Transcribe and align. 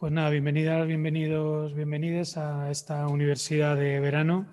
Pues 0.00 0.12
nada, 0.12 0.30
bienvenidas, 0.30 0.86
bienvenidos, 0.86 1.74
bienvenidas 1.74 2.38
a 2.38 2.70
esta 2.70 3.06
universidad 3.06 3.76
de 3.76 4.00
verano 4.00 4.46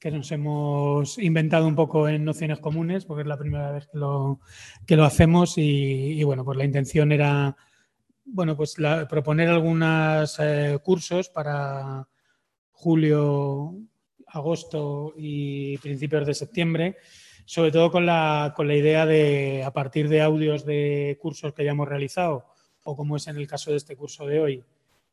que 0.00 0.10
nos 0.10 0.32
hemos 0.32 1.16
inventado 1.18 1.68
un 1.68 1.76
poco 1.76 2.08
en 2.08 2.24
nociones 2.24 2.58
comunes, 2.58 3.04
porque 3.04 3.20
es 3.20 3.28
la 3.28 3.38
primera 3.38 3.70
vez 3.70 3.86
que 3.86 3.98
lo, 3.98 4.40
que 4.88 4.96
lo 4.96 5.04
hacemos 5.04 5.54
y, 5.58 6.20
bueno, 6.24 6.44
pues 6.44 6.58
la 6.58 6.64
intención 6.64 7.12
era, 7.12 7.56
bueno, 8.24 8.56
pues 8.56 8.74
proponer 9.08 9.48
algunos 9.50 10.36
eh, 10.40 10.80
cursos 10.82 11.28
para 11.28 12.08
julio, 12.72 13.76
agosto 14.26 15.14
y 15.16 15.78
principios 15.78 16.26
de 16.26 16.34
septiembre, 16.34 16.96
sobre 17.44 17.70
todo 17.70 17.92
con 17.92 18.06
la, 18.06 18.54
con 18.56 18.66
la 18.66 18.74
idea 18.74 19.06
de, 19.06 19.62
a 19.64 19.72
partir 19.72 20.08
de 20.08 20.20
audios 20.20 20.66
de 20.66 21.16
cursos 21.22 21.54
que 21.54 21.64
ya 21.64 21.70
hemos 21.70 21.88
realizado, 21.88 22.46
o 22.82 22.96
como 22.96 23.14
es 23.14 23.28
en 23.28 23.36
el 23.36 23.46
caso 23.46 23.70
de 23.70 23.76
este 23.76 23.94
curso 23.94 24.26
de 24.26 24.40
hoy, 24.40 24.64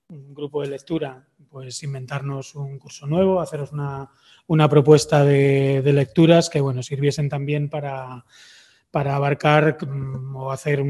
un 0.10 0.34
grupo 0.34 0.62
de 0.62 0.70
lectura, 0.70 1.28
pues 1.50 1.84
inventarnos 1.84 2.56
un 2.56 2.80
curso 2.80 3.08
nuevo, 3.08 3.42
haceros 3.42 3.72
una, 3.74 4.10
una 4.48 4.70
propuesta 4.70 5.24
de, 5.26 5.82
lecturas 5.84 6.50
que 6.50 6.62
bueno, 6.62 6.82
sirviesen 6.82 7.28
también 7.28 7.70
para, 7.70 8.24
para 8.90 9.16
abarcar 9.16 9.78
mm, 9.86 10.36
o 10.36 10.52
hacer 10.52 10.84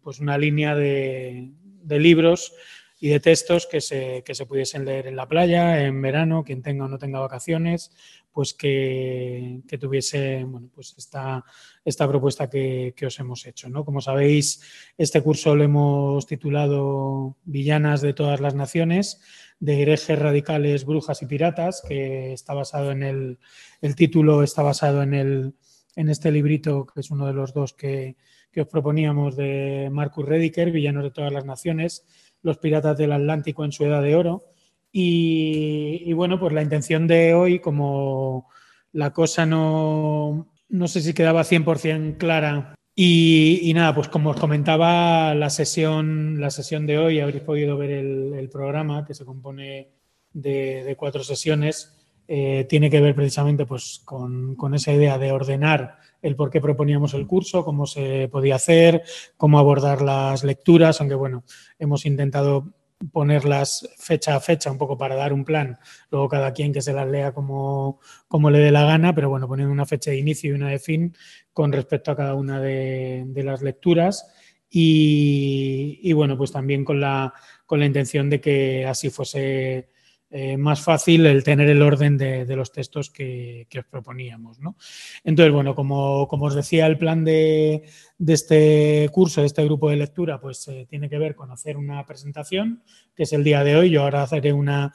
pues 0.00 0.18
una 0.18 0.36
línea 0.36 0.74
de, 0.74 1.52
de 1.62 1.98
libros 2.00 2.52
y 2.98 3.08
de 3.08 3.20
textos 3.20 3.66
que 3.66 3.80
se, 3.80 4.22
que 4.24 4.34
se, 4.34 4.46
pudiesen 4.46 4.84
leer 4.84 5.06
en 5.06 5.16
la 5.16 5.28
playa, 5.28 5.82
en 5.82 6.00
verano, 6.00 6.44
quien 6.44 6.62
tenga 6.62 6.86
o 6.86 6.88
no 6.88 6.98
tenga 6.98 7.20
vacaciones, 7.20 7.90
pues 8.32 8.54
que, 8.54 9.60
que 9.68 9.78
tuviese 9.78 10.44
bueno, 10.44 10.70
pues 10.74 10.94
esta, 10.96 11.44
esta 11.84 12.08
propuesta 12.08 12.48
que, 12.48 12.94
que, 12.96 13.06
os 13.06 13.18
hemos 13.18 13.44
hecho. 13.46 13.68
¿no? 13.68 13.84
Como 13.84 14.00
sabéis, 14.00 14.62
este 14.96 15.22
curso 15.22 15.54
lo 15.54 15.64
hemos 15.64 16.26
titulado 16.26 17.36
Villanas 17.44 18.00
de 18.00 18.14
todas 18.14 18.40
las 18.40 18.54
naciones, 18.54 19.20
de 19.60 19.82
herejes 19.82 20.18
radicales, 20.18 20.86
brujas 20.86 21.20
y 21.22 21.26
piratas, 21.26 21.82
que 21.86 22.32
está 22.32 22.54
basado 22.54 22.92
en 22.92 23.02
el, 23.02 23.38
el 23.82 23.94
título, 23.94 24.42
está 24.42 24.62
basado 24.62 25.02
en, 25.02 25.12
el, 25.12 25.54
en 25.96 26.08
este 26.08 26.30
librito, 26.30 26.86
que 26.86 27.00
es 27.00 27.10
uno 27.10 27.26
de 27.26 27.34
los 27.34 27.52
dos 27.52 27.74
que, 27.74 28.16
que 28.52 28.62
os 28.62 28.68
proponíamos 28.68 29.36
de 29.36 29.90
Marcus 29.92 30.24
Rediker, 30.24 30.70
Villanos 30.70 31.04
de 31.04 31.10
todas 31.10 31.30
las 31.30 31.44
naciones, 31.44 32.06
los 32.42 32.58
piratas 32.58 32.96
del 32.96 33.12
Atlántico 33.12 33.64
en 33.64 33.72
su 33.72 33.84
edad 33.84 34.02
de 34.02 34.14
oro. 34.14 34.44
Y, 34.92 36.12
bueno, 36.14 36.40
pues 36.40 36.54
la 36.54 36.62
intención 36.62 37.06
de 37.06 37.34
hoy, 37.34 37.58
como 37.58 38.48
la 38.92 39.12
cosa 39.12 39.44
no, 39.44 40.48
no 40.70 40.88
sé 40.88 41.02
si 41.02 41.12
quedaba 41.12 41.42
100% 41.44 42.16
clara. 42.16 42.74
Y, 42.94 43.72
nada, 43.74 43.94
pues 43.94 44.08
como 44.08 44.30
os 44.30 44.40
comentaba, 44.40 45.34
la 45.34 45.50
sesión, 45.50 46.40
la 46.40 46.50
sesión 46.50 46.86
de 46.86 46.96
hoy, 46.96 47.20
habréis 47.20 47.42
podido 47.42 47.76
ver 47.76 47.90
el, 47.90 48.48
programa 48.50 49.04
que 49.04 49.12
se 49.12 49.26
compone 49.26 49.90
de, 50.32 50.94
cuatro 50.98 51.22
sesiones, 51.22 51.94
eh, 52.26 52.64
tiene 52.68 52.88
que 52.88 53.02
ver 53.02 53.14
precisamente 53.14 53.66
pues, 53.66 54.00
con, 54.02 54.54
con, 54.56 54.74
esa 54.74 54.92
idea 54.92 55.18
de 55.18 55.30
ordenar 55.30 55.98
el 56.22 56.36
por 56.36 56.50
qué 56.50 56.60
proponíamos 56.60 57.14
el 57.14 57.26
curso, 57.26 57.64
cómo 57.64 57.86
se 57.86 58.28
podía 58.30 58.56
hacer, 58.56 59.02
cómo 59.36 59.58
abordar 59.58 60.02
las 60.02 60.44
lecturas, 60.44 61.00
aunque 61.00 61.14
bueno, 61.14 61.44
hemos 61.78 62.06
intentado 62.06 62.72
ponerlas 63.12 63.88
fecha 63.98 64.36
a 64.36 64.40
fecha 64.40 64.70
un 64.70 64.78
poco 64.78 64.96
para 64.96 65.14
dar 65.14 65.32
un 65.32 65.44
plan, 65.44 65.78
luego 66.10 66.28
cada 66.28 66.52
quien 66.52 66.72
que 66.72 66.80
se 66.80 66.92
las 66.92 67.06
lea 67.06 67.32
como, 67.32 68.00
como 68.28 68.50
le 68.50 68.58
dé 68.58 68.70
la 68.70 68.84
gana, 68.84 69.14
pero 69.14 69.28
bueno, 69.28 69.46
poniendo 69.46 69.72
una 69.72 69.86
fecha 69.86 70.10
de 70.10 70.18
inicio 70.18 70.50
y 70.50 70.54
una 70.54 70.70
de 70.70 70.78
fin 70.78 71.14
con 71.52 71.72
respecto 71.72 72.10
a 72.10 72.16
cada 72.16 72.34
una 72.34 72.60
de, 72.60 73.26
las 73.34 73.62
lecturas. 73.62 74.26
Y, 74.68 76.00
y, 76.02 76.12
bueno, 76.12 76.36
pues 76.36 76.50
también 76.50 76.84
con 76.84 77.00
la, 77.00 77.32
con 77.66 77.78
la 77.78 77.86
intención 77.86 78.28
de 78.28 78.40
que 78.40 78.84
así 78.84 79.10
fuese 79.10 79.90
eh, 80.28 80.56
más 80.56 80.80
fácil 80.80 81.24
el 81.24 81.44
tener 81.44 81.68
el 81.68 81.82
orden 81.82 82.18
de, 82.18 82.44
los 82.56 82.72
textos 82.72 83.10
que, 83.10 83.66
os 83.78 83.84
proponíamos. 83.84 84.58
¿no? 84.58 84.76
Entonces, 85.22 85.52
bueno, 85.52 85.74
como, 85.74 86.26
como, 86.26 86.46
os 86.46 86.54
decía, 86.54 86.86
el 86.86 86.98
plan 86.98 87.24
de, 87.24 87.84
este 88.26 89.08
curso, 89.12 89.40
de 89.40 89.46
este 89.46 89.64
grupo 89.64 89.88
de 89.88 89.96
lectura, 89.96 90.40
pues 90.40 90.66
eh, 90.68 90.86
tiene 90.88 91.08
que 91.08 91.18
ver 91.18 91.36
con 91.36 91.50
hacer 91.52 91.76
una 91.76 92.04
presentación, 92.04 92.82
que 93.14 93.22
es 93.22 93.32
el 93.32 93.44
día 93.44 93.62
de 93.62 93.76
hoy. 93.76 93.90
Yo 93.90 94.02
ahora 94.02 94.24
haré 94.24 94.52
una, 94.52 94.92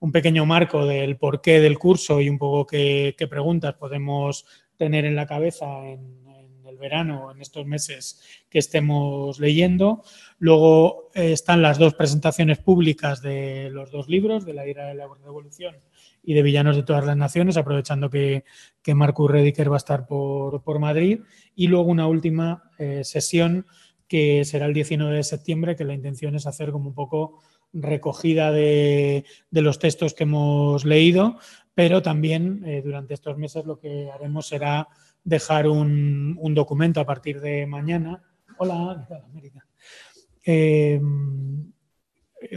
un 0.00 0.10
pequeño 0.10 0.46
marco 0.46 0.84
del 0.84 1.16
porqué 1.16 1.60
del 1.60 1.78
curso 1.78 2.20
y 2.20 2.28
un 2.28 2.38
poco 2.38 2.66
qué, 2.66 3.14
qué 3.16 3.28
preguntas 3.28 3.74
podemos 3.74 4.44
tener 4.76 5.04
en 5.04 5.14
la 5.14 5.26
cabeza 5.26 5.86
en, 5.86 6.22
verano, 6.82 7.32
en 7.32 7.40
estos 7.40 7.64
meses 7.64 8.20
que 8.50 8.58
estemos 8.58 9.40
leyendo. 9.40 10.02
Luego 10.38 11.08
eh, 11.14 11.32
están 11.32 11.62
las 11.62 11.78
dos 11.78 11.94
presentaciones 11.94 12.58
públicas 12.58 13.22
de 13.22 13.70
los 13.70 13.90
dos 13.90 14.08
libros, 14.08 14.44
de 14.44 14.52
la 14.52 14.66
ira 14.66 14.88
de 14.88 14.94
la 14.94 15.06
revolución 15.24 15.76
y 16.22 16.34
de 16.34 16.42
Villanos 16.42 16.76
de 16.76 16.82
todas 16.82 17.06
las 17.06 17.16
Naciones, 17.16 17.56
aprovechando 17.56 18.10
que, 18.10 18.44
que 18.82 18.94
Marcus 18.94 19.30
Rediker 19.30 19.70
va 19.70 19.76
a 19.76 19.78
estar 19.78 20.06
por, 20.06 20.62
por 20.62 20.78
Madrid. 20.78 21.20
Y 21.54 21.68
luego 21.68 21.90
una 21.90 22.06
última 22.06 22.70
eh, 22.78 23.04
sesión 23.04 23.66
que 24.06 24.44
será 24.44 24.66
el 24.66 24.74
19 24.74 25.16
de 25.16 25.24
septiembre, 25.24 25.76
que 25.76 25.84
la 25.84 25.94
intención 25.94 26.34
es 26.34 26.46
hacer 26.46 26.70
como 26.70 26.88
un 26.88 26.94
poco 26.94 27.40
recogida 27.72 28.52
de, 28.52 29.24
de 29.50 29.62
los 29.62 29.78
textos 29.78 30.12
que 30.12 30.24
hemos 30.24 30.84
leído, 30.84 31.38
pero 31.74 32.02
también 32.02 32.62
eh, 32.66 32.82
durante 32.84 33.14
estos 33.14 33.38
meses 33.38 33.64
lo 33.64 33.78
que 33.78 34.10
haremos 34.10 34.46
será 34.46 34.88
dejar 35.24 35.68
un, 35.68 36.54
documento 36.54 37.00
a 37.00 37.06
partir 37.06 37.40
de 37.40 37.66
mañana. 37.66 38.22
Hola, 38.58 39.06
América. 39.30 39.66
Eh, 40.44 41.00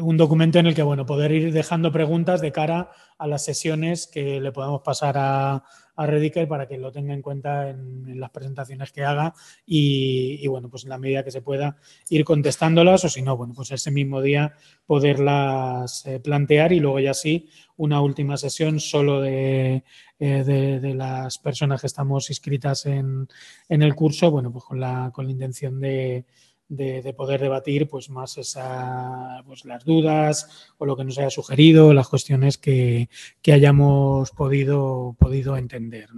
un 0.02 0.18
documento 0.18 0.60
en 0.60 0.68
el 0.68 0.76
que 0.76 0.84
bueno, 0.84 1.06
poder 1.06 1.32
ir 1.32 1.54
dejando 1.54 1.92
preguntas 1.92 2.42
de 2.42 2.52
cara 2.52 2.90
a 3.18 3.28
las 3.28 3.46
sesiones 3.46 4.08
que 4.08 4.40
le 4.42 4.52
podamos 4.52 4.82
pasar 4.82 5.16
a, 5.18 5.64
a 5.96 6.06
Rediker 6.06 6.48
para 6.48 6.68
que 6.68 6.78
lo 6.78 6.92
tenga 6.92 7.14
en 7.14 7.22
cuenta 7.22 7.70
en, 7.70 8.20
las 8.20 8.30
presentaciones 8.30 8.92
que 8.92 9.04
haga 9.04 9.34
y, 9.66 10.46
bueno, 10.48 10.70
pues 10.70 10.84
en 10.84 10.90
la 10.90 10.98
medida 10.98 11.24
que 11.24 11.32
se 11.32 11.42
pueda 11.42 11.78
ir 12.10 12.24
contestándolas 12.24 13.06
o 13.06 13.10
si 13.10 13.22
no, 13.22 13.36
bueno, 13.38 13.54
pues 13.54 13.72
ese 13.72 13.92
mismo 13.92 14.22
día 14.22 14.54
poderlas 14.86 16.06
eh, 16.06 16.20
plantear 16.20 16.72
y 16.72 16.80
luego 16.80 17.00
ya 17.00 17.14
sí 17.14 17.50
una 17.78 18.02
última 18.02 18.38
sesión 18.38 18.80
solo 18.80 19.22
de, 19.22 19.84
eh, 20.20 20.44
de, 20.44 20.94
las 20.94 21.38
personas 21.40 21.82
que 21.82 21.88
estamos 21.88 22.30
inscritas 22.30 22.86
en, 22.86 23.28
en 23.68 23.82
el 23.82 23.96
curso, 23.96 24.32
bueno, 24.32 24.52
pues 24.52 24.64
con 24.64 24.80
la, 24.80 25.12
con 25.14 25.26
la 25.26 25.32
intención 25.32 25.80
de 25.80 26.26
de, 26.68 27.14
poder 27.14 27.42
debatir 27.42 27.88
pues 27.88 28.10
más 28.10 28.38
esa, 28.38 29.44
pues, 29.46 29.66
las 29.66 29.84
dudas 29.86 30.70
o 30.78 30.86
lo 30.86 30.96
que 30.96 31.04
nos 31.04 31.18
haya 31.18 31.30
sugerido, 31.30 31.94
las 31.94 32.08
cuestiones 32.08 32.58
que, 32.58 33.10
hayamos 33.46 34.32
podido, 34.32 35.16
podido 35.20 35.58
entender. 35.58 36.10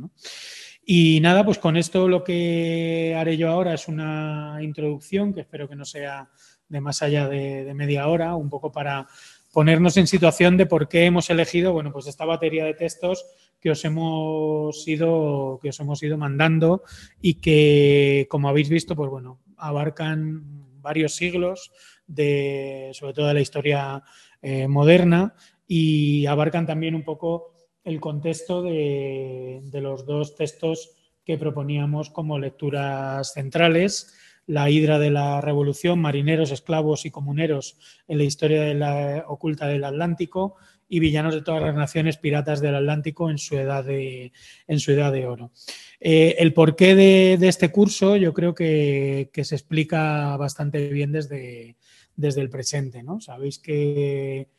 Y 0.86 1.20
nada, 1.20 1.44
pues 1.44 1.58
con 1.58 1.76
esto 1.76 2.08
lo 2.08 2.24
que 2.24 3.16
haré 3.18 3.38
yo 3.38 3.50
ahora 3.50 3.74
es 3.74 3.88
una 3.88 4.58
introducción 4.62 5.34
que 5.34 5.42
espero 5.42 5.68
que 5.68 5.76
no 5.76 5.86
sea 5.86 6.30
de 6.70 6.82
más 6.82 7.02
allá 7.02 7.28
de, 7.28 7.66
de 7.66 7.74
media 7.74 8.08
hora, 8.08 8.36
un 8.36 8.50
poco 8.50 8.72
para 8.72 9.08
ponernos 9.52 9.98
en 9.98 10.08
situación 10.08 10.56
de 10.56 10.66
por 10.66 10.88
qué 10.88 11.06
hemos 11.06 11.30
elegido, 11.30 11.74
bueno, 11.74 11.92
pues 11.92 12.08
esta 12.08 12.26
batería 12.26 12.66
de 12.66 12.74
textos 12.74 13.26
que 13.60 13.72
os 13.72 13.84
hemos 13.86 14.88
ido, 14.88 15.60
que 15.62 15.70
os 15.70 15.80
hemos 15.80 16.04
ido 16.04 16.18
mandando 16.18 16.84
y 17.22 17.36
que, 17.36 18.28
como 18.30 18.50
habéis 18.50 18.70
visto, 18.70 18.96
pues 18.96 19.10
bueno, 19.10 19.40
abarcan 19.58 20.82
varios 20.82 21.16
siglos, 21.16 21.72
de, 22.06 22.92
sobre 22.94 23.14
todo 23.14 23.28
de 23.28 23.34
la 23.34 23.42
historia 23.42 24.04
eh, 24.42 24.68
moderna, 24.68 25.36
y 25.68 26.26
abarcan 26.26 26.66
también 26.66 26.96
un 26.96 27.04
poco 27.04 27.54
el 27.84 28.00
contexto 28.00 28.62
de, 28.62 29.62
los 29.74 30.06
dos 30.06 30.36
textos 30.36 30.92
que 31.26 31.38
proponíamos 31.38 32.10
como 32.10 32.40
lecturas 32.40 33.34
centrales, 33.34 34.14
la 34.46 34.70
hidra 34.70 34.98
de 34.98 35.12
la 35.12 35.42
revolución, 35.42 36.00
marineros, 36.00 36.52
esclavos 36.52 37.06
y 37.06 37.12
comuneros 37.12 37.78
en 38.08 38.18
la 38.18 38.24
historia 38.24 38.62
de 38.62 38.74
la, 38.74 39.26
oculta 39.28 39.68
del 39.68 39.84
Atlántico 39.84 40.56
y 40.90 41.00
villanos 41.00 41.34
de 41.36 41.42
todas 41.42 41.62
las 41.62 41.76
naciones 41.76 42.18
piratas 42.18 42.62
del 42.62 42.76
Atlántico 42.76 43.30
en 43.30 43.38
su 43.38 43.58
edad 43.58 43.84
de, 43.84 44.32
en 44.68 44.80
su 44.80 44.92
edad 44.92 45.12
de 45.12 45.26
oro. 45.26 45.52
Eh, 46.00 46.36
el 46.40 46.54
porqué 46.54 46.96
de, 46.96 47.38
de, 47.40 47.48
este 47.48 47.72
curso 47.72 48.16
yo 48.16 48.34
creo 48.34 48.54
que, 48.54 49.30
que, 49.34 49.44
se 49.44 49.56
explica 49.56 50.38
bastante 50.38 50.88
bien 50.90 51.12
desde, 51.12 51.76
desde 52.16 52.42
el 52.42 52.50
presente. 52.50 53.04
¿no? 53.04 53.20
Sabéis 53.20 53.60
que 53.60 54.50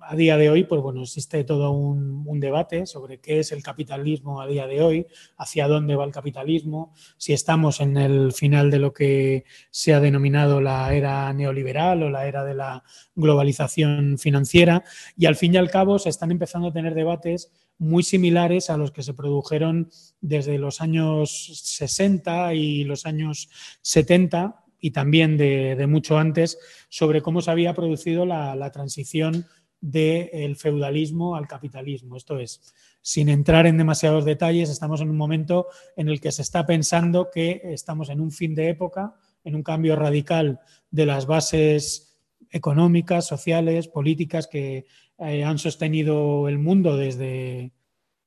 a 0.00 0.16
día 0.16 0.36
de 0.36 0.50
hoy, 0.50 0.64
pues 0.64 0.80
bueno, 0.80 1.02
existe 1.02 1.44
todo 1.44 1.70
un, 1.70 2.18
debate 2.40 2.86
sobre 2.86 3.18
qué 3.18 3.40
es 3.40 3.50
el 3.50 3.64
capitalismo 3.64 4.40
a 4.40 4.46
día 4.46 4.68
de 4.68 4.80
hoy, 4.80 5.06
hacia 5.38 5.66
dónde 5.66 5.96
va 5.96 6.04
el 6.04 6.12
capitalismo, 6.12 6.94
si 7.16 7.32
estamos 7.32 7.80
en 7.80 7.96
el 7.96 8.32
final 8.32 8.70
de 8.70 8.78
lo 8.78 8.92
que 8.92 9.44
se 9.70 9.92
ha 9.92 9.98
denominado 9.98 10.60
la 10.60 10.94
era 10.94 11.32
neoliberal 11.32 12.04
o 12.04 12.10
la 12.10 12.28
era 12.28 12.44
de 12.44 12.54
la 12.54 12.84
globalización 13.16 14.18
financiera, 14.18 14.84
y 15.16 15.26
al 15.26 15.34
fin 15.34 15.54
y 15.54 15.56
al 15.56 15.70
cabo 15.70 15.98
se 15.98 16.10
están 16.10 16.30
empezando 16.30 16.68
a 16.68 16.72
tener 16.72 16.94
debates 16.94 17.50
muy 17.78 18.04
similares 18.04 18.70
a 18.70 18.76
los 18.76 18.92
que 18.92 19.02
se 19.02 19.14
produjeron 19.14 19.90
desde 20.20 20.58
los 20.58 20.80
años 20.80 21.60
60 21.64 22.54
y 22.54 22.84
los 22.84 23.04
años 23.04 23.50
70 23.82 24.64
y 24.80 24.90
también 24.92 25.36
de, 25.36 25.86
mucho 25.88 26.18
antes 26.18 26.58
sobre 26.88 27.22
cómo 27.22 27.40
se 27.40 27.50
había 27.50 27.74
producido 27.74 28.24
la, 28.26 28.70
transición 28.72 29.46
del 29.80 30.56
feudalismo 30.56 31.36
al 31.36 31.46
capitalismo. 31.46 32.16
Esto 32.16 32.38
es, 32.38 32.74
sin 33.00 33.28
entrar 33.28 33.66
en 33.66 33.78
demasiados 33.78 34.24
detalles, 34.24 34.70
estamos 34.70 35.00
en 35.00 35.10
un 35.10 35.16
momento 35.16 35.66
en 35.96 36.08
el 36.08 36.20
que 36.20 36.32
se 36.32 36.42
está 36.42 36.66
pensando 36.66 37.30
que 37.32 37.60
estamos 37.64 38.08
en 38.08 38.20
un 38.20 38.30
fin 38.30 38.54
de 38.54 38.68
época, 38.68 39.14
en 39.44 39.54
un 39.54 39.62
cambio 39.62 39.96
radical 39.96 40.60
de 40.90 41.06
las 41.06 41.26
bases 41.26 42.20
económicas, 42.50 43.26
sociales, 43.26 43.88
políticas 43.88 44.46
que 44.46 44.86
eh, 45.18 45.44
han 45.44 45.58
sostenido 45.58 46.48
el 46.48 46.58
mundo 46.58 46.96
desde, 46.96 47.72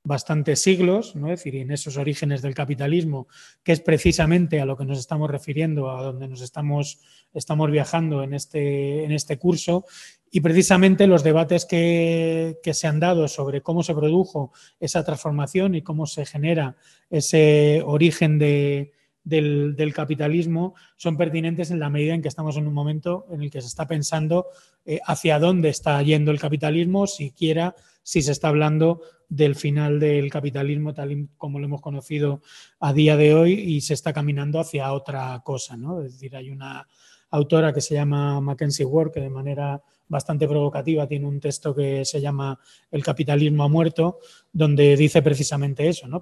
bastantes 0.04 0.60
siglos, 0.62 1.16
¿no? 1.16 1.32
es 1.32 1.40
decir, 1.40 1.56
en 1.58 1.72
esos 1.72 1.98
orígenes 1.98 2.42
del 2.42 2.56
capitalismo, 2.56 3.28
que 3.64 3.72
es 3.72 3.82
precisamente 3.82 4.60
a 4.60 4.66
lo 4.66 4.76
que 4.76 4.86
nos 4.86 4.98
estamos 4.98 5.30
refiriendo, 5.30 5.92
a 5.92 6.02
donde 6.02 6.28
nos 6.28 6.42
estamos, 6.42 7.00
estamos 7.34 7.70
viajando 7.70 8.24
en 8.24 8.34
este, 8.34 9.04
en 9.04 9.12
este 9.12 9.38
curso, 9.38 9.86
y 10.32 10.40
precisamente 10.40 11.08
los 11.08 11.24
debates 11.24 11.66
que, 11.66 12.58
se 12.64 12.88
han 12.88 13.00
dado 13.02 13.28
sobre 13.28 13.62
cómo 13.62 13.84
se 13.84 13.94
produjo 13.94 14.54
esa 14.80 15.04
transformación 15.04 15.76
y 15.76 15.82
cómo 15.82 16.08
se 16.08 16.26
genera 16.26 16.78
ese 17.10 17.84
origen 17.86 18.40
de, 18.40 18.94
del, 19.26 19.94
capitalismo 19.94 20.74
son 20.96 21.18
pertinentes 21.18 21.70
en 21.70 21.80
la 21.80 21.90
medida 21.90 22.14
en 22.14 22.22
que 22.22 22.30
estamos 22.30 22.56
en 22.56 22.66
un 22.66 22.74
momento 22.74 23.26
en 23.30 23.42
el 23.42 23.52
que 23.52 23.62
se 23.62 23.68
está 23.68 23.88
pensando 23.88 24.48
eh, 24.86 25.02
hacia 25.06 25.38
dónde 25.38 25.68
está 25.68 26.02
yendo 26.02 26.32
el 26.32 26.40
capitalismo, 26.40 27.08
siquiera 27.08 27.76
si 28.02 28.22
se 28.22 28.32
está 28.32 28.48
hablando 28.48 29.02
del 29.28 29.56
final 29.56 30.00
del 30.00 30.30
capitalismo 30.30 30.94
tal 30.94 31.30
como 31.38 31.60
lo 31.60 31.66
hemos 31.66 31.82
conocido 31.82 32.42
a 32.80 32.94
día 32.94 33.18
de 33.18 33.34
hoy 33.34 33.54
y 33.54 33.82
se 33.82 33.94
está 33.94 34.14
caminando 34.14 34.60
hacia 34.60 34.94
otra 34.94 35.42
cosa. 35.44 35.76
¿no? 35.78 36.02
Es 36.02 36.14
decir, 36.14 36.36
hay 36.36 36.50
una 36.50 36.88
autora 37.30 37.74
que 37.74 37.82
se 37.82 37.96
llama 37.96 38.42
Mackenzie 38.42 38.86
Ward 38.86 39.12
que 39.12 39.22
de 39.22 39.30
manera 39.30 39.82
bastante 40.12 40.48
provocativa 40.48 41.08
tiene 41.08 41.26
un 41.26 41.40
texto 41.40 41.74
que 41.74 42.04
se 42.04 42.20
llama 42.20 42.60
El 42.92 43.02
capitalismo 43.02 43.64
ha 43.64 43.70
muerto, 43.70 44.20
donde 44.52 44.98
dice 44.98 45.22
precisamente 45.22 45.88
eso, 45.88 46.08
¿no? 46.08 46.22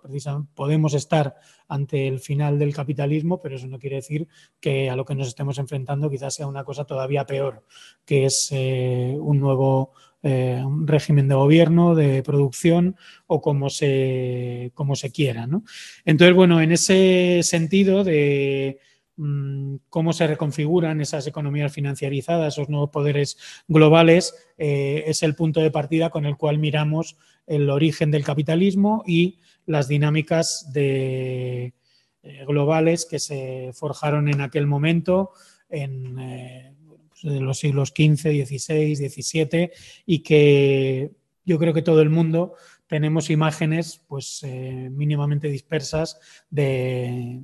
Podemos 0.54 0.94
estar 0.94 1.36
ante 1.68 2.08
el 2.08 2.20
final 2.20 2.60
del 2.60 2.74
capitalismo, 2.74 3.42
pero 3.42 3.56
eso 3.56 3.68
no 3.68 3.80
quiere 3.80 3.98
decir 3.98 4.28
que 4.60 4.90
a 4.90 4.96
lo 4.96 5.06
que 5.06 5.16
nos 5.16 5.28
estemos 5.28 5.58
enfrentando 5.58 6.10
quizás 6.10 6.36
sea 6.36 6.48
una 6.48 6.64
cosa 6.64 6.86
todavía 6.86 7.26
peor, 7.26 7.66
que 8.06 8.26
es 8.26 8.50
eh, 8.52 9.18
un 9.20 9.40
nuevo 9.40 9.92
eh, 10.22 10.62
un 10.64 10.86
régimen 10.86 11.30
de 11.30 11.36
gobierno, 11.36 11.96
de 11.96 12.22
producción 12.24 12.98
o 13.26 13.42
como 13.42 13.70
se, 13.70 14.72
como 14.74 14.98
se 14.98 15.12
quiera. 15.12 15.48
Entonces, 16.04 16.36
bueno, 16.36 16.62
en 16.62 16.74
ese 16.74 17.40
sentido 17.42 18.04
de 18.04 18.80
cómo 19.90 20.14
se 20.14 20.28
reconfiguran 20.28 21.02
esas 21.02 21.28
economías 21.28 21.74
financiarizadas, 21.74 22.54
esos 22.54 22.70
nuevos 22.70 22.90
poderes 22.90 23.38
globales, 23.68 24.34
eh, 24.58 25.04
es 25.08 25.24
el 25.24 25.36
punto 25.36 25.60
de 25.60 25.72
partida 25.72 26.10
con 26.10 26.26
el 26.26 26.38
cual 26.38 26.58
miramos 26.58 27.18
el 27.46 27.70
origen 27.70 28.12
del 28.12 28.24
capitalismo 28.24 29.04
y 29.06 29.40
las 29.66 29.88
dinámicas 29.88 30.72
eh, 30.74 31.74
globales 32.48 33.06
que 33.06 33.20
se 33.20 33.72
forjaron 33.74 34.30
en 34.30 34.42
aquel 34.42 34.68
momento 34.68 35.32
en 35.70 36.18
de 37.24 37.42
los 37.42 37.60
siglos 37.60 37.90
XV, 37.90 38.46
XVI, 38.46 38.96
XVII 38.96 39.72
y 40.06 40.20
que 40.20 41.12
yo 41.46 41.60
creo 41.60 41.74
que 41.74 41.82
todo 41.82 42.02
el 42.02 42.10
mundo 42.10 42.54
tenemos 42.90 43.30
imágenes 43.30 44.02
pues 44.08 44.42
eh, 44.44 44.90
mínimamente 44.92 45.48
dispersas 45.48 46.20
de, 46.50 47.40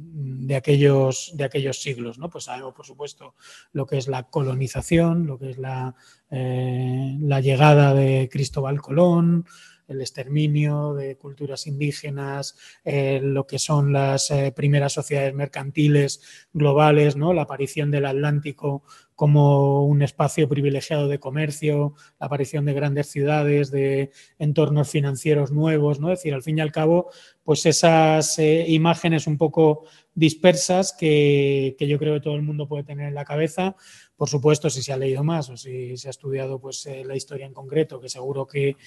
aquellos, 0.58 1.32
de 1.36 1.44
aquellos 1.44 1.80
siglos. 1.82 2.18
¿no? 2.18 2.32
Pues 2.32 2.50
por 2.76 2.86
supuesto, 2.86 3.36
lo 3.72 3.86
que 3.86 4.00
es 4.00 4.08
la 4.08 4.24
colonización, 4.24 5.28
lo 5.28 5.38
que 5.38 5.52
es 5.52 5.60
la, 5.60 5.96
eh, 6.32 7.16
la 7.22 7.42
llegada 7.42 7.94
de 7.94 8.28
Cristóbal 8.32 8.82
Colón, 8.82 9.46
el 9.88 10.02
exterminio 10.02 10.96
de 10.96 11.16
culturas 11.16 11.68
indígenas, 11.68 12.58
eh, 12.84 13.20
lo 13.22 13.46
que 13.46 13.60
son 13.60 13.94
las 13.94 14.34
primeras 14.56 14.94
sociedades 14.94 15.36
mercantiles 15.36 16.48
globales, 16.54 17.16
¿no? 17.16 17.34
la 17.34 17.44
aparición 17.44 17.92
del 17.92 18.08
Atlántico 18.08 18.82
como 19.16 19.86
un 19.86 20.02
espacio 20.02 20.50
privilegiado 20.50 21.08
de 21.08 21.20
comercio, 21.20 21.94
la 22.20 22.28
aparición 22.28 22.66
de 22.66 22.74
grandes 22.74 23.08
ciudades, 23.08 23.72
de 23.72 24.12
entornos 24.40 24.90
financieros 24.90 25.52
nuevos, 25.52 26.00
¿no? 26.00 26.12
Es 26.12 26.20
decir, 26.20 26.34
al 26.34 26.44
fin 26.44 26.58
y 26.58 26.62
al 26.62 26.72
cabo, 26.72 27.10
pues 27.44 27.66
esas 27.66 28.38
eh, 28.40 28.66
imágenes 28.68 29.26
un 29.28 29.38
poco 29.38 29.86
dispersas 30.14 30.94
que, 30.94 31.76
que, 31.78 31.88
yo 31.88 31.98
creo 31.98 32.16
que 32.16 32.22
todo 32.22 32.36
el 32.36 32.42
mundo 32.42 32.68
puede 32.68 32.84
tener 32.84 33.08
en 33.08 33.16
la 33.16 33.26
cabeza, 33.26 33.76
por 34.18 34.30
supuesto, 34.30 34.70
si 34.70 34.82
se 34.82 34.94
ha 34.94 34.98
leído 34.98 35.24
más 35.24 35.50
o 35.50 35.58
si 35.58 35.98
se 35.98 36.08
ha 36.08 36.12
estudiado 36.12 36.60
pues, 36.60 36.86
eh, 36.86 37.04
la 37.06 37.18
historia 37.18 37.46
en 37.46 37.54
concreto, 37.54 38.00
que 38.00 38.08
seguro 38.08 38.48
que, 38.48 38.78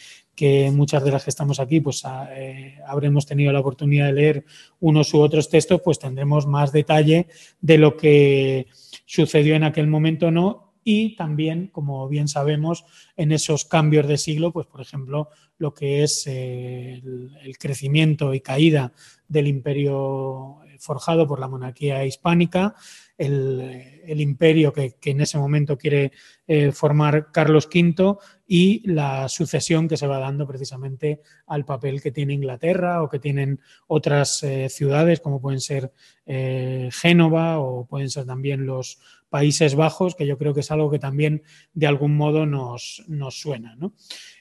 muchas 0.72 1.04
de 1.04 1.10
las 1.10 1.24
que 1.24 1.30
estamos 1.30 1.60
aquí 1.60 1.80
pues, 1.80 2.02
eh, 2.30 2.78
habremos 2.86 3.26
tenido 3.26 3.52
la 3.52 3.60
oportunidad 3.60 4.06
de 4.06 4.12
leer 4.12 4.44
unos 4.80 5.12
u 5.12 5.20
otros 5.20 5.50
textos, 5.50 5.82
pues 5.82 5.98
tendremos 5.98 6.46
más 6.46 6.72
detalle 6.72 7.26
de 7.60 7.78
lo 7.78 7.96
que 7.96 8.68
sucedió 9.08 9.54
en 9.54 9.64
aquel 9.64 9.86
momento 9.86 10.30
no 10.30 10.74
y 10.84 11.16
también, 11.16 11.68
como 11.68 12.08
bien 12.08 12.28
sabemos, 12.28 12.84
en 13.16 13.32
esos 13.32 13.64
cambios 13.64 14.06
de 14.06 14.18
siglo, 14.18 14.52
pues 14.52 14.66
por 14.66 14.82
ejemplo, 14.82 15.30
lo 15.56 15.72
que 15.72 16.02
es 16.02 16.26
eh, 16.26 17.02
el, 17.42 17.58
crecimiento 17.58 18.34
y 18.34 18.40
caída 18.40 18.92
del 19.26 19.48
imperio 19.48 20.58
forjado 20.78 21.26
por 21.26 21.40
la 21.40 21.48
monarquía 21.48 22.04
hispánica, 22.04 22.74
el, 23.18 24.20
imperio 24.20 24.72
que, 24.72 24.96
en 25.04 25.20
ese 25.20 25.38
momento 25.38 25.76
quiere 25.76 26.12
eh, 26.46 26.72
formar 26.72 27.30
Carlos 27.32 27.68
V 27.72 28.16
y 28.46 28.88
la 28.90 29.28
sucesión 29.28 29.88
que 29.88 29.96
se 29.96 30.06
va 30.06 30.18
dando 30.18 30.46
precisamente 30.46 31.20
al 31.46 31.64
papel 31.64 32.00
que 32.00 32.12
tiene 32.12 32.32
Inglaterra 32.32 33.02
o 33.02 33.08
que 33.08 33.18
tienen 33.18 33.60
otras 33.88 34.42
eh, 34.44 34.68
ciudades 34.68 35.20
como 35.20 35.40
pueden 35.40 35.60
ser 35.60 35.92
eh, 36.24 36.88
Génova 36.92 37.58
o 37.58 37.86
pueden 37.86 38.08
ser 38.08 38.24
también 38.24 38.64
los 38.64 39.00
Países 39.28 39.74
Bajos, 39.74 40.14
que 40.14 40.26
yo 40.26 40.38
creo 40.38 40.54
que 40.54 40.60
es 40.60 40.70
algo 40.70 40.90
que 40.90 40.98
también 40.98 41.42
de 41.74 41.86
algún 41.86 42.16
modo 42.16 42.46
nos, 42.46 43.04
nos 43.08 43.38
suena. 43.40 43.76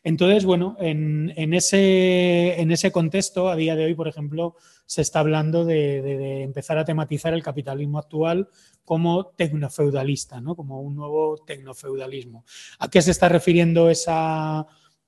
Entonces, 0.04 0.46
bueno, 0.46 0.78
en, 0.80 1.54
ese, 1.54 2.62
en 2.62 2.72
ese 2.72 2.92
contexto, 2.92 3.50
a 3.50 3.56
día 3.56 3.76
de 3.76 3.86
hoy, 3.86 3.96
por 3.96 4.08
ejemplo, 4.08 4.56
se 4.86 5.02
está 5.02 5.20
hablando 5.20 5.66
de, 5.66 6.44
empezar 6.44 6.78
a 6.78 6.86
tematizar 6.86 7.34
el 7.34 7.44
capitalismo 7.44 8.00
actual 8.00 8.48
como 8.86 9.28
tecnofeudalista, 9.28 10.40
¿no? 10.40 10.56
como 10.56 10.82
un 10.82 10.96
nuevo 10.96 11.38
tecnofeudalismo. 11.46 12.46
¿A 12.80 12.90
qué 12.90 13.02
se 13.02 13.12
está 13.12 13.28
refiriendo 13.28 13.90
esa, 13.90 14.66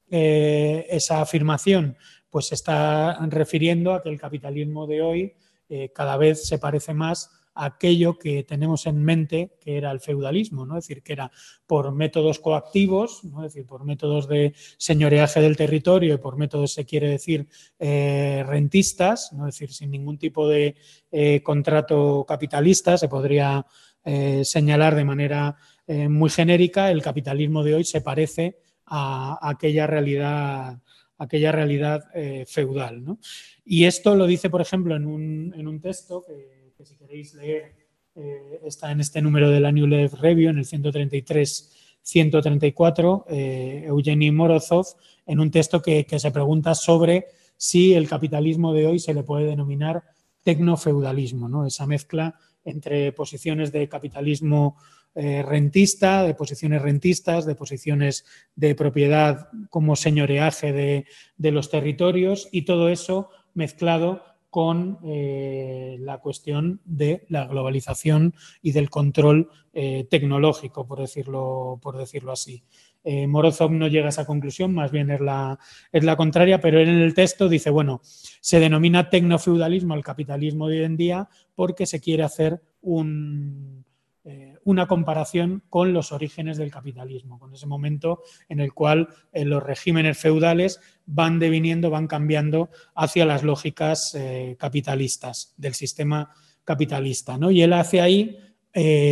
eh, 0.09 0.86
esa 0.89 1.21
afirmación? 1.21 1.98
Pues 2.29 2.48
se 2.48 2.55
está 2.55 3.17
refiriendo 3.27 3.93
a 3.93 4.03
que 4.03 4.09
el 4.09 4.19
capitalismo 4.19 4.86
de 4.86 5.01
hoy 5.01 5.33
eh, 5.69 5.91
cada 5.93 6.17
vez 6.17 6.45
se 6.45 6.59
parece 6.59 6.93
más 6.93 7.31
aquello 7.55 8.17
que 8.17 8.43
tenemos 8.43 8.85
en 8.85 9.03
mente 9.03 9.57
que 9.59 9.77
era 9.77 9.91
el 9.91 9.99
feudalismo, 9.99 10.65
¿no? 10.65 10.77
es 10.77 10.87
decir, 10.87 11.03
que 11.03 11.13
era 11.13 11.31
por 11.67 11.91
métodos 11.91 12.39
coactivos, 12.39 13.23
¿no? 13.25 13.45
es 13.45 13.53
decir, 13.53 13.67
por 13.67 13.83
métodos 13.83 14.27
de 14.27 14.53
señoreaje 14.77 15.41
del 15.41 15.57
territorio 15.57 16.13
y 16.13 16.17
por 16.17 16.37
métodos, 16.37 16.73
se 16.73 16.85
quiere 16.85 17.09
decir, 17.09 17.47
eh, 17.77 18.43
rentistas, 18.47 19.33
¿no? 19.33 19.47
es 19.47 19.55
decir, 19.55 19.73
sin 19.73 19.91
ningún 19.91 20.17
tipo 20.17 20.47
de 20.47 20.75
eh, 21.11 21.41
contrato 21.43 22.25
capitalista, 22.27 22.97
se 22.97 23.09
podría 23.09 23.65
eh, 24.03 24.43
señalar 24.45 24.95
de 24.95 25.05
manera 25.05 25.57
muy 25.91 26.29
genérica, 26.29 26.91
el 26.91 27.01
capitalismo 27.01 27.63
de 27.63 27.73
hoy 27.73 27.83
se 27.83 28.01
parece 28.01 28.59
a, 28.85 29.39
aquella 29.41 29.87
realidad 29.87 30.79
aquella 31.17 31.51
realidad 31.51 32.03
feudal. 32.45 33.03
¿no? 33.03 33.17
Y 33.65 33.85
esto 33.85 34.13
lo 34.13 34.27
dice, 34.27 34.51
por 34.51 34.61
ejemplo, 34.61 34.95
en 34.95 35.07
un, 35.07 35.53
en 35.57 35.67
un 35.67 35.81
texto 35.81 36.23
que 36.25 36.58
que 36.79 36.86
si 36.86 36.95
queréis 36.95 37.33
leer 37.33 37.75
eh, 38.15 38.62
está 38.63 38.89
en 38.89 39.01
este 39.01 39.21
número 39.21 39.50
de 39.50 39.59
la 39.59 39.69
New 39.69 39.86
Life 39.86 40.15
Review, 40.15 40.50
en 40.50 40.59
el 40.59 40.65
133-134, 40.65 43.25
eh, 43.27 43.83
Eugeni 43.86 44.31
Morozov, 44.31 44.86
en 45.25 45.41
un 45.41 45.51
texto 45.51 45.81
que, 45.81 46.05
se 46.07 46.31
pregunta 46.31 46.74
sobre 46.75 47.25
si 47.57 47.95
el 47.95 48.07
capitalismo 48.07 48.71
de 48.71 48.88
hoy 48.88 49.00
se 49.00 49.13
le 49.13 49.24
puede 49.24 49.48
denominar 49.48 50.05
tecnofeudalismo, 50.41 51.50
¿no? 51.50 51.65
esa 51.65 51.86
mezcla 51.86 52.39
entre 52.63 53.12
posiciones 53.12 53.74
de 53.74 53.89
capitalismo 53.89 54.77
eh, 55.15 55.43
rentista, 55.43 56.24
de 56.24 56.33
posiciones 56.33 56.81
rentistas, 56.81 57.45
de 57.45 57.55
posiciones 57.55 58.24
de 58.55 58.74
propiedad 58.74 59.50
como 59.69 59.98
señoreaje 59.98 60.71
de, 60.71 61.07
de 61.36 61.51
los 61.51 61.69
territorios 61.69 62.48
y 62.53 62.62
todo 62.62 62.88
eso 62.88 63.31
mezclado 63.53 64.28
con 64.49 64.99
eh, 65.03 65.97
la 65.99 66.17
cuestión 66.19 66.81
de 66.85 67.25
la 67.29 67.45
globalización 67.45 68.33
y 68.61 68.71
del 68.71 68.89
control 68.89 69.49
eh, 69.73 70.07
tecnológico, 70.09 70.87
por 70.87 70.99
decirlo, 70.99 71.79
por 71.81 71.97
decirlo 71.97 72.31
así. 72.31 72.63
Eh, 73.03 73.27
Morozov 73.27 73.71
no 73.71 73.87
llega 73.87 74.07
a 74.07 74.09
esa 74.09 74.25
conclusión, 74.25 74.73
más 74.73 74.91
bien 74.91 75.09
es 75.11 75.21
la, 75.21 75.59
es 75.91 76.03
la 76.03 76.17
contraria, 76.17 76.59
pero 76.59 76.79
en 76.79 76.89
el 76.89 77.13
texto 77.13 77.47
dice, 77.47 77.69
bueno, 77.69 78.01
se 78.03 78.59
denomina 78.59 79.09
tecnofeudalismo 79.09 79.93
al 79.93 80.03
capitalismo 80.03 80.67
de 80.67 80.79
hoy 80.79 80.85
en 80.85 80.97
día 80.97 81.29
porque 81.55 81.85
se 81.85 82.01
quiere 82.01 82.23
hacer 82.23 82.61
un, 82.81 83.85
eh, 84.25 84.57
una 84.65 84.85
comparación 84.85 85.63
con 85.69 85.93
los 85.93 86.11
orígenes 86.11 86.57
del 86.57 86.69
capitalismo, 86.69 87.39
con 87.39 87.53
ese 87.53 87.65
momento 87.67 88.21
en 88.49 88.59
el 88.59 88.73
cual 88.73 89.07
eh, 89.31 89.45
los 89.45 89.63
regímenes 89.63 90.17
feudales 90.17 90.81
van 91.05 91.39
deviniendo, 91.39 91.89
van 91.89 92.07
cambiando 92.07 92.69
hacia 92.95 93.25
las 93.25 93.43
lógicas 93.43 94.13
eh, 94.15 94.57
capitalistas 94.59 95.53
del 95.55 95.73
sistema 95.73 96.33
capitalista. 96.65 97.38
¿no? 97.38 97.49
Y 97.49 97.61
él 97.61 97.73
hace 97.73 98.01
ahí 98.01 98.38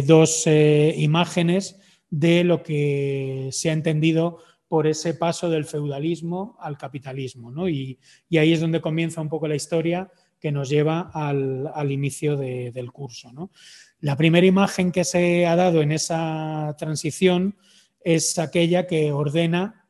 dos 0.05 0.45
imágenes 0.45 1.79
de 2.09 2.43
lo 2.43 2.61
que 2.61 3.49
se 3.51 3.71
ha 3.71 3.73
entendido 3.73 4.37
por 4.67 4.87
ese 4.87 5.13
paso 5.13 5.49
del 5.49 5.65
feudalismo 5.65 6.57
al 6.59 6.77
capitalismo. 6.77 7.67
Y, 7.67 7.99
ahí 8.37 8.53
es 8.53 8.61
donde 8.61 8.81
comienza 8.81 9.21
un 9.21 9.29
poco 9.29 9.47
la 9.47 9.55
historia 9.55 10.11
que 10.39 10.51
nos 10.51 10.69
lleva 10.69 11.11
al, 11.13 11.91
inicio 11.91 12.37
del 12.37 12.91
curso. 12.91 13.31
La 13.99 14.15
primera 14.15 14.45
imagen 14.45 14.91
que 14.91 15.03
se 15.03 15.45
ha 15.45 15.55
dado 15.55 15.81
en 15.81 15.91
esa 15.91 16.75
transición 16.77 17.55
es 18.03 18.37
aquella 18.39 18.87
que 18.87 19.11
ordena 19.11 19.87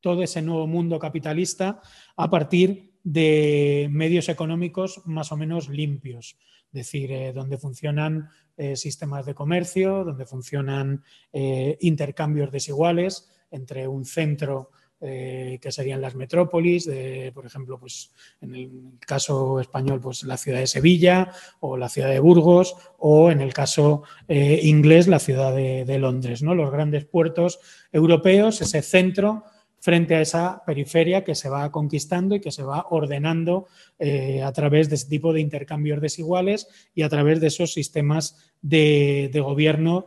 todo 0.00 0.22
ese 0.22 0.42
nuevo 0.42 0.66
mundo 0.66 0.98
capitalista 0.98 1.80
a 2.16 2.30
partir 2.30 2.94
de 3.02 3.88
medios 3.90 4.28
económicos 4.28 5.02
más 5.04 5.32
o 5.32 5.36
menos 5.36 5.68
limpios, 5.68 6.36
es 6.66 6.72
decir, 6.72 7.10
eh, 7.10 7.32
donde 7.32 7.58
funcionan 7.58 8.28
eh, 8.56 8.76
sistemas 8.76 9.26
de 9.26 9.34
comercio, 9.34 10.04
donde 10.04 10.26
funcionan 10.26 11.02
eh, 11.32 11.76
intercambios 11.80 12.52
desiguales 12.52 13.28
entre 13.50 13.88
un 13.88 14.04
centro 14.04 14.70
eh, 15.00 15.60
que 15.62 15.70
serían 15.70 16.00
las 16.00 16.16
metrópolis, 16.16 16.90
por 17.32 17.46
ejemplo, 17.46 17.78
pues, 17.78 18.10
en 18.40 18.54
el 18.56 18.70
caso 18.98 19.60
español, 19.60 20.00
pues 20.00 20.24
la 20.24 20.36
ciudad 20.36 20.58
de 20.58 20.66
Sevilla 20.66 21.30
o 21.60 21.76
la 21.76 21.88
ciudad 21.88 22.08
de 22.08 22.18
Burgos, 22.18 22.74
o 22.98 23.30
en 23.30 23.40
el 23.40 23.52
caso 23.52 24.02
eh, 24.26 24.58
inglés, 24.64 25.06
la 25.06 25.20
ciudad 25.20 25.54
de, 25.54 25.98
Londres, 25.98 26.42
¿no? 26.42 26.52
Los 26.54 26.72
grandes 26.72 27.04
puertos 27.04 27.60
europeos, 27.92 28.60
ese 28.60 28.82
centro 28.82 29.44
frente 29.78 30.16
a 30.16 30.20
esa 30.20 30.64
periferia 30.66 31.22
que 31.22 31.36
se 31.36 31.48
va 31.48 31.70
conquistando 31.70 32.34
y 32.34 32.40
que 32.40 32.50
se 32.50 32.64
va 32.64 32.86
ordenando 32.90 33.68
eh, 34.00 34.42
a 34.42 34.52
través 34.52 34.88
de 34.88 34.96
ese 34.96 35.08
tipo 35.08 35.32
de 35.32 35.40
intercambios 35.40 36.00
desiguales 36.00 36.66
y 36.92 37.02
a 37.02 37.08
través 37.08 37.40
de 37.40 37.46
esos 37.46 37.72
sistemas 37.72 38.52
de, 38.62 39.30
de 39.32 39.40
gobierno 39.40 40.06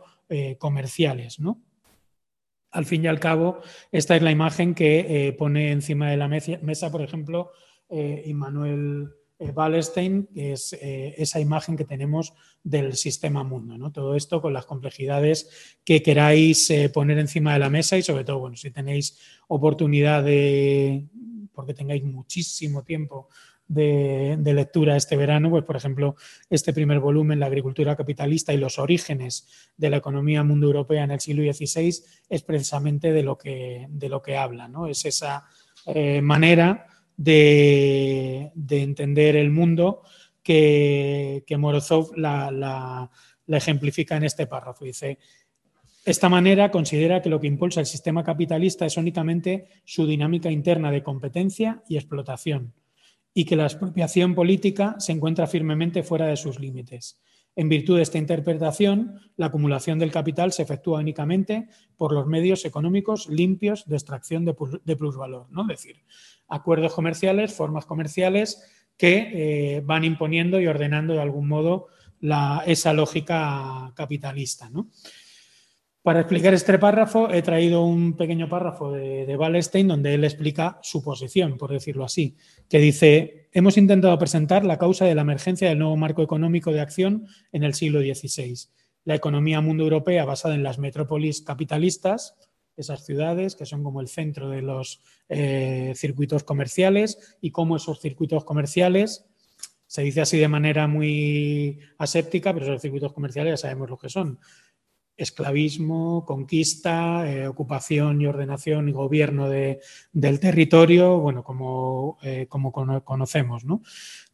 comerciales, 0.58 1.40
¿no? 1.40 1.60
Al 2.72 2.86
fin 2.86 3.04
y 3.04 3.06
al 3.06 3.20
cabo, 3.20 3.60
esta 3.92 4.16
es 4.16 4.22
la 4.22 4.30
imagen 4.30 4.74
que 4.74 5.28
eh, 5.28 5.32
pone 5.34 5.70
encima 5.70 6.10
de 6.10 6.16
la 6.16 6.26
mesa, 6.26 6.90
por 6.90 7.02
ejemplo, 7.02 7.52
eh, 7.90 8.22
Immanuel 8.26 9.10
eh, 9.38 9.50
Wallerstein, 9.50 10.28
que 10.34 10.52
es 10.52 10.72
esa 10.80 11.38
imagen 11.38 11.76
que 11.76 11.84
tenemos 11.84 12.32
del 12.64 12.94
sistema 12.94 13.44
mundo. 13.44 13.76
¿no? 13.76 13.92
Todo 13.92 14.16
esto 14.16 14.40
con 14.40 14.54
las 14.54 14.64
complejidades 14.64 15.76
que 15.84 16.02
queráis 16.02 16.72
poner 16.94 17.18
encima 17.18 17.52
de 17.52 17.58
la 17.58 17.70
mesa 17.70 17.98
y 17.98 18.02
sobre 18.02 18.24
todo, 18.24 18.38
bueno, 18.38 18.56
si 18.56 18.70
tenéis 18.70 19.18
oportunidad 19.48 20.24
de, 20.24 21.06
porque 21.52 21.74
tengáis 21.74 22.02
muchísimo 22.04 22.82
tiempo 22.84 23.28
de, 23.72 24.52
lectura 24.54 24.96
este 24.96 25.16
verano, 25.16 25.50
pues 25.50 25.64
por 25.64 25.76
ejemplo, 25.76 26.16
este 26.50 26.72
primer 26.72 27.00
volumen, 27.00 27.40
La 27.40 27.46
agricultura 27.46 27.96
capitalista 27.96 28.52
y 28.52 28.58
los 28.58 28.78
orígenes 28.78 29.48
de 29.76 29.90
la 29.90 29.96
economía 29.96 30.42
mundo 30.42 30.66
europea 30.66 31.04
en 31.04 31.12
el 31.12 31.20
siglo 31.20 31.42
XVI, 31.42 31.94
es 32.28 32.42
precisamente 32.42 33.12
de 33.12 33.22
lo 33.22 33.38
que, 33.38 33.86
de 33.88 34.08
lo 34.08 34.22
que 34.22 34.36
habla, 34.36 34.68
¿no? 34.68 34.86
Es 34.86 35.04
esa 35.04 35.44
eh, 35.86 36.20
manera 36.20 36.86
de, 37.16 38.52
entender 38.68 39.36
el 39.36 39.50
mundo 39.50 40.02
que, 40.42 41.44
Morozov 41.56 42.16
la, 42.16 42.50
la, 42.50 43.10
la 43.46 43.56
ejemplifica 43.56 44.16
en 44.16 44.24
este 44.24 44.46
párrafo. 44.46 44.84
Dice, 44.84 45.18
esta 46.04 46.28
manera 46.28 46.70
considera 46.70 47.22
que 47.22 47.28
lo 47.28 47.40
que 47.40 47.46
impulsa 47.46 47.80
el 47.80 47.86
sistema 47.86 48.24
capitalista 48.24 48.84
es 48.84 48.96
únicamente 48.96 49.68
su 49.84 50.06
dinámica 50.06 50.50
interna 50.50 50.90
de 50.90 51.02
competencia 51.02 51.82
y 51.88 51.96
explotación, 51.96 52.74
y 53.34 53.44
que 53.44 53.56
la 53.56 53.64
expropiación 53.64 54.34
política 54.34 54.96
se 54.98 55.12
encuentra 55.12 55.46
firmemente 55.46 56.02
fuera 56.02 56.26
de 56.26 56.36
sus 56.36 56.60
límites. 56.60 57.20
En 57.54 57.68
virtud 57.68 57.96
de 57.96 58.02
esta 58.02 58.18
interpretación, 58.18 59.20
la 59.36 59.46
acumulación 59.46 59.98
del 59.98 60.10
capital 60.10 60.52
se 60.52 60.62
efectúa 60.62 61.00
únicamente 61.00 61.68
por 61.96 62.12
los 62.12 62.26
medios 62.26 62.64
económicos 62.64 63.28
limpios 63.28 63.86
de 63.86 63.96
extracción 63.96 64.44
de 64.44 64.96
plusvalor, 64.96 65.48
¿no? 65.50 65.62
es 65.62 65.68
decir, 65.68 65.96
acuerdos 66.48 66.94
comerciales, 66.94 67.52
formas 67.52 67.84
comerciales 67.84 68.62
que 68.96 69.76
eh, 69.76 69.82
van 69.84 70.04
imponiendo 70.04 70.60
y 70.60 70.66
ordenando 70.66 71.14
de 71.14 71.20
algún 71.20 71.48
modo 71.48 71.88
esa 72.66 72.92
lógica 72.92 73.92
capitalista. 73.96 74.70
¿no? 74.70 74.88
Para 76.02 76.18
explicar 76.18 76.52
este 76.52 76.80
párrafo 76.80 77.30
he 77.30 77.42
traído 77.42 77.84
un 77.84 78.16
pequeño 78.16 78.48
párrafo 78.48 78.90
de, 78.90 79.24
de 79.24 79.84
donde 79.84 80.14
él 80.14 80.24
explica 80.24 80.80
su 80.82 81.00
posición, 81.00 81.56
por 81.56 81.70
decirlo 81.70 82.04
así, 82.04 82.36
que 82.68 82.78
dice, 82.78 83.48
hemos 83.52 83.76
intentado 83.76 84.18
presentar 84.18 84.64
la 84.64 84.78
causa 84.78 85.04
de 85.04 85.14
la 85.14 85.22
emergencia 85.22 85.68
del 85.68 85.78
nuevo 85.78 85.96
marco 85.96 86.20
económico 86.20 86.72
de 86.72 86.80
acción 86.80 87.28
en 87.52 87.62
el 87.62 87.74
siglo 87.74 88.00
XVI. 88.00 88.68
La 89.04 89.14
economía 89.14 89.60
mundo 89.60 89.84
europea 89.84 90.24
basada 90.24 90.56
en 90.56 90.64
las 90.64 90.80
metrópolis 90.80 91.40
capitalistas, 91.40 92.36
esas 92.76 93.04
ciudades 93.04 93.54
que 93.54 93.66
son 93.66 93.84
como 93.84 94.00
el 94.00 94.08
centro 94.08 94.50
de 94.50 94.62
los 94.62 95.02
eh, 95.28 95.92
circuitos 95.94 96.42
comerciales 96.42 97.36
y 97.40 97.52
cómo 97.52 97.76
esos 97.76 98.00
circuitos 98.00 98.44
comerciales, 98.44 99.26
se 99.86 100.02
dice 100.02 100.22
así 100.22 100.38
de 100.38 100.48
manera 100.48 100.88
muy 100.88 101.78
aséptica, 101.98 102.52
pero 102.52 102.66
esos 102.66 102.82
circuitos 102.82 103.12
comerciales 103.12 103.52
ya 103.52 103.68
sabemos 103.68 103.88
lo 103.88 103.98
que 103.98 104.08
son 104.08 104.40
esclavismo, 105.16 106.24
conquista, 106.24 107.30
eh, 107.30 107.46
ocupación 107.46 108.20
y 108.20 108.26
ordenación 108.26 108.88
y 108.88 108.92
gobierno 108.92 109.48
del 109.48 110.40
territorio, 110.40 111.18
bueno, 111.18 111.44
como, 111.44 112.18
eh, 112.22 112.46
como 112.48 112.72
conocemos, 112.72 113.64
¿no? 113.64 113.82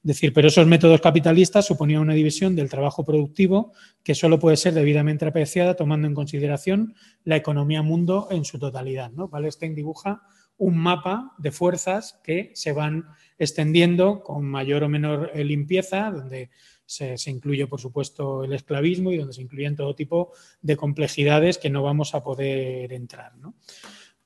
decir, 0.02 0.32
pero 0.32 0.48
esos 0.48 0.66
métodos 0.66 1.00
capitalistas 1.00 1.66
suponían 1.66 2.00
una 2.00 2.14
división 2.14 2.54
del 2.56 2.70
trabajo 2.70 3.04
productivo 3.04 3.72
que 4.02 4.14
solo 4.14 4.38
puede 4.38 4.56
ser 4.56 4.74
debidamente 4.74 5.26
apreciada 5.26 5.74
tomando 5.74 6.06
en 6.06 6.14
consideración 6.14 6.94
la 7.24 7.36
economía 7.36 7.82
mundo 7.82 8.28
en 8.30 8.44
su 8.44 8.58
totalidad, 8.58 9.10
¿no? 9.10 9.26
Wallerstein 9.26 9.74
dibuja 9.74 10.22
un 10.56 10.78
mapa 10.78 11.34
de 11.38 11.52
fuerzas 11.52 12.18
que 12.24 12.50
se 12.54 12.72
van 12.72 13.04
extendiendo 13.38 14.22
con 14.22 14.44
mayor 14.44 14.84
o 14.84 14.88
menor 14.88 15.30
eh, 15.34 15.44
limpieza, 15.44 16.10
donde 16.10 16.50
se, 16.88 17.30
incluye, 17.30 17.66
por 17.66 17.80
supuesto, 17.80 18.44
el 18.44 18.54
esclavismo 18.54 19.12
y 19.12 19.18
donde 19.18 19.34
se 19.34 19.42
incluyen 19.42 19.76
todo 19.76 19.94
tipo 19.94 20.32
de 20.62 20.76
complejidades 20.76 21.58
que 21.58 21.68
no 21.68 21.82
vamos 21.82 22.14
a 22.14 22.22
poder 22.22 22.92
entrar. 22.94 23.32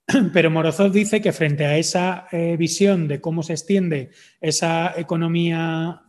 Pero 0.32 0.50
Morozov 0.50 0.92
dice 0.92 1.20
que 1.20 1.32
frente 1.32 1.66
a 1.66 1.76
esa 1.76 2.28
eh, 2.30 2.56
visión 2.56 3.08
de 3.08 3.20
cómo 3.20 3.42
se 3.42 3.54
extiende 3.54 4.10
esa 4.40 4.94
economía 4.96 6.02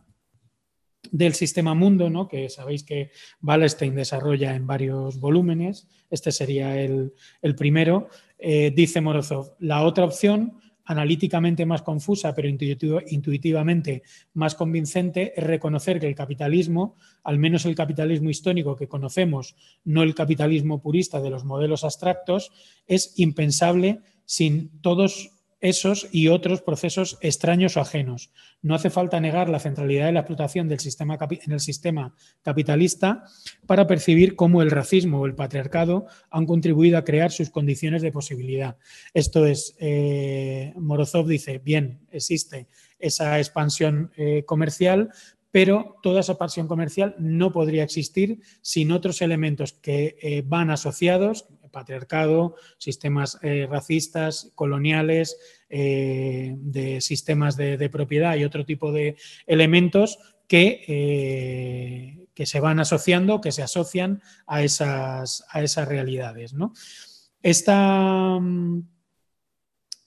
del 1.10 1.34
sistema 1.34 1.74
mundo, 1.74 2.08
¿no? 2.08 2.28
que 2.28 2.48
sabéis 2.48 2.84
que 2.84 3.10
Wallerstein 3.42 3.96
desarrolla 3.96 4.54
en 4.54 4.66
varios 4.66 5.18
volúmenes, 5.18 5.88
este 6.08 6.30
sería 6.30 6.80
el, 6.80 7.12
primero, 7.58 8.08
eh, 8.38 8.72
dice 8.74 9.00
Morozov, 9.00 9.56
la 9.58 9.82
otra 9.82 10.04
opción 10.04 10.60
analíticamente 10.84 11.66
más 11.66 11.82
confusa, 11.82 12.34
pero 12.34 12.48
intuitivamente 12.48 14.02
más 14.34 14.54
convincente, 14.54 15.32
es 15.36 15.44
reconocer 15.44 15.98
que 16.00 16.06
el 16.06 16.14
capitalismo, 16.14 16.96
al 17.22 17.38
menos 17.38 17.64
el 17.64 17.74
capitalismo 17.74 18.30
histórico 18.30 18.76
que 18.76 18.88
conocemos, 18.88 19.56
no 19.84 20.02
el 20.02 20.14
capitalismo 20.14 20.82
purista 20.82 21.20
de 21.20 21.30
los 21.30 21.44
modelos 21.44 21.84
abstractos, 21.84 22.52
es 22.86 23.14
impensable 23.16 24.00
sin 24.26 24.80
todos 24.80 25.33
esos 25.64 26.08
y 26.12 26.28
otros 26.28 26.60
procesos 26.60 27.16
extraños 27.22 27.78
o 27.78 27.80
ajenos. 27.80 28.30
No 28.60 28.74
hace 28.74 28.90
falta 28.90 29.18
negar 29.18 29.48
la 29.48 29.58
centralidad 29.58 30.04
de 30.06 30.12
la 30.12 30.20
explotación 30.20 30.68
del 30.68 30.78
sistema 30.78 31.18
en 31.30 31.52
el 31.52 31.60
sistema 31.60 32.14
capitalista 32.42 33.24
para 33.66 33.86
percibir 33.86 34.36
cómo 34.36 34.60
el 34.60 34.70
racismo 34.70 35.20
o 35.20 35.26
el 35.26 35.34
patriarcado 35.34 36.04
han 36.30 36.44
contribuido 36.44 36.98
a 36.98 37.04
crear 37.04 37.32
sus 37.32 37.48
condiciones 37.48 38.02
de 38.02 38.12
posibilidad. 38.12 38.76
Esto 39.14 39.46
es, 39.46 39.74
eh, 39.78 40.74
Morozov 40.76 41.26
dice, 41.26 41.62
bien, 41.64 42.00
existe 42.10 42.68
esa 42.98 43.38
expansión 43.38 44.12
eh, 44.18 44.44
comercial, 44.44 45.08
pero 45.50 45.96
toda 46.02 46.20
esa 46.20 46.32
expansión 46.32 46.68
comercial 46.68 47.14
no 47.18 47.52
podría 47.52 47.84
existir 47.84 48.40
sin 48.60 48.92
otros 48.92 49.22
elementos 49.22 49.72
que 49.72 50.18
eh, 50.20 50.42
van 50.44 50.68
asociados, 50.68 51.46
patriarcado, 51.74 52.54
sistemas 52.78 53.38
eh, 53.42 53.66
racistas, 53.68 54.52
coloniales, 54.54 55.36
eh, 55.68 56.54
de 56.56 57.00
sistemas 57.02 57.56
de, 57.56 57.90
propiedad 57.90 58.36
y 58.36 58.44
otro 58.44 58.64
tipo 58.64 58.92
de 58.92 59.16
elementos 59.46 60.18
que, 60.48 60.84
eh, 60.88 62.28
que, 62.32 62.46
se 62.46 62.60
van 62.60 62.80
asociando, 62.80 63.40
que 63.40 63.52
se 63.52 63.62
asocian 63.62 64.22
a 64.46 64.62
esas, 64.62 65.44
a 65.50 65.62
esas 65.62 65.88
realidades. 65.88 66.54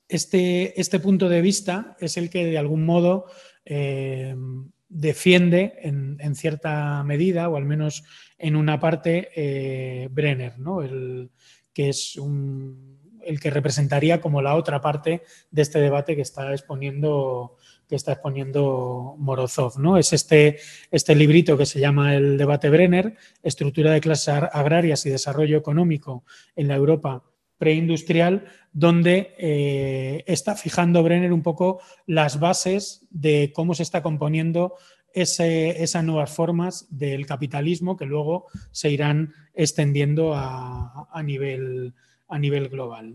este, 0.08 0.80
este, 0.80 1.00
punto 1.00 1.28
de 1.30 1.42
vista 1.42 1.98
es 2.00 2.18
el 2.18 2.30
que 2.30 2.46
de 2.46 2.58
algún 2.58 2.86
modo 2.86 3.26
defiende 4.90 5.74
en, 5.82 6.36
cierta 6.36 7.04
medida, 7.04 7.50
o 7.50 7.58
al 7.58 7.66
menos 7.66 8.04
en 8.38 8.56
una 8.56 8.80
parte, 8.80 10.08
Brenner, 10.12 10.58
¿no? 10.58 10.82
el, 10.82 11.30
que 11.78 11.90
es 11.90 12.20
el 13.22 13.40
que 13.40 13.52
representaría 13.52 14.20
como 14.20 14.42
la 14.42 14.56
otra 14.56 14.82
parte 14.82 15.22
de 15.52 15.62
este 15.62 15.80
debate 15.80 16.16
que 16.16 16.24
está 16.24 16.52
exponiendo 16.52 17.56
que 17.88 17.96
está 17.96 18.14
exponiendo 18.14 19.16
Morozov. 19.20 19.80
¿no? 19.80 19.98
Es 19.98 20.12
este, 20.12 20.58
este 20.90 21.16
librito 21.16 21.56
que 21.56 21.68
se 21.68 21.80
llama 21.80 22.16
El 22.16 22.36
debate 22.36 22.72
Brenner, 22.72 23.16
Estructura 23.44 23.92
de 23.92 24.02
clases 24.02 24.30
agrarias 24.30 25.06
y 25.06 25.12
desarrollo 25.12 25.56
económico 25.56 26.26
en 26.56 26.68
la 26.68 26.76
Europa 26.76 27.24
preindustrial, 27.60 28.46
donde 28.74 29.36
eh, 29.38 30.24
está 30.26 30.56
fijando 30.56 31.04
Brenner 31.04 31.32
un 31.32 31.44
poco 31.44 31.80
las 32.08 32.40
bases 32.40 33.06
de 33.12 33.54
cómo 33.54 33.76
se 33.76 33.84
está 33.84 34.02
componiendo 34.02 34.74
esas 35.14 36.04
nuevas 36.04 36.32
formas 36.32 36.88
del 36.90 37.26
capitalismo 37.26 37.98
que 37.98 38.06
luego 38.06 38.46
se 38.72 38.92
irán 38.92 39.34
extendiendo 39.54 40.34
a, 40.36 41.22
nivel, 41.24 41.94
a 42.28 42.38
nivel, 42.38 42.70
global. 42.70 43.14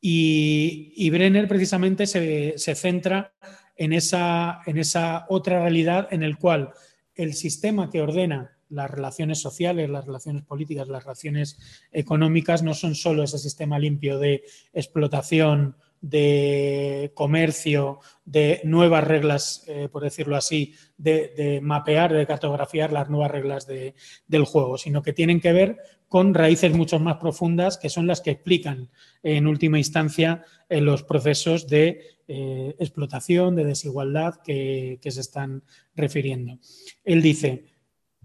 Y, 0.00 1.08
Brenner 1.10 1.48
precisamente 1.48 2.06
se, 2.06 2.54
se 2.56 2.74
centra 2.74 3.32
en 3.76 3.92
esa, 3.92 4.60
en 4.66 4.78
esa 4.78 5.26
otra 5.28 5.60
realidad 5.60 6.08
en 6.10 6.22
el 6.22 6.36
cual 6.36 6.72
el 7.14 7.34
sistema 7.34 7.90
que 7.90 8.02
ordena 8.02 8.54
las 8.68 8.90
relaciones 8.90 9.40
sociales, 9.40 9.88
las 9.88 10.04
relaciones 10.04 10.42
políticas, 10.42 10.88
las 10.88 11.04
relaciones 11.04 11.58
económicas 11.92 12.62
no 12.62 12.74
son 12.74 12.94
solo 12.94 13.22
ese 13.22 13.38
sistema 13.38 13.78
limpio 13.78 14.18
de 14.18 14.44
explotación, 14.72 15.76
de 16.04 17.12
comercio, 17.14 18.00
de 18.26 18.60
nuevas 18.64 19.04
reglas, 19.04 19.64
eh, 19.68 19.88
por 19.90 20.02
decirlo 20.02 20.36
así, 20.36 20.74
de, 20.98 21.60
mapear, 21.62 22.12
de 22.12 22.26
cartografiar 22.26 22.92
las 22.92 23.08
nuevas 23.08 23.30
reglas 23.30 23.66
del 23.66 24.44
juego, 24.44 24.76
sino 24.76 25.02
que 25.02 25.14
tienen 25.14 25.40
que 25.40 25.54
ver 25.54 25.78
con 26.06 26.34
raíces 26.34 26.74
mucho 26.74 26.98
más 27.00 27.16
profundas 27.16 27.78
que 27.78 27.88
son 27.88 28.06
las 28.06 28.20
que 28.20 28.32
explican 28.32 28.90
en 29.22 29.46
última 29.46 29.78
instancia 29.78 30.44
eh, 30.68 30.82
los 30.82 31.04
procesos 31.04 31.68
de 31.68 32.18
eh, 32.28 32.76
explotación, 32.78 33.56
de 33.56 33.64
desigualdad 33.64 34.34
que 34.44 34.98
se 35.02 35.20
están 35.20 35.62
refiriendo. 35.94 36.58
Él 37.02 37.22
dice, 37.22 37.73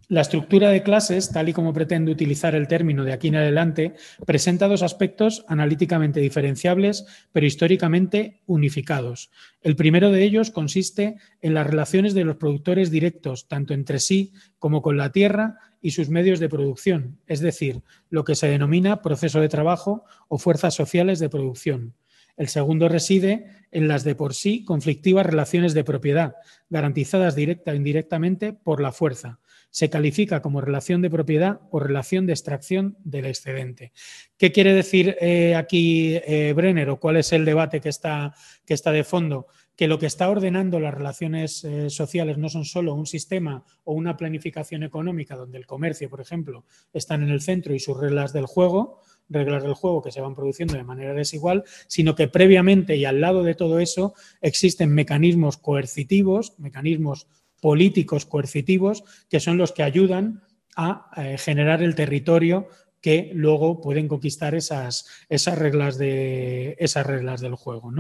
la 0.10 0.22
estructura 0.22 0.70
de 0.72 0.82
clases, 0.82 1.30
tal 1.32 1.50
y 1.50 1.54
como 1.54 1.72
pretende 1.72 2.12
utilizar 2.12 2.56
el 2.56 2.68
término 2.68 3.06
de 3.06 3.14
aquí 3.14 3.28
en 3.28 3.36
adelante, 3.36 3.94
presenta 4.26 4.68
dos 4.68 4.82
aspectos 4.82 5.46
analíticamente 5.48 6.20
diferenciables, 6.20 7.06
pero 7.32 7.46
históricamente 7.46 8.42
unificados. 8.48 9.30
El 9.62 9.76
primero 9.76 10.10
de 10.10 10.24
ellos 10.24 10.50
consiste 10.50 11.18
en 11.42 11.54
las 11.54 11.68
relaciones 11.68 12.16
de 12.16 12.26
los 12.26 12.38
productores 12.38 12.90
directos, 12.90 13.48
tanto 13.48 13.76
entre 13.76 14.00
sí 14.00 14.34
como 14.58 14.82
con 14.82 14.98
la 14.98 15.12
tierra 15.12 15.60
y 15.80 15.92
sus 15.92 16.10
medios 16.10 16.40
de 16.40 16.50
producción, 16.50 17.20
es 17.28 17.40
decir, 17.40 17.84
lo 18.10 18.24
que 18.24 18.36
se 18.36 18.48
denomina 18.48 19.04
proceso 19.04 19.40
de 19.40 19.48
trabajo 19.48 20.06
o 20.28 20.40
fuerzas 20.40 20.74
sociales 20.74 21.20
de 21.20 21.30
producción. 21.30 21.94
El 22.36 22.48
segundo 22.48 22.90
reside 22.90 23.46
en 23.72 23.88
las 23.88 24.04
de 24.04 24.16
por 24.16 24.34
sí 24.34 24.64
conflictivas 24.64 25.26
relaciones 25.26 25.76
de 25.76 25.84
propiedad, 25.84 26.36
garantizadas 26.70 27.36
directa 27.36 27.72
o 27.72 27.76
indirectamente 27.76 28.54
por 28.54 28.82
la 28.82 28.92
fuerza, 28.92 29.40
se 29.72 29.90
califica 29.90 30.42
como 30.42 30.62
relación 30.62 31.02
de 31.02 31.10
propiedad 31.10 31.62
o 31.72 31.80
relación 31.80 32.26
de 32.26 32.34
extracción 32.34 32.98
del 33.04 33.26
excedente. 33.26 33.92
¿Qué 34.38 34.52
quiere 34.52 34.74
decir 34.74 35.16
eh, 35.22 35.56
aquí 35.56 36.16
eh, 36.26 36.54
Brenner 36.56 36.90
o 36.90 37.00
cuál 37.00 37.18
es 37.18 37.32
el 37.34 37.46
debate 37.46 37.82
que 37.82 37.90
está, 37.90 38.34
que 38.66 38.74
está 38.74 38.92
de 38.92 39.04
fondo? 39.04 39.48
que 39.80 39.88
lo 39.88 39.98
que 39.98 40.08
está 40.08 40.30
ordenando 40.30 40.82
las 40.82 40.94
relaciones 40.94 41.64
eh, 41.64 41.90
sociales 41.90 42.38
no 42.38 42.50
son 42.50 42.66
solo 42.66 42.94
un 42.94 43.06
sistema 43.06 43.64
o 43.86 43.94
una 43.94 44.18
planificación 44.18 44.84
económica 44.84 45.38
donde 45.38 45.58
el 45.58 45.66
comercio, 45.66 46.10
por 46.10 46.20
ejemplo, 46.20 46.66
están 46.92 47.24
en 47.24 47.30
el 47.30 47.40
centro 47.40 47.74
y 47.74 47.80
sus 47.80 47.98
reglas 47.98 48.34
del 48.34 48.46
juego, 48.46 49.00
reglas 49.30 49.64
del 49.64 49.76
juego 49.76 50.02
que 50.02 50.12
se 50.12 50.20
van 50.20 50.36
produciendo 50.36 50.74
de 50.74 50.84
manera 50.84 51.14
desigual, 51.14 51.64
sino 51.88 52.14
que 52.14 52.28
previamente 52.28 52.98
y 52.98 53.06
al 53.06 53.22
lado 53.22 53.42
de 53.42 53.56
todo 53.56 53.80
eso 53.80 54.16
existen 54.42 54.94
mecanismos 54.94 55.56
coercitivos, 55.56 56.60
mecanismos 56.60 57.28
políticos 57.62 58.26
coercitivos 58.26 59.04
que 59.30 59.40
son 59.40 59.58
los 59.58 59.72
que 59.72 59.84
ayudan 59.84 60.42
a 60.76 61.12
eh, 61.18 61.38
generar 61.38 61.84
el 61.84 61.96
territorio 61.96 62.68
que 63.02 63.32
luego 63.34 63.82
pueden 63.82 64.08
conquistar 64.08 64.56
esas, 64.56 65.08
esas, 65.30 65.58
reglas, 65.58 65.98
de, 65.98 66.76
esas 66.80 67.06
reglas 67.06 67.42
del 67.42 67.56
juego. 67.56 67.92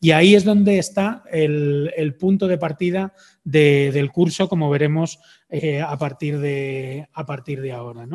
Y 0.00 0.10
ahí 0.10 0.34
es 0.34 0.44
donde 0.44 0.78
está 0.78 1.22
el, 1.30 2.16
punto 2.18 2.46
de 2.46 2.58
partida 2.58 3.14
del 3.44 4.12
curso, 4.12 4.48
como 4.48 4.70
veremos 4.70 5.18
eh, 5.48 5.80
a, 5.80 5.96
partir 5.96 6.38
de, 6.38 7.08
a, 7.12 7.24
partir 7.24 7.60
de, 7.62 7.72
ahora. 7.72 8.06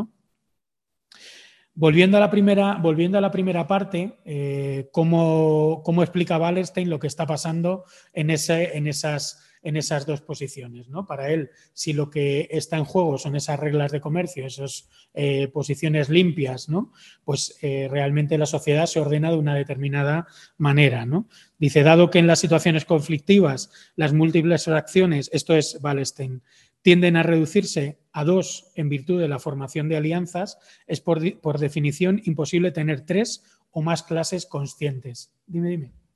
Volviendo, 1.73 2.17
a 2.17 2.19
la 2.19 2.31
primera, 2.31 2.75
volviendo 2.75 3.17
a 3.17 3.21
la 3.21 3.31
primera 3.31 3.67
parte, 3.67 4.19
eh, 4.25 4.89
¿cómo, 4.91 5.81
¿cómo, 5.83 6.03
explica 6.03 6.37
Wallerstein 6.37 6.89
lo 6.89 6.99
que 6.99 7.07
está 7.07 7.25
pasando 7.25 7.85
en, 8.13 8.29
ese, 8.29 8.77
en 8.77 8.87
esas 8.87 9.46
en 9.67 9.75
esas 9.75 10.05
dos 10.05 10.21
posiciones. 10.21 10.87
¿no? 10.87 11.05
Para 11.05 11.29
él, 11.29 11.49
si 11.73 11.91
lo 11.91 12.09
que 12.09 12.47
está 12.51 12.77
en 12.77 12.85
juego 12.85 13.17
son 13.17 13.35
esas 13.35 13.59
reglas 13.59 13.91
de 13.91 13.99
comercio, 13.99 14.45
esas 14.45 14.87
eh, 15.13 15.49
posiciones 15.49 16.07
limpias, 16.07 16.69
¿no? 16.69 16.93
pues 17.25 17.57
eh, 17.61 17.89
realmente 17.91 18.37
la 18.37 18.45
sociedad 18.45 18.85
se 18.85 19.01
ordena 19.01 19.29
de 19.29 19.35
una 19.35 19.55
determinada 19.55 20.25
manera. 20.57 21.05
¿no? 21.05 21.27
Dice, 21.59 21.83
dado 21.83 22.09
que 22.09 22.19
en 22.19 22.27
las 22.27 22.39
situaciones 22.39 22.85
conflictivas 22.85 23.69
las 23.97 24.13
múltiples 24.13 24.69
acciones, 24.69 25.29
esto 25.33 25.53
es 25.53 25.77
Wallenstein, 25.81 26.41
tienden 26.81 27.17
a 27.17 27.23
reducirse 27.23 27.99
a 28.13 28.23
dos 28.23 28.71
en 28.75 28.87
virtud 28.87 29.19
de 29.19 29.27
la 29.27 29.39
formación 29.39 29.89
de 29.89 29.97
alianzas, 29.97 30.59
es 30.87 31.01
por, 31.01 31.41
por 31.41 31.59
definición 31.59 32.21
imposible 32.23 32.71
tener 32.71 33.01
tres 33.01 33.43
o 33.71 33.81
más 33.81 34.03
clases 34.03 34.45
conscientes. 34.45 35.33
Dime, 35.45 35.69
dime. 35.69 36.06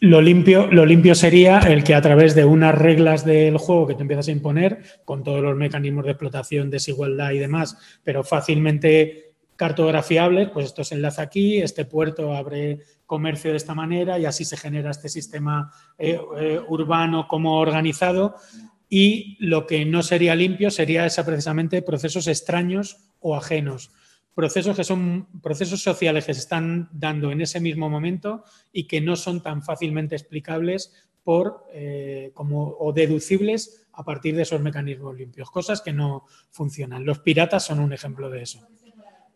Lo 0.00 0.20
limpio, 0.20 0.66
lo 0.66 0.84
limpio 0.84 1.14
sería 1.14 1.60
el 1.60 1.84
que 1.84 1.94
a 1.94 2.02
través 2.02 2.34
de 2.34 2.44
unas 2.44 2.74
reglas 2.74 3.24
del 3.24 3.56
juego 3.58 3.86
que 3.86 3.94
te 3.94 4.02
empiezas 4.02 4.28
a 4.28 4.32
imponer, 4.32 4.82
con 5.04 5.22
todos 5.22 5.40
los 5.40 5.56
mecanismos 5.56 6.04
de 6.04 6.10
explotación, 6.10 6.68
desigualdad 6.68 7.30
y 7.30 7.38
demás, 7.38 7.78
pero 8.02 8.24
fácilmente 8.24 9.34
cartografiables, 9.56 10.50
pues 10.50 10.66
esto 10.66 10.82
se 10.84 10.96
enlaza 10.96 11.22
aquí, 11.22 11.62
este 11.62 11.84
puerto 11.84 12.34
abre 12.34 12.80
comercio 13.06 13.52
de 13.52 13.56
esta 13.56 13.74
manera 13.74 14.18
y 14.18 14.24
así 14.24 14.44
se 14.44 14.56
genera 14.56 14.90
este 14.90 15.08
sistema 15.08 15.72
eh, 15.96 16.18
eh, 16.38 16.60
urbano 16.68 17.28
como 17.28 17.58
organizado. 17.58 18.34
Y 18.88 19.36
lo 19.40 19.66
que 19.66 19.84
no 19.84 20.02
sería 20.02 20.34
limpio 20.34 20.70
sería 20.70 21.06
esa 21.06 21.24
precisamente 21.24 21.82
procesos 21.82 22.26
extraños 22.26 22.98
o 23.20 23.36
ajenos 23.36 23.90
procesos 24.34 24.76
que 24.76 24.84
son 24.84 25.28
procesos 25.40 25.82
sociales 25.82 26.26
que 26.26 26.34
se 26.34 26.40
están 26.40 26.88
dando 26.92 27.30
en 27.30 27.40
ese 27.40 27.60
mismo 27.60 27.88
momento 27.88 28.44
y 28.72 28.86
que 28.86 29.00
no 29.00 29.16
son 29.16 29.42
tan 29.42 29.62
fácilmente 29.62 30.16
explicables 30.16 30.92
por, 31.22 31.66
eh, 31.72 32.30
como, 32.34 32.76
o 32.78 32.92
deducibles 32.92 33.86
a 33.92 34.04
partir 34.04 34.34
de 34.36 34.42
esos 34.42 34.60
mecanismos 34.60 35.16
limpios, 35.16 35.50
cosas 35.50 35.80
que 35.80 35.92
no 35.92 36.26
funcionan. 36.50 37.04
Los 37.04 37.20
piratas 37.20 37.64
son 37.64 37.78
un 37.80 37.92
ejemplo 37.92 38.28
de 38.28 38.42
eso. 38.42 38.66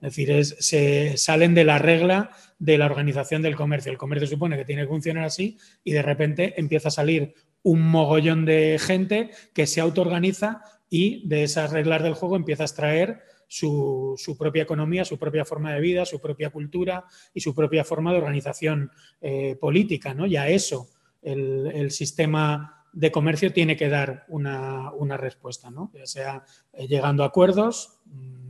Es 0.00 0.14
decir, 0.14 0.44
se 0.44 1.16
salen 1.16 1.54
de 1.54 1.64
la 1.64 1.78
regla 1.78 2.30
de 2.58 2.78
la 2.78 2.86
organización 2.86 3.42
del 3.42 3.56
comercio. 3.56 3.90
El 3.90 3.98
comercio 3.98 4.28
supone 4.28 4.56
que 4.56 4.64
tiene 4.64 4.82
que 4.82 4.88
funcionar 4.88 5.24
así 5.24 5.58
y 5.82 5.92
de 5.92 6.02
repente 6.02 6.54
empieza 6.56 6.88
a 6.88 6.92
salir 6.92 7.34
un 7.62 7.82
mogollón 7.82 8.44
de 8.44 8.78
gente 8.80 9.30
que 9.54 9.66
se 9.66 9.80
autoorganiza 9.80 10.62
y 10.88 11.26
de 11.28 11.42
esas 11.42 11.72
reglas 11.72 12.02
del 12.02 12.14
juego 12.14 12.36
empieza 12.36 12.62
a 12.62 12.66
extraer 12.66 13.22
su, 13.48 14.36
propia 14.38 14.62
economía, 14.62 15.04
su 15.04 15.18
propia 15.18 15.44
forma 15.44 15.72
de 15.72 15.80
vida, 15.80 16.04
su 16.04 16.20
propia 16.20 16.50
cultura 16.50 17.04
y 17.32 17.40
su 17.40 17.54
propia 17.54 17.82
forma 17.82 18.12
de 18.12 18.18
organización 18.18 18.90
eh, 19.20 19.56
política. 19.56 20.14
¿no? 20.14 20.26
Y 20.26 20.36
a 20.36 20.48
eso 20.48 20.88
el, 21.22 21.90
sistema 21.90 22.84
de 22.92 23.10
comercio 23.10 23.52
tiene 23.52 23.76
que 23.76 23.88
dar 23.88 24.26
una, 24.28 25.16
respuesta, 25.16 25.70
¿no? 25.70 25.90
ya 25.94 26.06
sea 26.06 26.44
eh, 26.74 26.86
llegando 26.86 27.22
a 27.24 27.26
acuerdos, 27.26 28.00
mm, 28.04 28.48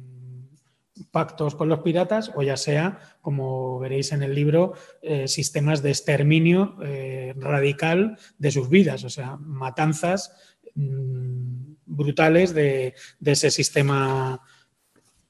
pactos 1.13 1.55
con 1.55 1.69
los 1.69 1.81
piratas 1.81 2.33
o 2.35 2.43
ya 2.43 2.57
sea, 2.57 2.99
como 3.21 3.79
veréis 3.79 4.11
en 4.13 4.25
el 4.25 4.35
libro, 4.35 4.75
eh, 5.01 5.29
sistemas 5.29 5.81
de 5.81 5.91
exterminio 5.91 6.77
radical 7.37 8.19
de 8.37 8.51
sus 8.51 8.69
vidas, 8.69 9.05
o 9.05 9.09
sea, 9.09 9.37
matanzas 9.37 10.59
mm, 10.75 11.69
brutales 11.89 12.55
de, 12.55 12.95
ese 13.25 13.51
sistema 13.51 14.41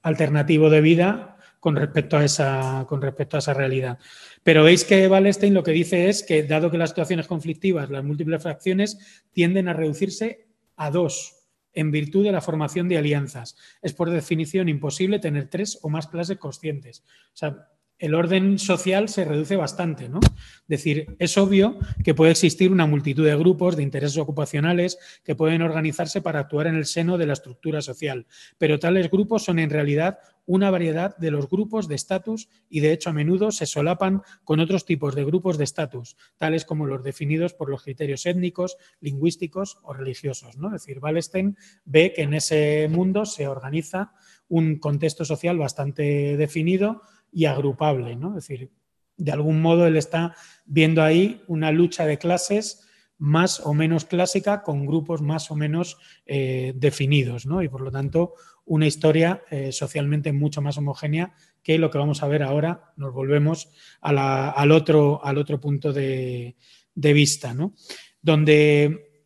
alternativo 0.02 0.70
de 0.70 0.80
vida 0.80 1.36
con 1.60 1.76
respecto 1.76 2.16
a 2.16 2.24
esa, 2.24 2.86
con 2.88 3.02
respecto 3.02 3.36
a 3.36 3.40
esa 3.40 3.54
realidad. 3.54 3.98
Pero 4.42 4.62
veis 4.64 4.84
que 4.84 5.08
Wallenstein 5.08 5.54
lo 5.54 5.62
que 5.62 5.72
dice 5.72 6.08
es 6.08 6.22
que, 6.22 6.42
dado 6.44 6.70
que 6.70 6.78
las 6.78 6.90
situaciones 6.90 7.26
conflictivas, 7.26 7.90
las 7.90 8.04
múltiples 8.04 8.42
fracciones, 8.42 9.24
tienden 9.32 9.68
a 9.68 9.72
reducirse 9.72 10.46
a 10.76 10.90
dos 10.90 11.34
en 11.72 11.90
virtud 11.90 12.24
de 12.24 12.32
la 12.32 12.40
formación 12.40 12.88
de 12.88 12.98
alianzas. 12.98 13.56
Es 13.82 13.92
por 13.92 14.10
definición 14.10 14.68
imposible 14.68 15.18
tener 15.18 15.48
tres 15.48 15.78
o 15.82 15.88
más 15.88 16.06
clases 16.06 16.38
conscientes. 16.38 17.04
O 17.32 17.36
sea, 17.36 17.68
el 17.98 18.14
orden 18.14 18.58
social 18.58 19.08
se 19.08 19.24
reduce 19.24 19.56
bastante, 19.56 20.08
¿no? 20.08 20.20
Es 20.22 20.68
decir, 20.68 21.16
es 21.18 21.36
obvio 21.36 21.78
que 22.04 22.14
puede 22.14 22.32
existir 22.32 22.70
una 22.70 22.86
multitud 22.86 23.24
de 23.24 23.36
grupos 23.36 23.76
de 23.76 23.82
intereses 23.82 24.18
ocupacionales 24.18 24.98
que 25.24 25.34
pueden 25.34 25.62
organizarse 25.62 26.20
para 26.20 26.40
actuar 26.40 26.68
en 26.68 26.76
el 26.76 26.86
seno 26.86 27.18
de 27.18 27.26
la 27.26 27.32
estructura 27.32 27.82
social, 27.82 28.26
pero 28.56 28.78
tales 28.78 29.10
grupos 29.10 29.44
son 29.44 29.58
en 29.58 29.70
realidad 29.70 30.18
una 30.46 30.70
variedad 30.70 31.14
de 31.18 31.30
los 31.30 31.48
grupos 31.50 31.88
de 31.88 31.94
estatus 31.94 32.48
y 32.70 32.80
de 32.80 32.92
hecho 32.92 33.10
a 33.10 33.12
menudo 33.12 33.50
se 33.50 33.66
solapan 33.66 34.22
con 34.44 34.60
otros 34.60 34.86
tipos 34.86 35.14
de 35.14 35.24
grupos 35.24 35.58
de 35.58 35.64
estatus, 35.64 36.16
tales 36.38 36.64
como 36.64 36.86
los 36.86 37.02
definidos 37.02 37.52
por 37.52 37.68
los 37.68 37.82
criterios 37.82 38.24
étnicos, 38.24 38.78
lingüísticos 39.00 39.78
o 39.82 39.92
religiosos, 39.92 40.56
¿no? 40.56 40.68
Es 40.68 40.82
decir, 40.82 41.00
Wallenstein 41.00 41.56
ve 41.84 42.14
que 42.14 42.22
en 42.22 42.32
ese 42.32 42.88
mundo 42.90 43.26
se 43.26 43.46
organiza 43.46 44.12
un 44.48 44.78
contexto 44.78 45.26
social 45.26 45.58
bastante 45.58 46.38
definido 46.38 47.02
y 47.32 47.44
agrupable, 47.46 48.16
¿no? 48.16 48.36
Es 48.36 48.46
decir, 48.46 48.70
de 49.16 49.32
algún 49.32 49.60
modo 49.60 49.86
él 49.86 49.96
está 49.96 50.34
viendo 50.64 51.02
ahí 51.02 51.42
una 51.48 51.72
lucha 51.72 52.06
de 52.06 52.18
clases 52.18 52.88
más 53.18 53.60
o 53.60 53.74
menos 53.74 54.04
clásica 54.04 54.62
con 54.62 54.86
grupos 54.86 55.20
más 55.20 55.50
o 55.50 55.56
menos 55.56 55.98
eh, 56.24 56.72
definidos, 56.76 57.46
¿no? 57.46 57.62
Y 57.62 57.68
por 57.68 57.80
lo 57.80 57.90
tanto, 57.90 58.34
una 58.64 58.86
historia 58.86 59.42
eh, 59.50 59.72
socialmente 59.72 60.32
mucho 60.32 60.62
más 60.62 60.78
homogénea 60.78 61.34
que 61.62 61.78
lo 61.78 61.90
que 61.90 61.98
vamos 61.98 62.22
a 62.22 62.28
ver 62.28 62.44
ahora. 62.44 62.92
Nos 62.96 63.12
volvemos 63.12 63.70
al, 64.00 64.70
otro, 64.70 65.24
al 65.24 65.36
otro 65.36 65.60
punto 65.60 65.92
de, 65.92 66.54
vista, 66.94 67.54
¿no? 67.54 67.74
Donde, 68.22 69.24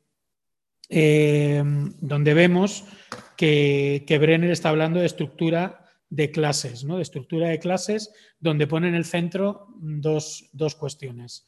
eh, 0.88 1.62
donde 2.00 2.34
vemos 2.34 2.84
que, 3.36 4.04
que 4.06 4.18
Brenner 4.18 4.50
está 4.50 4.70
hablando 4.70 5.00
de 5.00 5.06
estructura 5.06 5.81
de 6.12 6.30
clases, 6.30 6.84
¿no? 6.84 6.96
de 6.96 7.02
estructura 7.02 7.48
de 7.48 7.58
clases, 7.58 8.12
donde 8.38 8.66
pone 8.66 8.86
en 8.86 8.94
el 8.94 9.06
centro 9.06 9.68
dos, 9.78 10.44
cuestiones. 10.78 11.46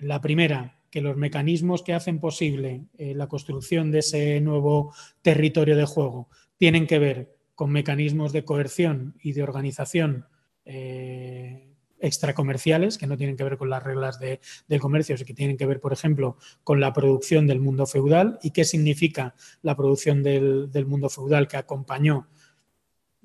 La 0.00 0.20
primera, 0.20 0.80
que 0.90 1.00
los 1.00 1.16
mecanismos 1.16 1.84
que 1.84 1.94
hacen 1.94 2.18
posible 2.18 2.86
eh, 2.98 3.14
la 3.14 3.28
construcción 3.28 3.92
de 3.92 4.00
ese 4.00 4.40
nuevo 4.40 4.92
territorio 5.22 5.76
de 5.76 5.84
juego 5.84 6.28
tienen 6.56 6.88
que 6.88 6.98
ver 6.98 7.36
con 7.54 7.70
mecanismos 7.70 8.32
de 8.32 8.44
coerción 8.44 9.14
y 9.22 9.30
de 9.32 9.44
organización 9.44 10.26
eh, 10.64 11.72
extracomerciales, 12.00 12.98
que 12.98 13.06
no 13.06 13.16
tienen 13.16 13.36
que 13.36 13.44
ver 13.44 13.58
con 13.58 13.70
las 13.70 13.84
reglas 13.84 14.18
de, 14.18 14.40
del 14.66 14.80
comercio, 14.80 15.16
sino 15.16 15.26
que 15.26 15.34
tienen 15.34 15.56
que 15.56 15.66
ver, 15.66 15.78
por 15.78 15.92
ejemplo, 15.92 16.36
con 16.64 16.80
la 16.80 16.92
producción 16.92 17.46
del 17.46 17.60
mundo 17.60 17.86
feudal 17.86 18.40
y 18.42 18.50
qué 18.50 18.64
significa 18.64 19.36
la 19.62 19.76
producción 19.76 20.24
del, 20.24 20.68
del 20.72 20.86
mundo 20.86 21.08
feudal 21.08 21.46
que 21.46 21.58
acompañó 21.58 22.26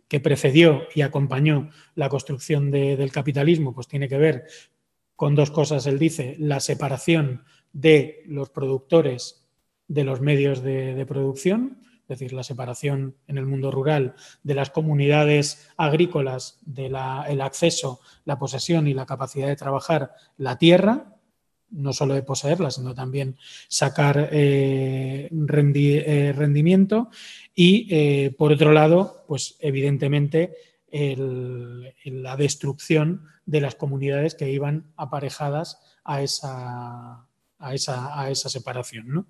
que 0.08 0.20
precedió 0.20 0.84
y 0.94 1.02
acompañó 1.02 1.70
la 1.96 2.10
construcción 2.10 2.72
del 2.72 3.12
capitalismo, 3.12 3.74
pues 3.74 3.88
tiene 3.88 4.08
que 4.08 4.18
ver 4.18 4.46
con 5.16 5.36
dos 5.36 5.52
cosas. 5.52 5.86
Él 5.88 5.98
dice, 5.98 6.36
la 6.40 6.60
separación 6.60 7.44
de 7.74 8.24
los 8.26 8.50
productores 8.50 9.46
de 9.88 10.04
los 10.04 10.22
medios 10.22 10.62
de, 10.64 11.06
producción, 11.08 11.80
es 12.04 12.08
decir, 12.20 12.34
la 12.34 12.44
separación 12.44 13.16
en 13.28 13.38
el 13.38 13.46
mundo 13.46 13.72
rural 13.72 14.16
de 14.44 14.56
las 14.56 14.70
comunidades 14.70 15.70
agrícolas, 15.78 16.60
del 16.66 16.96
acceso, 16.96 18.00
la 18.26 18.40
posesión 18.40 18.88
y 18.88 18.94
la 18.94 19.06
capacidad 19.06 19.48
de 19.48 19.56
trabajar 19.56 20.14
la 20.38 20.58
tierra, 20.58 21.15
no 21.76 21.94
solo 21.94 22.14
de 22.14 22.24
poseerla, 22.24 22.72
sino 22.72 22.96
también 22.96 23.38
sacar 23.68 24.30
eh, 24.32 25.30
eh, 25.30 26.34
rendimiento. 26.36 27.10
Y 27.54 27.88
eh, 27.90 28.34
por 28.38 28.52
otro 28.52 28.72
lado, 28.72 29.26
pues 29.28 29.58
evidentemente 29.60 30.54
la 30.92 32.38
destrucción 32.38 33.28
de 33.46 33.60
las 33.60 33.76
comunidades 33.76 34.34
que 34.34 34.50
iban 34.50 34.94
aparejadas 34.96 35.82
a 36.06 36.22
esa, 36.22 37.28
a 37.60 37.74
esa, 37.74 38.50
separación. 38.50 39.28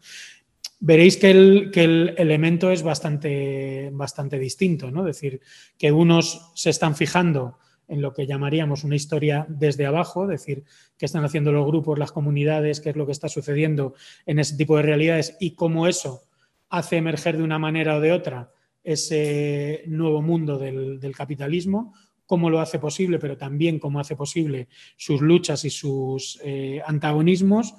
Veréis 0.80 1.18
que 1.18 1.32
el, 1.32 1.72
que 1.74 1.84
el, 1.86 2.14
elemento 2.18 2.70
es 2.70 2.84
bastante, 2.84 3.90
bastante 3.94 4.38
distinto, 4.38 4.92
¿no? 4.92 5.08
Es 5.08 5.16
decir, 5.16 5.42
que 5.78 5.92
unos 5.92 6.52
se 6.54 6.70
están 6.70 6.96
fijando 6.96 7.58
en 7.88 8.02
lo 8.02 8.14
que 8.14 8.26
llamaríamos 8.26 8.84
una 8.84 8.96
historia 8.96 9.46
desde 9.50 9.86
abajo, 9.86 10.24
es 10.24 10.30
decir, 10.30 10.64
qué 10.98 11.06
están 11.06 11.24
haciendo 11.24 11.52
los 11.52 11.66
grupos, 11.66 12.00
las 12.00 12.12
comunidades, 12.12 12.82
qué 12.82 12.90
es 12.90 12.96
lo 12.96 13.06
que 13.06 13.12
está 13.12 13.30
sucediendo 13.30 13.94
en 14.26 14.40
ese 14.40 14.56
tipo 14.58 14.78
de 14.78 14.84
realidades 14.84 15.38
y 15.40 15.52
cómo 15.52 15.88
eso 15.88 16.24
hace 16.70 16.98
emerger 16.98 17.38
de 17.38 17.44
una 17.44 17.60
manera 17.60 17.98
o 17.98 18.00
de 18.00 18.12
otra 18.12 18.52
ese 18.84 19.84
nuevo 19.88 20.22
mundo 20.22 20.60
del, 20.60 21.16
capitalismo, 21.16 21.94
cómo 22.26 22.50
lo 22.50 22.60
hace 22.60 22.78
posible, 22.78 23.18
pero 23.18 23.36
también 23.36 23.80
cómo 23.80 24.00
hace 24.00 24.16
posible 24.16 24.68
sus 24.96 25.22
luchas 25.22 25.66
y 25.66 25.72
sus 25.72 26.40
eh, 26.44 26.82
antagonismos. 26.86 27.74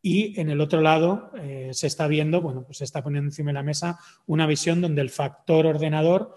Y 0.00 0.40
en 0.40 0.50
el 0.50 0.60
otro 0.60 0.80
lado 0.80 1.30
eh, 1.36 1.70
se 1.72 1.86
está 1.86 2.06
viendo, 2.06 2.40
bueno, 2.40 2.64
pues 2.64 2.78
se 2.78 2.84
está 2.84 3.02
poniendo 3.02 3.28
encima 3.28 3.50
de 3.50 3.54
la 3.54 3.62
mesa 3.62 3.98
una 4.26 4.46
visión 4.46 4.80
donde 4.80 5.02
el 5.02 5.10
factor 5.10 5.66
ordenador 5.66 6.34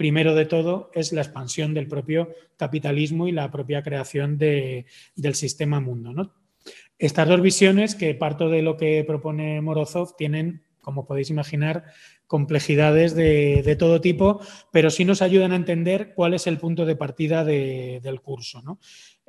primero 0.00 0.34
de 0.34 0.46
todo 0.46 0.90
es 0.94 1.12
la 1.12 1.20
expansión 1.20 1.74
del 1.74 1.86
propio 1.86 2.30
capitalismo 2.56 3.28
y 3.28 3.32
la 3.32 3.50
propia 3.50 3.82
creación 3.82 4.38
del 4.38 5.34
sistema 5.34 5.78
mundo. 5.78 6.32
Estas 6.98 7.28
dos 7.28 7.42
visiones, 7.42 7.94
que 7.94 8.14
parto 8.14 8.48
de 8.48 8.62
lo 8.62 8.78
que 8.78 9.04
propone 9.06 9.60
Morozov, 9.60 10.16
tienen, 10.16 10.62
como 10.80 11.06
podéis 11.06 11.28
imaginar, 11.28 11.84
complejidades 12.26 13.14
de, 13.14 13.76
todo 13.78 14.00
tipo, 14.00 14.40
pero 14.72 14.88
sí 14.88 15.04
nos 15.04 15.20
ayudan 15.20 15.52
a 15.52 15.56
entender 15.56 16.14
cuál 16.14 16.32
es 16.32 16.46
el 16.46 16.56
punto 16.56 16.86
de 16.86 16.96
partida 16.96 17.44
del 17.44 18.22
curso. 18.22 18.62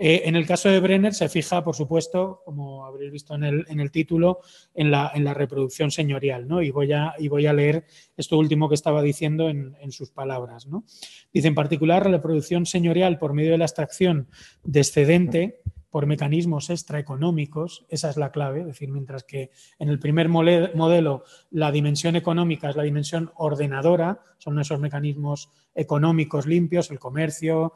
Eh, 0.04 0.24
en 0.26 0.36
el 0.36 0.48
caso 0.48 0.68
de 0.68 0.80
Brenner 0.80 1.14
se 1.14 1.30
fija, 1.30 1.64
por 1.64 1.76
supuesto, 1.76 2.42
como 2.44 2.88
habréis 2.88 3.12
visto 3.12 3.36
en 3.36 3.44
el, 3.44 3.92
título, 3.92 4.40
en 4.74 4.90
la, 4.90 5.34
reproducción 5.36 5.92
señorial. 5.92 6.48
¿no? 6.48 6.64
Y, 6.64 6.72
voy 6.72 6.92
a, 6.92 7.14
y, 7.20 7.28
voy 7.28 7.46
a, 7.46 7.54
leer 7.54 7.86
esto 8.18 8.40
último 8.40 8.68
que 8.68 8.74
estaba 8.74 9.04
diciendo 9.04 9.48
en, 9.48 9.92
sus 9.92 10.10
palabras. 10.10 10.66
¿no? 10.66 10.86
Dice, 11.32 11.50
en 11.50 11.54
particular, 11.54 12.04
la 12.08 12.14
reproducción 12.14 12.66
señorial 12.66 13.20
por 13.20 13.34
medio 13.34 13.52
de 13.52 13.60
la 13.60 13.66
extracción 13.66 14.28
descendente 14.64 15.62
por 15.92 16.06
mecanismos 16.06 16.70
extraeconómicos, 16.70 17.86
esa 17.90 18.10
es 18.10 18.18
la 18.18 18.32
clave, 18.32 18.62
es 18.62 18.66
decir, 18.66 18.90
mientras 18.90 19.24
que 19.26 19.52
en 19.78 19.90
el 19.90 20.00
primer 20.00 20.30
modelo 20.30 21.24
la 21.52 21.72
dimensión 21.72 22.16
económica 22.16 22.70
es 22.70 22.78
la 22.78 22.84
dimensión 22.84 23.32
ordenadora, 23.36 24.22
son 24.38 24.58
esos 24.60 24.80
mecanismos 24.80 25.52
económicos 25.76 26.48
limpios, 26.48 26.90
el 26.92 27.00
comercio, 27.00 27.74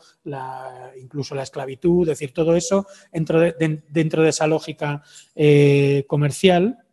incluso 0.99 1.35
la 1.35 1.43
esclavitud, 1.43 2.03
es 2.03 2.17
decir, 2.17 2.33
todo 2.33 2.55
eso 2.55 2.87
dentro 3.11 3.39
de, 3.41 3.83
dentro 3.89 4.23
de 4.23 4.29
esa 4.29 4.47
lógica 4.47 5.03
eh, 5.35 6.05
comercial, 6.07 6.84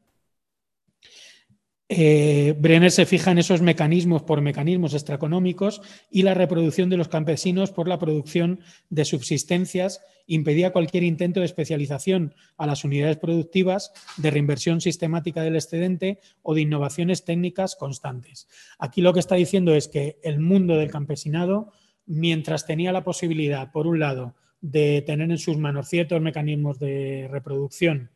eh, 1.94 2.55
Brenner 2.59 2.90
se 2.90 3.05
fija 3.05 3.33
en 3.33 3.38
esos 3.38 3.61
mecanismos 3.61 4.22
por 4.22 4.40
mecanismos 4.40 4.94
extraeconómicos 4.94 5.83
y 6.11 6.22
la 6.22 6.33
reproducción 6.33 6.88
de 6.88 6.96
los 6.96 7.09
campesinos 7.09 7.70
por 7.70 7.87
la 7.87 7.98
producción 7.98 8.61
de 8.88 9.05
subsistencias 9.05 10.00
impedía 10.26 10.72
cualquier 10.72 11.02
intento 11.02 11.40
de 11.40 11.46
especialización 11.46 12.35
a 12.57 12.66
las 12.66 12.85
unidades 12.85 13.18
productivas, 13.18 13.92
de 14.16 14.31
reinversión 14.31 14.81
sistemática 14.81 15.42
del 15.42 15.57
excedente 15.57 16.18
o 16.40 16.55
de 16.55 16.62
innovaciones 16.62 17.26
técnicas 17.26 17.76
constantes. 17.76 18.48
Aquí 18.78 19.02
lo 19.02 19.12
que 19.12 19.20
está 19.20 19.35
diciendo 19.35 19.74
es 19.74 19.88
que 19.88 20.18
el 20.22 20.40
mundo 20.40 20.76
del 20.76 20.90
campesinado, 20.90 21.72
mientras 22.07 22.64
tenía 22.64 22.92
la 22.92 23.05
posibilidad, 23.05 23.70
por 23.70 23.87
un 23.87 23.98
lado, 23.98 24.35
de 24.62 25.02
tener 25.02 25.31
en 25.31 25.37
sus 25.37 25.59
manos 25.59 25.88
ciertos 25.88 26.22
mecanismos 26.22 26.78
de 26.78 27.28
reproducción, 27.31 28.11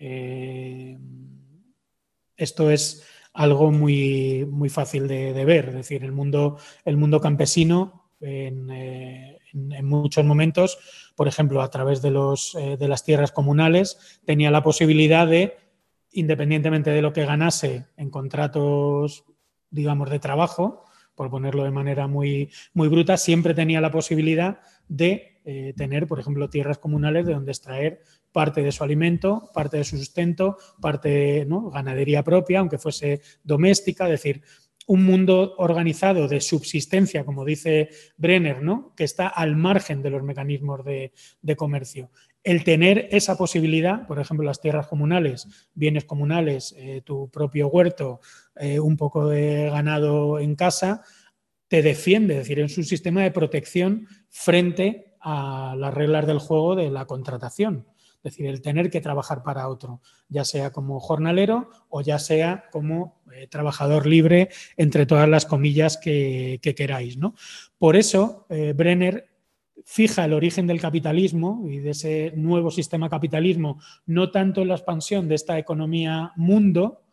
eh, 0.00 0.98
esto 2.36 2.70
es 2.70 3.04
algo 3.32 3.70
muy, 3.70 4.46
muy 4.50 4.68
fácil 4.68 5.06
de, 5.08 5.44
ver. 5.44 5.68
Es 5.68 5.74
decir, 5.74 6.04
el 6.04 6.12
mundo, 6.12 6.58
el 6.84 6.96
mundo 6.96 7.20
campesino 7.20 8.10
eh, 8.20 9.38
en, 9.52 9.84
muchos 9.84 10.24
momentos, 10.24 10.78
por 11.14 11.28
ejemplo, 11.28 11.62
a 11.62 11.70
través 11.70 12.02
de, 12.02 12.10
los, 12.10 12.54
eh, 12.54 12.76
de 12.78 12.88
las 12.88 13.04
tierras 13.04 13.32
comunales, 13.32 14.20
tenía 14.24 14.50
la 14.50 14.62
posibilidad 14.62 15.26
de, 15.26 15.56
independientemente 16.12 16.90
de 16.90 17.02
lo 17.02 17.12
que 17.12 17.26
ganase 17.26 17.86
en 17.96 18.10
contratos, 18.10 19.24
digamos, 19.70 20.10
de 20.10 20.18
trabajo, 20.18 20.84
por 21.14 21.30
ponerlo 21.30 21.64
de 21.64 21.70
manera 21.70 22.06
muy, 22.06 22.50
muy 22.74 22.88
bruta, 22.88 23.16
siempre 23.16 23.54
tenía 23.54 23.80
la 23.80 23.90
posibilidad 23.90 24.60
de 24.88 25.40
eh, 25.44 25.74
tener, 25.76 26.06
por 26.06 26.20
ejemplo, 26.20 26.50
tierras 26.50 26.78
comunales 26.78 27.26
de 27.26 27.34
donde 27.34 27.52
extraer 27.52 28.02
parte 28.36 28.62
de 28.62 28.70
su 28.70 28.84
alimento, 28.84 29.50
parte 29.54 29.78
de 29.78 29.84
su 29.84 29.96
sustento, 29.96 30.58
parte 30.78 31.08
de 31.08 31.46
ganadería 31.72 32.22
propia, 32.22 32.58
aunque 32.58 32.76
fuese 32.76 33.22
doméstica, 33.42 34.04
es 34.04 34.10
decir, 34.10 34.42
un 34.86 35.06
mundo 35.06 35.54
organizado 35.56 36.28
de 36.28 36.42
subsistencia, 36.42 37.24
como 37.24 37.46
dice 37.46 37.88
Brenner, 38.18 38.62
¿no? 38.62 38.92
que 38.94 39.04
está 39.04 39.26
al 39.26 39.56
margen 39.56 40.02
de 40.02 40.10
los 40.10 40.22
mecanismos 40.22 40.84
de, 40.84 41.12
comercio. 41.56 42.10
el 42.44 42.62
tener 42.62 43.08
esa 43.10 43.38
posibilidad, 43.38 44.06
por 44.06 44.20
ejemplo, 44.20 44.44
las 44.44 44.60
tierras 44.60 44.86
comunales, 44.86 45.70
bienes 45.72 46.04
comunales, 46.04 46.74
eh, 46.76 47.00
tu 47.06 47.30
propio 47.30 47.68
huerto, 47.68 48.20
eh, 48.56 48.78
un 48.78 48.98
poco 48.98 49.30
de 49.30 49.70
ganado 49.70 50.40
en 50.40 50.56
casa, 50.56 51.00
te 51.68 51.80
defiende, 51.80 52.34
es 52.34 52.40
decir, 52.40 52.60
es 52.60 52.76
un 52.76 52.84
sistema 52.84 53.22
de 53.22 53.30
protección 53.30 54.06
frente 54.28 55.16
a 55.22 55.74
las 55.78 55.94
reglas 55.94 56.26
del 56.26 56.38
juego 56.38 56.76
de 56.76 56.90
la 56.90 57.06
contratación. 57.06 57.86
Es 58.26 58.32
decir, 58.32 58.46
el 58.46 58.60
tener 58.60 58.90
que 58.90 59.00
trabajar 59.00 59.44
para 59.44 59.68
otro, 59.68 60.00
ya 60.28 60.44
sea 60.44 60.72
como 60.72 60.98
jornalero 60.98 61.70
o 61.88 62.00
ya 62.00 62.18
sea 62.18 62.64
como 62.72 63.22
eh, 63.32 63.46
trabajador 63.46 64.04
libre, 64.04 64.48
entre 64.76 65.06
todas 65.06 65.28
las 65.28 65.46
comillas 65.46 65.96
que, 65.96 66.58
queráis. 66.60 67.18
¿no? 67.18 67.36
Por 67.78 67.94
eso, 67.94 68.44
eh, 68.48 68.72
Brenner 68.76 69.28
fija 69.84 70.24
el 70.24 70.32
origen 70.32 70.66
del 70.66 70.80
capitalismo 70.80 71.62
y 71.70 71.78
de 71.78 71.90
ese 71.90 72.32
nuevo 72.34 72.72
sistema 72.72 73.08
capitalismo, 73.08 73.80
no 74.06 74.32
tanto 74.32 74.62
en 74.62 74.68
la 74.68 74.74
expansión 74.74 75.28
de 75.28 75.36
esta 75.36 75.56
economía 75.56 76.32
mundo 76.34 77.04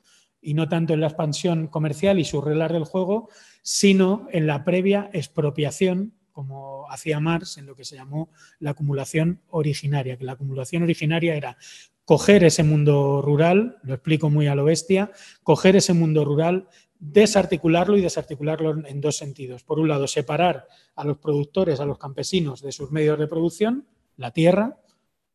y 0.42 0.56
no 0.56 0.68
tanto 0.68 0.96
en 0.96 1.02
la 1.02 1.08
expansión 1.08 1.68
comercial 1.68 2.18
y 2.18 2.26
sus 2.26 2.44
reglas 2.44 2.72
del 2.72 2.86
juego, 2.86 3.30
sino 3.62 4.28
en 4.32 4.48
la 4.48 4.64
previa 4.64 5.12
expropiación 5.14 6.16
como 6.34 6.90
hacía 6.92 7.20
Marx 7.20 7.58
en 7.58 7.66
lo 7.66 7.76
que 7.76 7.86
se 7.86 7.96
llamó 7.96 8.30
la 8.60 8.72
acumulación 8.72 9.42
originaria, 9.50 10.18
que 10.18 10.26
la 10.26 10.34
acumulación 10.34 10.84
originaria 10.84 11.36
era 11.36 11.58
coger 12.06 12.44
ese 12.44 12.64
mundo 12.64 13.22
rural, 13.22 13.78
lo 13.84 13.94
explico 13.94 14.30
muy 14.30 14.48
a 14.48 14.56
lo 14.56 14.66
bestia, 14.66 15.12
coger 15.44 15.76
ese 15.78 15.94
mundo 15.94 16.26
rural, 16.26 16.68
desarticularlo 17.00 17.98
y 17.98 18.02
desarticularlo 18.02 18.86
en 18.86 19.02
dos 19.02 19.18
sentidos. 19.18 19.64
Por 19.64 19.80
un 19.80 19.88
lado, 19.88 20.08
separar 20.08 20.68
a 20.96 21.04
los 21.04 21.18
productores, 21.18 21.80
a 21.80 21.86
los 21.86 21.98
campesinos 21.98 22.62
de 22.62 22.72
sus 22.72 22.92
medios 22.92 23.20
de 23.20 23.28
producción, 23.28 23.88
la 24.18 24.32
tierra, 24.32 24.80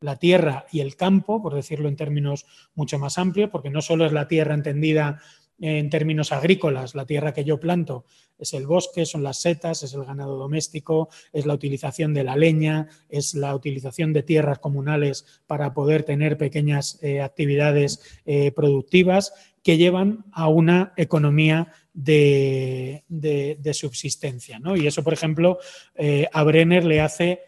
la 0.01 0.17
tierra 0.17 0.67
y 0.71 0.81
el 0.81 0.97
campo, 0.97 1.43
por 1.43 1.55
decirlo 1.55 1.89
en 1.89 1.97
términos 1.97 2.47
mucho 2.75 2.99
más 2.99 3.19
amplios, 3.19 3.51
porque 3.51 3.71
no 3.71 3.83
solo 3.83 4.07
es 4.07 4.13
la 4.13 4.29
tierra 4.29 4.55
entendida 4.55 5.21
en 5.61 5.91
términos 5.91 6.33
agrícolas, 6.33 6.95
la 6.95 7.07
tierra 7.07 7.33
que 7.33 7.45
yo 7.45 7.59
planto 7.59 8.05
es 8.39 8.55
el 8.55 8.67
bosque, 8.67 9.05
son 9.05 9.23
las 9.23 9.41
setas, 9.41 9.83
es 9.83 9.93
el 9.95 10.05
ganado 10.05 10.37
doméstico, 10.37 11.09
es 11.33 11.47
la 11.47 11.55
utilización 11.55 12.15
de 12.15 12.25
la 12.25 12.37
leña, 12.37 12.89
es 13.09 13.35
la 13.35 13.55
utilización 13.55 14.13
de 14.13 14.23
tierras 14.23 14.61
comunales 14.61 15.43
para 15.47 15.75
poder 15.75 16.05
tener 16.05 16.39
pequeñas 16.39 16.99
eh, 17.03 17.21
actividades 17.21 18.21
eh, 18.25 18.53
productivas 18.53 19.33
que 19.63 19.77
llevan 19.77 20.25
a 20.33 20.49
una 20.49 20.93
economía 20.97 21.73
de, 21.93 23.03
subsistencia. 23.73 24.61
Y 24.77 24.87
eso, 24.87 25.03
por 25.03 25.13
ejemplo, 25.13 25.59
eh, 25.97 26.29
a 26.33 26.45
Brenner 26.45 26.85
le 26.85 27.01
hace 27.01 27.41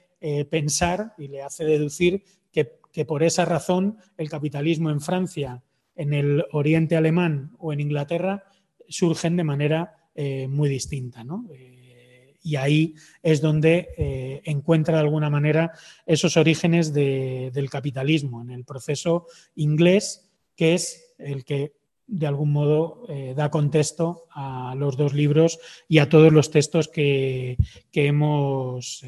pensar 0.51 1.15
y 1.17 1.29
le 1.29 1.41
hace 1.41 1.65
deducir 1.65 2.25
que, 2.53 2.79
que 2.93 3.07
por 3.07 3.23
esa 3.23 3.47
razón 3.47 3.97
el 4.19 4.29
capitalismo 4.29 4.91
en 4.91 5.01
Francia 5.01 5.63
en 6.01 6.15
el 6.15 6.47
oriente 6.53 6.97
alemán 6.97 7.53
o 7.59 7.75
en 7.75 7.81
Inglaterra 7.81 8.45
surgen 8.89 9.37
de 9.37 9.45
manera 9.45 10.09
eh, 10.15 10.49
muy 10.49 10.71
distinta. 10.71 11.23
Eh, 11.53 12.39
y 12.43 12.57
ahí 12.57 12.95
es 13.23 13.43
donde 13.43 13.91
eh, 13.99 14.41
encuentra 14.45 14.95
de 14.95 15.03
alguna 15.03 15.29
manera 15.29 15.73
esos 16.07 16.39
orígenes 16.39 16.95
del 16.95 17.69
capitalismo, 17.69 18.41
en 18.41 18.51
el 18.51 18.65
proceso 18.65 19.27
inglés, 19.57 20.27
que 20.57 20.73
es 20.73 21.15
el 21.19 21.45
que 21.45 21.75
de 22.07 22.27
algún 22.27 22.51
modo 22.51 23.07
da 23.37 23.51
contexto 23.51 24.27
a 24.33 24.75
los 24.77 24.97
dos 24.97 25.15
libros 25.15 25.61
y 25.87 25.99
a 25.99 26.09
todos 26.09 26.33
los 26.33 26.51
textos 26.51 26.89
que, 26.89 27.57
hemos, 27.93 29.05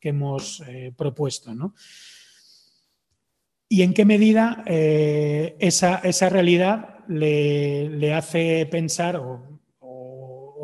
que 0.00 0.08
hemos 0.08 0.62
propuesto. 0.96 1.54
¿no? 1.54 1.74
Y 3.68 3.82
en 3.82 3.92
qué 3.92 4.04
medida 4.04 4.62
eh, 4.66 5.56
esa, 5.58 6.28
realidad 6.28 7.04
le, 7.08 8.14
hace 8.14 8.66
pensar 8.66 9.16
o, 9.16 9.44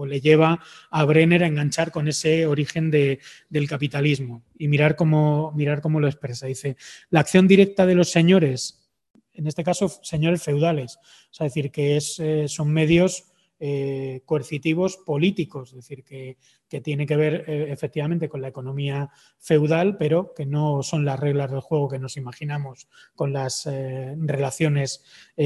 le 0.06 0.20
lleva 0.20 0.60
a 0.90 1.04
Brenner 1.04 1.44
a 1.44 1.46
enganchar 1.46 1.90
con 1.90 2.08
ese 2.08 2.46
origen 2.46 2.90
del 2.90 3.68
capitalismo 3.68 4.42
y 4.58 4.68
mirar 4.68 4.96
cómo, 4.96 5.52
mirar 5.52 5.80
cómo 5.80 5.98
lo 5.98 6.08
expresa. 6.08 6.46
Dice, 6.46 6.76
la 7.08 7.20
acción 7.20 7.48
directa 7.48 7.86
de 7.86 7.94
los 7.94 8.10
señores, 8.10 8.90
en 9.32 9.46
este 9.46 9.64
caso 9.64 9.88
señores 10.02 10.42
feudales, 10.42 10.98
es 11.32 11.38
decir, 11.38 11.70
que 11.70 11.96
es, 11.96 12.18
eh, 12.20 12.48
son 12.48 12.70
medios 12.70 13.32
eh, 13.60 14.22
coercitivos 14.24 14.96
políticos, 14.96 15.70
es 15.70 15.76
decir, 15.76 16.04
que, 16.04 16.36
tiene 16.82 17.06
que 17.06 17.14
ver 17.14 17.44
eh, 17.46 17.66
efectivamente 17.70 18.28
con 18.28 18.42
la 18.42 18.48
economía 18.48 19.08
feudal, 19.38 19.96
pero 19.96 20.34
que 20.34 20.44
no 20.44 20.82
son 20.82 21.04
las 21.04 21.20
reglas 21.20 21.52
del 21.52 21.60
juego 21.60 21.88
que 21.88 22.00
nos 22.00 22.16
imaginamos 22.16 22.88
con 23.14 23.32
las 23.32 23.66
eh, 23.66 24.16
relaciones 24.18 25.04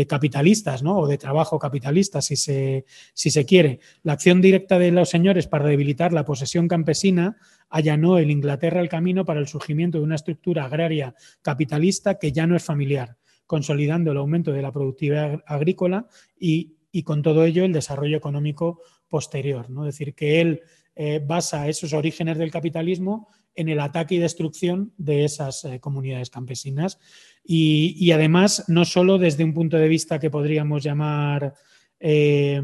capitalistas 0.09 0.83
¿no? 0.83 0.97
o 0.97 1.07
de 1.07 1.19
trabajo 1.19 1.59
capitalista, 1.59 2.23
si 2.23 2.37
se, 2.37 2.87
si 3.13 3.31
se 3.31 3.45
quiere. 3.45 3.81
La 4.03 4.15
acción 4.15 4.41
directa 4.41 4.79
de 4.79 4.91
los 4.91 5.11
señores 5.11 5.47
para 5.47 5.67
debilitar 5.67 6.15
la 6.15 6.25
posesión 6.25 6.67
campesina 6.67 7.37
allanó 7.69 8.17
el 8.17 8.31
Inglaterra 8.31 8.81
el 8.81 8.89
camino 8.89 9.27
para 9.27 9.41
el 9.41 9.49
surgimiento 9.49 9.99
de 9.99 10.05
una 10.05 10.15
estructura 10.15 10.65
agraria 10.65 11.15
capitalista 11.43 12.19
que 12.19 12.33
ya 12.33 12.47
no 12.47 12.57
es 12.57 12.65
familiar 12.65 13.19
consolidando 13.49 14.13
el 14.13 14.19
aumento 14.19 14.53
de 14.53 14.61
la 14.61 14.71
productividad 14.71 15.43
agrícola 15.47 16.07
y 16.39 16.78
y 16.91 17.03
con 17.03 17.23
todo 17.23 17.45
ello 17.45 17.65
el 17.65 17.73
desarrollo 17.73 18.17
económico 18.17 18.81
posterior. 19.09 19.71
¿no? 19.71 19.87
Es 19.87 19.95
decir, 19.95 20.15
que 20.15 20.41
él 20.41 20.63
eh, 20.95 21.23
basa 21.25 21.69
esos 21.69 21.93
orígenes 21.93 22.39
del 22.39 22.51
capitalismo 22.51 23.29
en 23.55 23.69
el 23.69 23.81
ataque 23.81 24.15
y 24.15 24.19
destrucción 24.19 24.93
de 24.99 25.25
esas 25.25 25.65
eh, 25.65 25.81
comunidades 25.81 26.31
campesinas 26.31 26.99
y, 27.45 28.11
además 28.13 28.65
no 28.69 28.85
solo 28.85 29.19
desde 29.19 29.45
un 29.45 29.55
punto 29.55 29.77
de 29.77 29.89
vista 29.89 30.19
que 30.19 30.31
podríamos 30.31 30.83
llamar 30.83 31.55
eh, 31.99 32.61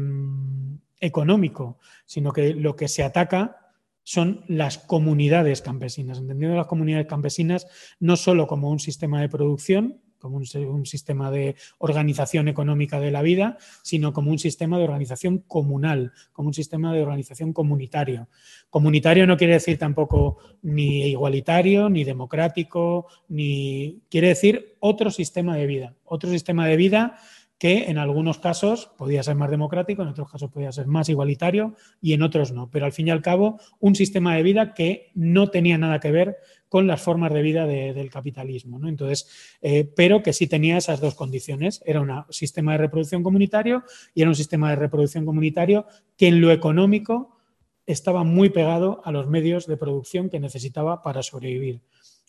económico, 0.99 1.79
sino 2.05 2.31
que 2.31 2.53
lo 2.53 2.75
que 2.75 2.87
se 2.87 3.03
ataca 3.03 3.57
son 4.03 4.45
las 4.47 4.77
comunidades 4.77 5.61
campesinas, 5.61 6.19
entendiendo 6.19 6.55
las 6.55 6.67
comunidades 6.67 7.07
campesinas 7.07 7.67
no 7.99 8.15
solo 8.15 8.47
como 8.47 8.69
un 8.69 8.79
sistema 8.79 9.19
de 9.19 9.29
producción, 9.29 10.01
como 10.25 10.37
un, 10.37 10.85
sistema 10.87 11.29
de 11.29 11.55
organización 11.77 12.47
económica 12.47 12.99
de 12.99 13.11
la 13.11 13.21
vida, 13.21 13.59
sino 13.83 14.11
como 14.11 14.31
un 14.31 14.39
sistema 14.39 14.79
de 14.79 14.85
organización 14.85 15.37
comunal, 15.47 16.13
como 16.33 16.47
un 16.47 16.53
sistema 16.55 16.91
de 16.91 17.03
organización 17.03 17.53
comunitario. 17.53 18.27
Comunitario 18.71 19.27
no 19.27 19.37
quiere 19.37 19.53
decir 19.53 19.77
tampoco 19.77 20.39
ni 20.63 21.09
igualitario, 21.09 21.89
ni 21.91 22.03
democrático, 22.03 23.05
ni 23.27 24.01
quiere 24.09 24.29
decir 24.29 24.75
otro 24.79 25.11
sistema 25.11 25.55
de 25.55 25.67
vida, 25.67 25.93
otro 26.05 26.27
sistema 26.31 26.67
de 26.67 26.75
vida 26.75 27.19
que 27.57 27.85
en 27.85 27.97
algunos 27.97 28.39
casos 28.39 28.91
podía 28.97 29.23
ser 29.23 29.35
más 29.35 29.49
democrático, 29.49 30.01
en 30.01 30.09
otros 30.09 30.29
casos 30.29 30.51
podía 30.51 30.71
ser 30.71 30.87
más 30.87 31.07
igualitario 31.07 31.75
y 32.01 32.13
en 32.13 32.21
otros 32.21 32.51
no. 32.51 32.69
Pero 32.69 32.85
al 32.85 32.91
fin 32.91 33.07
y 33.07 33.11
al 33.11 33.21
cabo, 33.21 33.59
un 33.79 33.95
sistema 33.95 34.35
de 34.35 34.43
vida 34.43 34.73
que 34.73 35.11
no 35.13 35.49
tenía 35.49 35.77
nada 35.77 35.99
que 35.99 36.11
ver 36.11 36.37
con 36.67 36.87
las 36.87 37.01
formas 37.01 37.33
de 37.33 37.41
vida 37.41 37.65
del 37.65 38.09
capitalismo. 38.09 38.79
¿no? 38.79 38.89
Entonces, 38.89 39.57
eh, 39.61 39.89
pero 39.95 40.21
que 40.21 40.33
sí 40.33 40.47
tenía 40.47 40.77
esas 40.77 40.99
dos 40.99 41.15
condiciones. 41.15 41.81
Era 41.85 42.01
un 42.01 42.25
sistema 42.29 42.73
de 42.73 42.79
reproducción 42.79 43.23
comunitario 43.23 43.83
y 44.13 44.21
era 44.21 44.29
un 44.29 44.35
sistema 44.35 44.71
de 44.71 44.75
reproducción 44.75 45.25
comunitario 45.25 45.85
que 46.17 46.27
en 46.27 46.41
lo 46.41 46.51
económico 46.51 47.37
estaba 47.85 48.23
muy 48.23 48.49
pegado 48.49 49.01
a 49.05 49.11
los 49.11 49.27
medios 49.27 49.67
de 49.67 49.77
producción 49.77 50.29
que 50.29 50.39
necesitaba 50.39 51.03
para 51.03 51.23
sobrevivir 51.23 51.81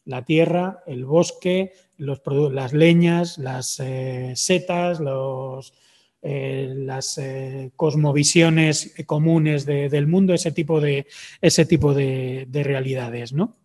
la 0.07 0.25
tierra, 0.25 0.83
el 0.87 1.05
bosque, 1.05 1.73
las 1.99 2.73
leñas, 2.73 3.39
las 3.39 3.81
eh, 3.81 4.33
setas, 4.35 5.01
eh, 6.23 6.73
las 6.77 7.19
eh, 7.19 7.73
cosmovisiones 7.77 8.95
comunes 9.05 9.67
del 9.67 10.07
mundo, 10.07 10.33
ese 10.33 10.53
tipo 10.53 10.81
de, 10.81 11.07
ese 11.41 11.67
tipo 11.67 11.93
de, 11.93 12.49
realidades. 12.53 13.33
¿no? 13.33 13.57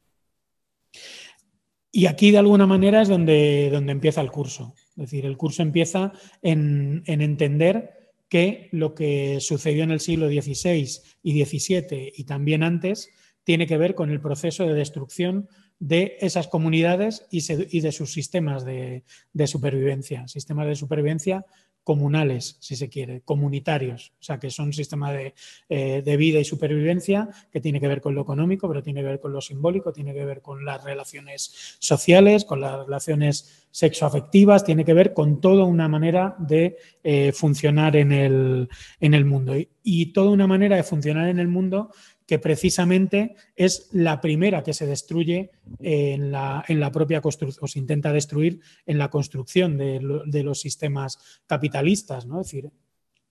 Y 1.92 2.08
aquí 2.08 2.32
de 2.32 2.40
alguna 2.40 2.66
manera 2.66 3.04
es 3.04 3.08
donde, 3.08 3.70
donde, 3.72 3.92
empieza 3.92 4.22
el 4.22 4.32
curso. 4.32 4.74
Es 4.92 5.12
decir, 5.12 5.26
el 5.26 5.38
curso 5.38 5.62
empieza 5.62 6.12
en, 6.42 7.04
en 7.06 7.22
entender 7.22 8.14
que 8.30 8.70
lo 8.72 8.96
que 8.96 9.40
sucedió 9.42 9.84
en 9.84 9.92
el 9.92 10.00
siglo 10.00 10.28
XVI 10.28 10.88
y 11.22 11.46
XVII 11.46 12.14
y 12.16 12.24
también 12.24 12.64
antes 12.64 13.12
tiene 13.44 13.68
que 13.68 13.78
ver 13.78 13.94
con 13.94 14.10
el 14.10 14.22
proceso 14.22 14.66
de 14.66 14.74
destrucción 14.74 15.50
de 15.82 16.16
esas 16.22 16.48
comunidades 16.48 17.26
y, 17.32 17.42
de 17.82 17.92
sus 17.92 18.14
sistemas 18.14 18.64
de, 18.64 19.04
supervivencia, 19.48 20.28
sistemas 20.28 20.68
de 20.68 20.76
supervivencia 20.76 21.44
comunales, 21.84 22.58
si 22.60 22.76
se 22.76 22.88
quiere, 22.88 23.22
comunitarios, 23.22 24.14
o 24.20 24.24
sea, 24.24 24.38
que 24.38 24.52
son 24.52 24.72
sistemas 24.72 25.14
de, 25.14 25.34
eh, 25.70 26.04
de, 26.06 26.18
vida 26.18 26.40
y 26.40 26.46
supervivencia 26.46 27.30
que 27.52 27.60
tiene 27.60 27.80
que 27.80 27.88
ver 27.88 28.00
con 28.00 28.14
lo 28.14 28.22
económico, 28.22 28.68
pero 28.68 28.84
tiene 28.84 29.02
que 29.02 29.08
ver 29.08 29.20
con 29.20 29.34
lo 29.34 29.42
simbólico, 29.42 29.92
tiene 29.92 30.14
que 30.14 30.24
ver 30.24 30.44
con 30.44 30.64
las 30.64 30.84
relaciones 30.84 31.76
sociales, 31.80 32.46
con 32.46 32.62
las 32.62 32.86
relaciones 32.86 33.68
sexoafectivas, 33.72 34.64
tiene 34.64 34.86
que 34.86 34.94
ver 34.94 35.14
con 35.14 35.42
toda 35.42 35.64
una 35.64 35.88
manera 35.88 36.36
de 36.38 36.78
eh, 37.04 37.32
funcionar 37.32 37.96
en 37.96 38.12
el 38.12 39.26
mundo. 39.26 39.56
Y, 39.84 40.14
toda 40.14 40.30
una 40.30 40.46
manera 40.46 40.76
de 40.76 40.84
funcionar 40.84 41.28
en 41.30 41.40
el 41.40 41.48
mundo 41.48 41.92
que 42.26 42.40
precisamente 42.40 43.36
es 43.56 43.90
la 43.92 44.22
primera 44.22 44.64
que 44.64 44.74
se 44.74 44.86
destruye 44.86 45.52
en 45.80 46.32
la, 46.32 46.64
en 46.68 46.80
la 46.80 46.92
propia 46.92 47.22
construcción, 47.22 47.64
o 47.64 47.68
se 47.68 47.80
intenta 47.80 48.14
destruir 48.14 48.60
en 48.86 48.98
la 48.98 49.10
construcción 49.10 49.78
de, 49.78 50.00
de 50.26 50.44
los 50.44 50.62
sistemas 50.62 51.20
capitalistas. 51.48 52.26
¿no? 52.26 52.42
Es 52.42 52.48
decir, 52.48 52.72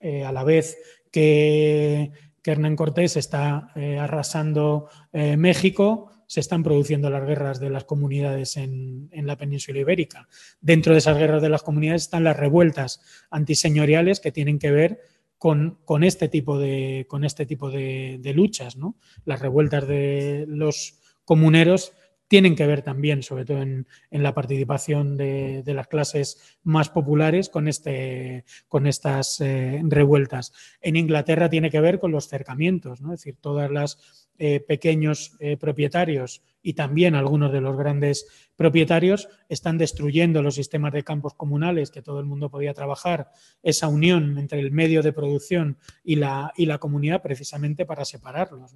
eh, 0.00 0.24
a 0.24 0.33
la 0.33 0.44
vez 0.44 0.79
que, 1.12 2.11
Hernán 2.42 2.74
Cortés 2.74 3.16
está 3.16 3.70
eh, 3.76 3.98
arrasando 3.98 4.88
eh, 5.12 5.37
México, 5.37 6.11
se 6.26 6.40
están 6.40 6.62
produciendo 6.62 7.11
las 7.11 7.24
guerras 7.26 7.61
de 7.61 7.70
las 7.70 7.85
comunidades 7.85 8.57
en, 8.57 9.11
la 9.12 9.37
península 9.37 9.81
ibérica. 9.81 10.26
Dentro 10.61 10.94
de 10.94 11.00
esas 11.00 11.18
guerras 11.18 11.42
de 11.42 11.50
las 11.50 11.62
comunidades 11.62 12.03
están 12.03 12.24
las 12.24 12.37
revueltas 12.37 13.03
antiseñoriales 13.31 14.20
que 14.20 14.33
tienen 14.33 14.59
que 14.59 14.70
ver 14.70 15.00
con, 15.40 16.05
este 16.05 16.29
tipo 16.29 16.59
de, 16.59 17.07
con 17.09 17.24
este 17.24 17.46
tipo 17.46 17.70
de, 17.70 18.33
luchas. 18.35 18.76
¿no? 18.76 18.96
Las 19.24 19.40
revueltas 19.40 19.88
de 19.88 20.44
los 20.46 21.00
comuneros 21.24 21.94
tienen 22.29 22.55
que 22.55 22.66
ver 22.66 22.83
también, 22.83 23.22
sobre 23.22 23.46
todo 23.46 23.62
en, 23.62 23.87
la 24.11 24.35
participación 24.35 25.16
de, 25.16 25.62
las 25.66 25.88
clases 25.88 26.59
más 26.62 26.90
populares, 26.90 27.48
con, 27.48 27.68
este, 27.68 28.44
con 28.68 28.87
estas 28.87 29.40
eh, 29.40 29.81
revueltas. 29.83 30.53
En 30.83 30.96
Inglaterra 30.96 31.48
tiene 31.48 31.70
que 31.70 31.81
ver 31.81 32.00
con 32.00 32.12
los 32.12 32.29
cercamientos, 32.29 33.00
¿no? 33.00 33.14
es 33.14 33.20
decir, 33.20 33.37
todas 33.40 33.70
las 33.70 34.29
eh, 34.42 34.59
pequeños 34.59 35.37
eh, 35.38 35.59
propietarios 35.59 36.40
y 36.62 36.72
también 36.72 37.14
algunos 37.14 37.53
de 37.53 37.61
los 37.61 37.76
grandes 37.76 38.26
propietarios 38.57 39.29
están 39.50 39.76
destruyendo 39.76 40.42
los 40.42 40.55
sistemas 40.55 40.94
de 40.94 41.05
campos 41.05 41.35
comunales 41.35 41.90
que 41.90 42.00
todo 42.00 42.20
el 42.20 42.24
mundo 42.24 42.48
podía 42.50 42.72
trabajar, 42.72 43.33
esa 43.62 43.88
unión 43.88 44.38
entre 44.38 44.61
el 44.61 44.72
medio 44.72 45.03
de 45.03 45.12
producción 45.12 45.76
y 46.03 46.16
la, 46.16 46.55
y 46.57 46.64
la 46.64 46.79
comunidad 46.79 47.20
precisamente 47.20 47.85
para 47.85 48.07
separarlos 48.07 48.74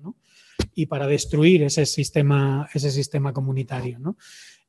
y 0.75 0.85
para 0.85 1.07
destruir 1.07 1.63
ese 1.63 1.87
sistema, 1.87 2.69
ese 2.75 2.91
sistema 2.91 3.33
comunitario. 3.33 4.17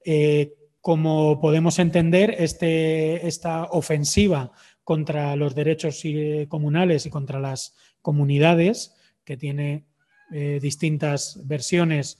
Eh, 0.06 0.54
como 0.80 1.42
podemos 1.42 1.78
entender, 1.78 2.38
este, 2.40 3.28
esta 3.28 3.66
ofensiva 3.66 4.54
contra 4.86 5.36
los 5.36 5.56
derechos 5.56 6.02
comunales 6.48 7.06
y 7.06 7.10
contra 7.10 7.42
las 7.42 7.76
comunidades, 8.02 8.96
que 9.26 9.36
tiene 9.36 9.84
eh, 10.32 10.60
distintas 10.62 11.40
versiones 11.46 12.20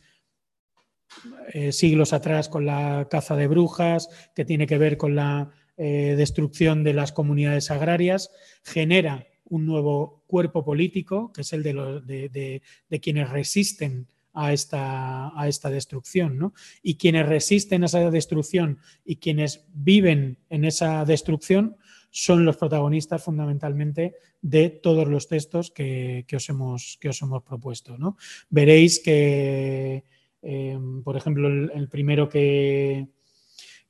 eh, 1.54 1.72
siglos 1.72 2.14
atrás 2.14 2.50
con 2.50 2.66
la 2.66 3.08
caza 3.10 3.36
de 3.36 3.48
brujas, 3.48 4.10
que 4.36 4.46
tiene 4.46 4.68
que 4.68 4.78
ver 4.78 4.98
con 4.98 5.16
la 5.16 5.52
eh, 5.78 6.16
destrucción 6.18 6.84
de 6.84 6.94
las 6.94 7.12
comunidades 7.12 7.72
agrarias, 7.72 8.32
genera 8.64 9.26
un 9.46 9.66
nuevo 9.66 10.24
cuerpo 10.28 10.66
político, 10.66 11.32
que 11.32 11.42
es 11.42 11.54
el 11.54 11.64
de, 11.64 12.62
de, 12.90 13.00
quienes 13.00 13.30
resisten 13.30 14.08
a 14.34 14.54
esta, 14.54 15.40
a 15.40 15.48
esta 15.48 15.70
destrucción. 15.70 16.54
Y 16.82 16.96
quienes 16.96 17.28
resisten 17.28 17.84
a 17.84 17.86
esa 17.86 18.10
destrucción 18.12 18.80
y 19.06 19.18
quienes 19.18 19.66
viven 19.74 20.38
en 20.50 20.66
esa 20.66 21.06
destrucción 21.06 21.78
son 22.18 22.46
los 22.46 22.56
protagonistas 22.56 23.22
fundamentalmente 23.22 24.16
de 24.42 24.70
todos 24.70 25.06
los 25.06 25.28
textos 25.28 25.70
que, 25.70 26.26
os, 26.34 26.48
hemos, 26.48 26.98
que 27.02 27.10
os 27.10 27.22
hemos 27.22 27.44
propuesto. 27.44 27.98
¿no? 27.98 28.16
Veréis 28.50 29.02
que, 29.04 30.06
em, 30.42 31.04
por 31.04 31.18
ejemplo, 31.18 31.50
el, 31.50 31.90
primero 31.90 32.30
que, 32.30 33.10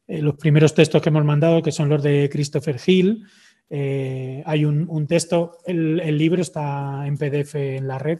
eh, 0.07 0.21
los 0.23 0.37
primeros 0.37 0.73
textos 0.73 1.03
que 1.03 1.09
hemos 1.09 1.23
mandado, 1.23 1.61
que 1.61 1.71
son 1.71 1.87
los 1.87 2.01
de 2.01 2.27
Christopher 2.31 2.77
Hill, 2.83 3.23
eh, 3.69 4.41
hay 4.43 4.65
un, 4.65 5.05
texto, 5.05 5.59
el, 5.63 6.17
libro 6.17 6.41
está 6.41 7.05
en 7.05 7.17
PDF 7.17 7.53
en 7.77 7.87
la 7.87 7.99
red, 7.99 8.17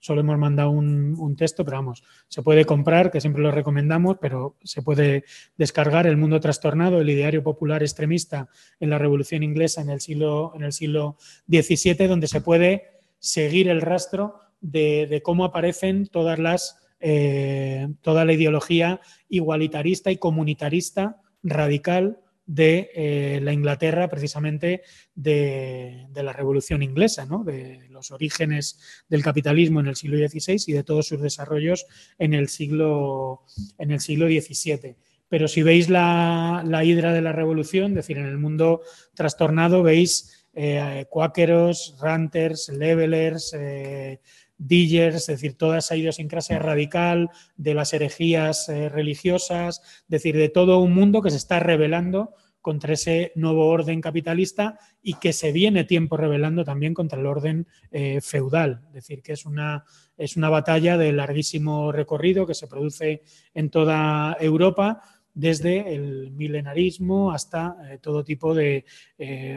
Solo 0.00 0.22
hemos 0.22 0.38
mandado 0.38 0.70
un, 0.70 1.36
texto, 1.36 1.64
pero 1.64 1.76
vamos, 1.76 2.02
se 2.28 2.42
puede 2.42 2.64
comprar, 2.64 3.10
que 3.10 3.20
siempre 3.20 3.42
lo 3.42 3.50
recomendamos, 3.50 4.16
pero 4.20 4.56
se 4.64 4.82
puede 4.82 5.24
descargar 5.56 6.06
El 6.06 6.16
Mundo 6.16 6.40
Trastornado, 6.40 7.00
el 7.00 7.10
ideario 7.10 7.42
popular 7.42 7.82
extremista 7.82 8.48
en 8.80 8.90
la 8.90 8.98
Revolución 8.98 9.42
Inglesa 9.42 9.82
en 9.82 9.90
el 9.90 10.00
siglo, 10.00 10.52
en 10.56 10.64
el 10.64 10.72
siglo 10.72 11.16
XVII, 11.48 12.08
donde 12.08 12.28
se 12.28 12.40
puede 12.40 13.00
seguir 13.18 13.68
el 13.68 13.82
rastro 13.82 14.40
de, 14.60 15.20
cómo 15.22 15.44
aparecen 15.44 16.06
todas 16.06 16.38
las, 16.38 16.78
eh, 17.00 17.88
toda 18.00 18.24
la 18.24 18.32
ideología 18.32 19.00
igualitarista 19.28 20.10
y 20.10 20.16
comunitarista 20.16 21.20
radical 21.42 22.18
de 22.50 22.90
eh, 22.96 23.40
la 23.40 23.52
Inglaterra, 23.52 24.08
precisamente 24.08 24.82
de, 25.14 26.08
la 26.12 26.32
Revolución 26.32 26.82
Inglesa, 26.82 27.24
de 27.44 27.86
los 27.90 28.10
orígenes 28.10 29.04
del 29.08 29.22
capitalismo 29.22 29.78
en 29.78 29.86
el 29.86 29.94
siglo 29.94 30.16
XVI 30.16 30.64
y 30.66 30.72
de 30.72 30.82
todos 30.82 31.06
sus 31.06 31.22
desarrollos 31.22 31.86
en 32.18 32.34
el 32.34 32.48
siglo, 32.48 33.42
en 33.78 33.92
el 33.92 34.00
siglo 34.00 34.26
XVII. 34.26 34.96
Pero 35.28 35.46
si 35.46 35.62
veis 35.62 35.88
la, 35.88 36.64
hidra 36.82 37.12
de 37.12 37.22
la 37.22 37.30
revolución, 37.30 37.92
es 37.92 37.96
decir, 37.96 38.18
en 38.18 38.26
el 38.26 38.38
mundo 38.38 38.82
trastornado, 39.14 39.84
veis 39.84 40.48
eh, 40.52 41.06
cuáqueros, 41.08 41.96
ranters, 42.00 42.68
levelers, 42.70 43.54
eh, 43.56 44.18
Dillers, 44.60 45.16
es 45.16 45.26
decir, 45.26 45.54
toda 45.54 45.78
esa 45.78 45.96
idiosincrasia 45.96 46.58
radical 46.58 47.30
de 47.56 47.72
las 47.72 47.94
herejías 47.94 48.68
eh, 48.68 48.90
religiosas, 48.90 49.80
es 50.02 50.08
decir, 50.08 50.36
de 50.36 50.50
todo 50.50 50.80
un 50.80 50.92
mundo 50.92 51.22
que 51.22 51.30
se 51.30 51.38
está 51.38 51.60
rebelando 51.60 52.34
contra 52.60 52.92
ese 52.92 53.32
nuevo 53.36 53.68
orden 53.68 54.02
capitalista 54.02 54.78
y 55.02 55.14
que 55.14 55.32
se 55.32 55.50
viene 55.50 55.84
tiempo 55.84 56.18
rebelando 56.18 56.62
también 56.62 56.92
contra 56.92 57.18
el 57.18 57.24
orden 57.24 57.66
eh, 57.90 58.20
feudal. 58.20 58.82
Es 58.88 58.92
decir, 58.92 59.22
que 59.22 59.32
es 59.32 59.46
una, 59.46 59.84
es 60.18 60.36
una 60.36 60.50
batalla 60.50 60.98
de 60.98 61.10
larguísimo 61.12 61.90
recorrido 61.90 62.46
que 62.46 62.54
se 62.54 62.66
produce 62.66 63.22
en 63.54 63.70
toda 63.70 64.36
Europa 64.38 65.00
desde 65.32 65.94
el 65.94 66.32
milenarismo 66.32 67.32
hasta 67.32 67.76
eh, 67.88 67.98
todo 67.98 68.24
tipo 68.24 68.52
de 68.52 68.84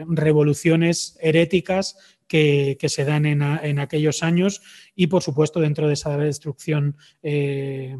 revoluciones 0.08 1.18
heréticas 1.20 2.13
que, 2.28 2.76
se 2.88 3.04
dan 3.04 3.26
en, 3.26 3.78
aquellos 3.78 4.22
años 4.22 4.62
y, 4.94 5.08
por 5.08 5.22
supuesto, 5.22 5.60
dentro 5.60 5.86
de 5.86 5.94
esa 5.94 6.16
destrucción 6.16 6.96
eh, 7.22 7.96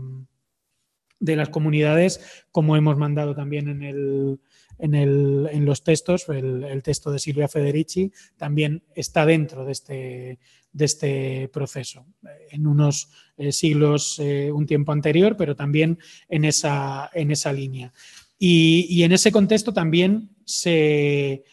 de 1.20 1.36
las 1.36 1.48
comunidades, 1.48 2.44
como 2.50 2.76
hemos 2.76 2.96
mandado 2.96 3.34
también 3.34 3.68
en, 3.68 3.82
el, 3.82 4.38
en, 4.78 5.64
los 5.64 5.84
textos, 5.84 6.28
el, 6.28 6.82
texto 6.82 7.10
de 7.10 7.18
Silvia 7.18 7.48
Federici 7.48 8.12
también 8.36 8.82
está 8.94 9.24
dentro 9.24 9.64
de 9.64 9.72
este, 9.72 10.38
de 10.72 10.84
este 10.84 11.48
proceso, 11.48 12.06
en 12.50 12.66
unos 12.66 13.10
eh, 13.36 13.52
siglos, 13.52 14.18
eh, 14.18 14.50
un 14.52 14.66
tiempo 14.66 14.92
anterior, 14.92 15.36
pero 15.36 15.54
también 15.54 15.98
en 16.28 16.44
esa, 16.44 17.10
en 17.14 17.30
esa 17.30 17.52
línea. 17.52 17.92
y 18.38 19.02
en 19.02 19.12
ese 19.12 19.32
contexto 19.32 19.72
también 19.72 20.30
se, 20.44 21.44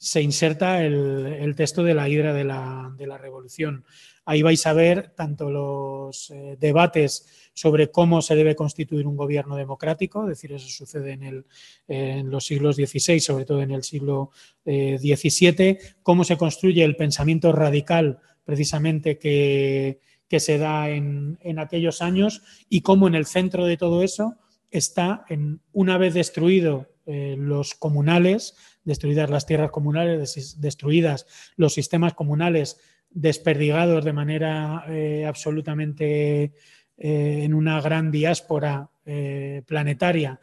se 0.00 0.22
inserta 0.22 0.82
el, 0.82 1.54
texto 1.54 1.82
de 1.82 1.92
la 1.92 2.08
hidra 2.08 2.32
de 2.32 2.44
la, 2.44 3.18
revolución. 3.18 3.84
Ahí 4.24 4.40
vais 4.40 4.66
a 4.66 4.72
ver 4.72 5.10
tanto 5.14 5.50
los 5.50 6.30
eh, 6.30 6.56
debates 6.58 7.50
sobre 7.52 7.90
cómo 7.90 8.22
se 8.22 8.34
debe 8.34 8.56
constituir 8.56 9.06
un 9.06 9.14
gobierno 9.14 9.56
democrático, 9.56 10.22
es 10.22 10.30
decir, 10.30 10.52
eso 10.52 10.68
sucede 10.68 11.44
en, 11.86 12.30
los 12.30 12.46
siglos 12.46 12.76
XVI, 12.76 13.20
sobre 13.20 13.44
todo 13.44 13.60
en 13.60 13.72
el 13.72 13.82
siglo 13.82 14.30
XVII, 14.64 15.54
eh, 15.58 15.78
cómo 16.02 16.24
se 16.24 16.38
construye 16.38 16.82
el 16.82 16.96
pensamiento 16.96 17.52
radical 17.52 18.20
precisamente 18.42 19.18
que, 19.18 20.00
se 20.30 20.56
da 20.56 20.88
en, 20.88 21.38
aquellos 21.58 22.00
años 22.00 22.40
y 22.70 22.80
cómo 22.80 23.06
en 23.06 23.16
el 23.16 23.26
centro 23.26 23.66
de 23.66 23.76
todo 23.76 24.02
eso 24.02 24.38
está, 24.70 25.26
en, 25.28 25.60
una 25.72 25.98
vez 25.98 26.14
destruido 26.14 26.86
eh, 27.04 27.34
los 27.36 27.74
comunales, 27.74 28.54
destruidas 28.84 29.30
las 29.30 29.46
tierras 29.46 29.70
comunales, 29.70 30.60
destruidas 30.60 31.26
los 31.56 31.74
sistemas 31.74 32.14
comunales, 32.14 32.78
desperdigados 33.10 34.04
de 34.04 34.12
manera 34.12 34.84
eh, 34.88 35.24
absolutamente 35.26 36.42
eh, 36.44 36.52
en 36.96 37.54
una 37.54 37.80
gran 37.80 38.10
diáspora 38.10 38.90
eh, 39.04 39.62
planetaria, 39.66 40.40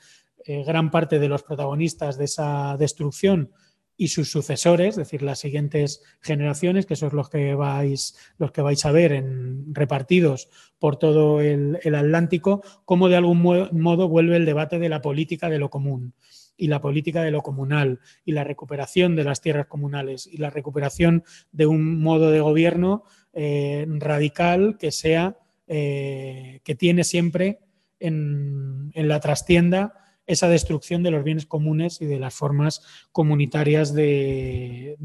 gran 0.66 0.92
parte 0.92 1.20
de 1.20 1.28
los 1.28 1.44
protagonistas 1.44 2.18
de 2.18 2.24
esa 2.24 2.78
destrucción 2.80 3.52
y 3.98 4.08
sus 4.08 4.32
sucesores, 4.32 4.92
es 4.92 4.96
decir, 4.96 5.22
las 5.22 5.40
siguientes 5.40 6.02
generaciones, 6.22 6.86
que 6.86 6.96
son 6.96 7.14
los 7.14 7.30
que 7.30 7.54
vais, 7.54 8.16
los 8.38 8.54
que 8.54 8.62
vais 8.62 8.86
a 8.86 8.92
ver 8.94 9.12
en, 9.12 9.76
repartidos 9.76 10.48
por 10.80 10.96
todo 10.96 11.42
el, 11.42 11.80
el 11.84 11.96
Atlántico, 11.96 12.64
cómo 12.86 13.10
de 13.10 13.18
algún 13.18 13.42
modo 13.42 14.08
vuelve 14.08 14.38
el 14.38 14.46
debate 14.46 14.80
de 14.80 14.88
la 14.88 15.02
política 15.02 15.50
de 15.50 15.60
lo 15.60 15.70
común 15.70 16.14
y 16.58 16.68
la 16.68 16.82
política 16.82 17.22
de 17.22 17.32
lo 17.32 17.42
comunal 17.42 18.00
y 18.26 18.32
la 18.32 18.44
recuperación 18.44 19.16
de 19.16 19.24
las 19.24 19.42
tierras 19.42 19.68
comunales 19.68 20.28
y 20.28 20.38
la 20.38 20.50
recuperación 20.50 21.24
de 21.52 21.68
un 21.68 22.02
modo 22.02 22.32
de 22.32 22.42
gobierno 22.42 23.04
eh, 23.34 23.86
radical 23.88 24.78
que 24.80 24.92
sea, 24.92 25.38
eh, 25.68 26.60
que 26.64 26.76
tiene 26.76 27.04
siempre 27.04 27.60
en, 28.00 28.92
la 28.96 29.20
trastienda 29.20 29.94
esa 30.26 30.50
destrucción 30.50 31.04
de 31.04 31.12
los 31.12 31.24
bienes 31.24 31.46
comunes 31.46 32.02
y 32.02 32.06
de 32.06 32.20
las 32.20 32.34
formas 32.34 32.82
comunitarias 33.12 33.94
de, 33.94 34.98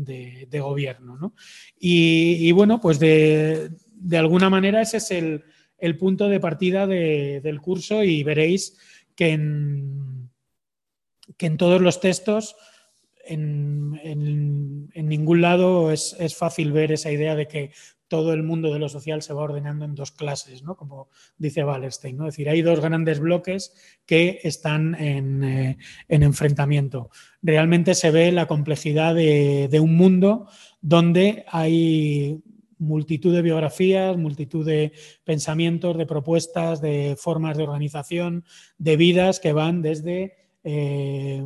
gobierno. 0.50 1.34
Y, 1.78 2.50
bueno, 2.52 2.80
pues 2.80 2.98
de, 2.98 3.70
alguna 4.14 4.50
manera 4.50 4.82
ese 4.82 4.96
es 4.96 5.10
el, 5.12 5.44
punto 5.98 6.28
de 6.28 6.40
partida 6.40 6.86
del 6.86 7.60
curso 7.60 8.02
y 8.02 8.24
veréis 8.24 8.78
que 9.14 9.28
en, 9.28 10.21
que 11.42 11.46
en 11.48 11.56
todos 11.56 11.80
los 11.80 11.98
textos 11.98 12.54
en, 13.24 14.92
ningún 14.94 15.40
lado 15.40 15.90
es, 15.90 16.14
fácil 16.36 16.70
ver 16.70 16.92
esa 16.92 17.10
idea 17.10 17.34
de 17.34 17.48
que 17.48 17.72
todo 18.06 18.32
el 18.32 18.44
mundo 18.44 18.72
de 18.72 18.78
lo 18.78 18.88
social 18.88 19.22
se 19.22 19.32
va 19.32 19.42
ordenando 19.42 19.84
en 19.84 19.96
dos 19.96 20.12
clases, 20.12 20.62
¿no? 20.62 20.76
como 20.76 21.08
dice 21.38 21.64
Wallerstein. 21.64 22.16
¿no? 22.16 22.28
Es 22.28 22.34
decir, 22.34 22.48
hay 22.48 22.62
dos 22.62 22.78
grandes 22.78 23.18
bloques 23.18 23.74
que 24.06 24.38
están 24.44 24.94
en, 24.94 25.42
eh, 25.42 25.78
enfrentamiento. 26.06 27.10
Realmente 27.42 27.96
se 27.96 28.12
ve 28.12 28.30
la 28.30 28.46
complejidad 28.46 29.16
de, 29.16 29.80
un 29.82 29.96
mundo 29.96 30.46
donde 30.80 31.44
hay 31.48 32.40
multitud 32.78 33.34
de 33.34 33.42
biografías, 33.42 34.16
multitud 34.16 34.64
de 34.64 34.92
pensamientos, 35.24 35.98
de 35.98 36.06
propuestas, 36.06 36.80
de 36.80 37.16
formas 37.18 37.56
de 37.56 37.64
organización, 37.64 38.44
de 38.78 38.96
vidas 38.96 39.40
que 39.40 39.52
van 39.52 39.82
desde 39.82 40.41
eh, 40.64 41.44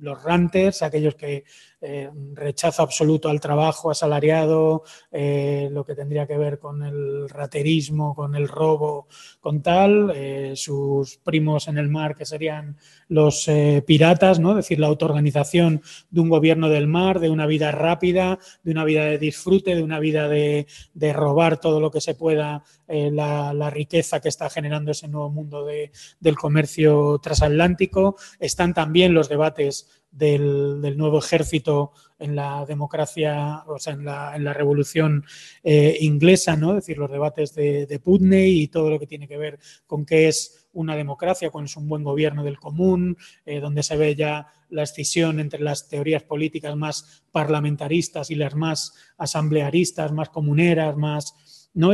los 0.00 0.22
ranters, 0.22 0.82
aquellos 0.82 1.14
que 1.14 1.44
eh, 1.80 2.10
rechazo 2.34 2.82
absoluto 2.82 3.28
al 3.28 3.38
trabajo 3.38 3.92
asalariado, 3.92 4.82
eh, 5.12 5.68
lo 5.70 5.84
que 5.84 5.94
tendría 5.94 6.26
que 6.26 6.36
ver 6.36 6.58
con 6.58 6.82
el 6.82 7.28
raterismo, 7.28 8.16
con 8.16 8.34
el 8.34 8.48
robo, 8.48 9.06
con 9.38 9.62
tal, 9.62 10.10
eh, 10.12 10.54
sus 10.56 11.18
primos 11.18 11.68
en 11.68 11.78
el 11.78 11.88
mar 11.88 12.16
que 12.16 12.26
serían 12.26 12.76
los 13.06 13.48
piratas, 13.86 14.40
¿no? 14.40 14.50
es 14.50 14.56
decir, 14.56 14.80
la 14.80 14.88
autoorganización 14.88 15.80
de 16.10 16.20
un 16.20 16.28
gobierno 16.28 16.68
del 16.68 16.88
mar, 16.88 17.20
de 17.20 17.30
una 17.30 17.46
vida 17.46 17.70
rápida, 17.70 18.40
de 18.64 18.72
una 18.72 18.84
vida 18.84 19.04
de 19.04 19.18
disfrute, 19.18 19.76
de 19.76 19.82
una 19.82 20.00
vida 20.00 20.28
de, 20.28 20.66
robar 21.12 21.58
todo 21.58 21.80
lo 21.80 21.90
que 21.90 22.02
se 22.02 22.14
pueda, 22.14 22.64
la, 22.86 23.70
riqueza 23.70 24.20
que 24.20 24.28
está 24.28 24.50
generando 24.50 24.90
ese 24.90 25.08
nuevo 25.08 25.30
mundo 25.30 25.64
de, 25.64 25.90
del 26.20 26.36
comercio 26.36 27.18
transatlántico. 27.22 28.16
Están 28.40 28.74
también 28.74 29.14
los 29.14 29.28
debates 29.30 29.88
del, 30.18 30.96
nuevo 30.96 31.18
ejército 31.18 31.92
en 32.18 32.34
la 32.34 32.66
democracia, 32.66 33.62
o 33.66 33.78
sea, 33.78 33.92
en 33.92 34.04
la, 34.04 34.34
en 34.34 34.44
la 34.44 34.52
revolución 34.52 35.24
eh, 35.62 35.96
inglesa, 36.00 36.56
¿no? 36.56 36.70
Es 36.70 36.86
decir, 36.86 36.98
los 36.98 37.10
debates 37.10 37.54
de, 37.54 38.00
Putney 38.02 38.62
y 38.62 38.68
todo 38.68 38.90
lo 38.90 38.98
que 38.98 39.06
tiene 39.06 39.28
que 39.28 39.36
ver 39.36 39.58
con 39.86 40.04
qué 40.04 40.28
es 40.28 40.68
una 40.72 40.96
democracia, 40.96 41.50
con 41.50 41.64
es 41.64 41.76
un 41.76 41.88
buen 41.88 42.02
gobierno 42.02 42.44
del 42.44 42.58
común, 42.58 43.16
eh, 43.46 43.60
donde 43.60 43.82
se 43.82 43.96
ve 43.96 44.14
ya 44.14 44.48
la 44.70 44.82
escisión 44.82 45.40
entre 45.40 45.60
las 45.60 45.88
teorías 45.88 46.22
políticas 46.22 46.76
más 46.76 47.24
parlamentaristas 47.32 48.30
y 48.30 48.34
las 48.34 48.54
más 48.54 48.94
asamblearistas, 49.16 50.12
más 50.12 50.28
comuneras, 50.28 50.96
más 50.96 51.34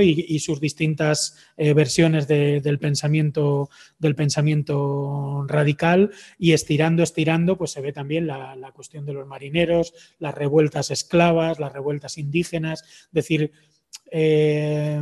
y, 0.01 0.39
sus 0.39 0.61
distintas 0.61 1.37
eh, 1.57 1.75
versiones 1.75 2.27
del, 2.27 2.79
pensamiento, 2.79 3.69
del 3.99 4.15
pensamiento 4.15 5.45
radical 5.47 6.11
y 6.39 6.53
estirando, 6.53 7.03
estirando, 7.03 7.59
pues 7.59 7.73
se 7.73 7.81
ve 7.81 7.93
también 7.93 8.27
la, 8.27 8.73
cuestión 8.75 9.05
de 9.05 9.13
los 9.13 9.27
marineros, 9.27 9.93
las 10.19 10.35
revueltas 10.35 10.91
esclavas, 10.91 11.61
las 11.61 11.73
revueltas 11.73 12.19
indígenas, 12.19 12.83
es 12.83 13.13
decir, 13.13 13.53
eh, 14.11 15.01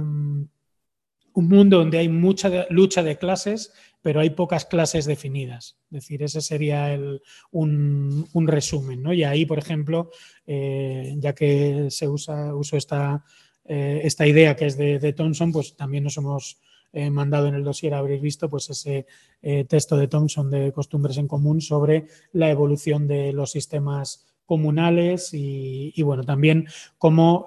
un 1.34 1.48
mundo 1.48 1.78
donde 1.78 1.98
hay 1.98 2.08
mucha 2.08 2.66
lucha 2.68 3.02
de 3.02 3.16
clases, 3.16 3.72
pero 4.02 4.20
hay 4.20 4.30
pocas 4.30 4.64
clases 4.64 5.06
definidas. 5.06 5.78
Es 5.86 6.02
decir, 6.02 6.22
ese 6.22 6.40
sería 6.40 6.98
un, 7.52 8.26
resumen. 8.46 9.06
Y 9.14 9.22
ahí, 9.22 9.46
por 9.46 9.58
ejemplo, 9.58 10.10
eh, 10.44 11.14
ya 11.18 11.34
que 11.34 11.86
se 11.88 12.08
usa, 12.08 12.54
uso 12.54 12.76
esta 12.76 13.24
eh, 13.64 14.00
esta 14.04 14.26
idea 14.26 14.56
que 14.56 14.66
es 14.66 14.76
de, 14.76 15.12
Thompson, 15.12 15.52
pues 15.52 15.76
también 15.76 16.04
nos 16.04 16.16
hemos 16.16 16.58
eh, 16.92 17.10
mandado 17.10 17.46
en 17.46 17.54
el 17.54 17.64
dossier, 17.64 17.94
habréis 17.94 18.20
visto, 18.20 18.48
pues 18.48 18.68
ese 18.70 19.06
eh, 19.40 19.64
texto 19.64 19.96
de 19.96 20.08
Thompson 20.08 20.50
de 20.50 20.72
Costumbres 20.72 21.16
en 21.16 21.28
Común 21.28 21.60
sobre 21.60 22.06
la 22.32 22.50
evolución 22.50 23.06
de 23.06 23.32
los 23.32 23.52
sistemas 23.52 24.26
comunales 24.44 25.30
y, 25.32 26.02
bueno, 26.02 26.24
también 26.24 26.66
cómo 26.98 27.46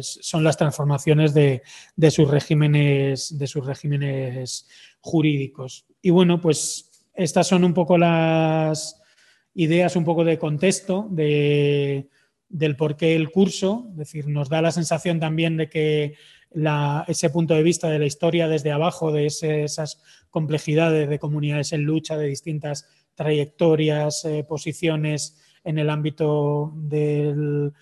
son 0.00 0.44
las 0.44 0.58
transformaciones 0.58 1.32
de, 1.32 1.62
sus 2.10 2.28
regímenes, 2.28 3.38
de 3.38 3.46
sus 3.46 3.64
regímenes 3.64 4.68
jurídicos. 5.00 5.86
Y 6.02 6.10
bueno, 6.10 6.40
pues 6.40 6.90
estas 7.14 7.46
son 7.46 7.64
un 7.64 7.72
poco 7.72 7.96
las 7.96 9.00
ideas, 9.54 9.96
un 9.96 10.04
poco 10.04 10.24
de 10.24 10.38
contexto 10.38 11.06
de 11.10 12.08
del 12.52 12.76
por 12.76 12.96
qué 12.96 13.16
el 13.16 13.30
curso, 13.30 13.86
es 13.92 13.96
decir, 13.96 14.28
nos 14.28 14.50
da 14.50 14.60
la 14.60 14.70
sensación 14.70 15.18
también 15.18 15.56
de 15.56 15.68
que 15.70 16.14
ese 17.08 17.30
punto 17.30 17.54
de 17.54 17.62
vista 17.62 17.88
de 17.88 17.98
la 17.98 18.04
historia 18.04 18.46
desde 18.46 18.70
abajo, 18.70 19.10
de 19.10 19.24
esas 19.24 20.02
complejidades 20.28 21.08
de 21.08 21.18
comunidades 21.18 21.72
en 21.72 21.84
lucha, 21.84 22.18
de 22.18 22.26
distintas 22.26 22.86
trayectorias, 23.14 24.26
eh, 24.26 24.44
posiciones 24.46 25.40
en 25.64 25.78
el 25.78 25.88
ámbito 25.88 26.72
del 26.76 27.72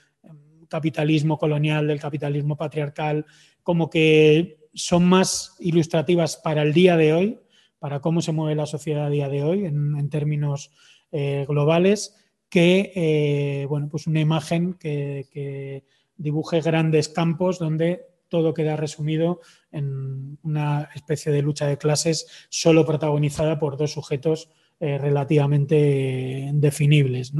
capitalismo 0.68 1.36
colonial, 1.36 1.88
del 1.88 1.98
capitalismo 1.98 2.56
patriarcal, 2.56 3.26
como 3.64 3.90
que 3.90 4.68
son 4.72 5.04
más 5.04 5.56
ilustrativas 5.58 6.36
para 6.36 6.62
el 6.62 6.72
día 6.72 6.96
de 6.96 7.12
hoy, 7.12 7.40
para 7.80 7.98
cómo 8.00 8.22
se 8.22 8.30
mueve 8.30 8.54
la 8.54 8.66
sociedad 8.66 9.06
a 9.06 9.10
día 9.10 9.28
de 9.28 9.42
hoy 9.42 9.64
en, 9.64 10.08
términos 10.10 10.70
eh, 11.10 11.44
globales 11.48 12.19
que 12.50 12.92
eh, 12.94 13.66
bueno, 13.66 13.88
pues 13.88 14.06
una 14.06 14.20
imagen 14.20 14.74
que, 14.74 15.84
dibuje 16.16 16.60
grandes 16.60 17.08
campos 17.08 17.58
donde 17.58 18.02
todo 18.28 18.52
queda 18.52 18.76
resumido 18.76 19.40
en 19.72 20.36
una 20.42 20.90
especie 20.94 21.32
de 21.32 21.40
lucha 21.40 21.66
de 21.66 21.78
clases 21.78 22.26
solo 22.50 22.84
protagonizada 22.84 23.58
por 23.58 23.78
dos 23.78 23.92
sujetos 23.92 24.50
eh, 24.80 24.98
relativamente 24.98 26.50
definibles. 26.52 27.32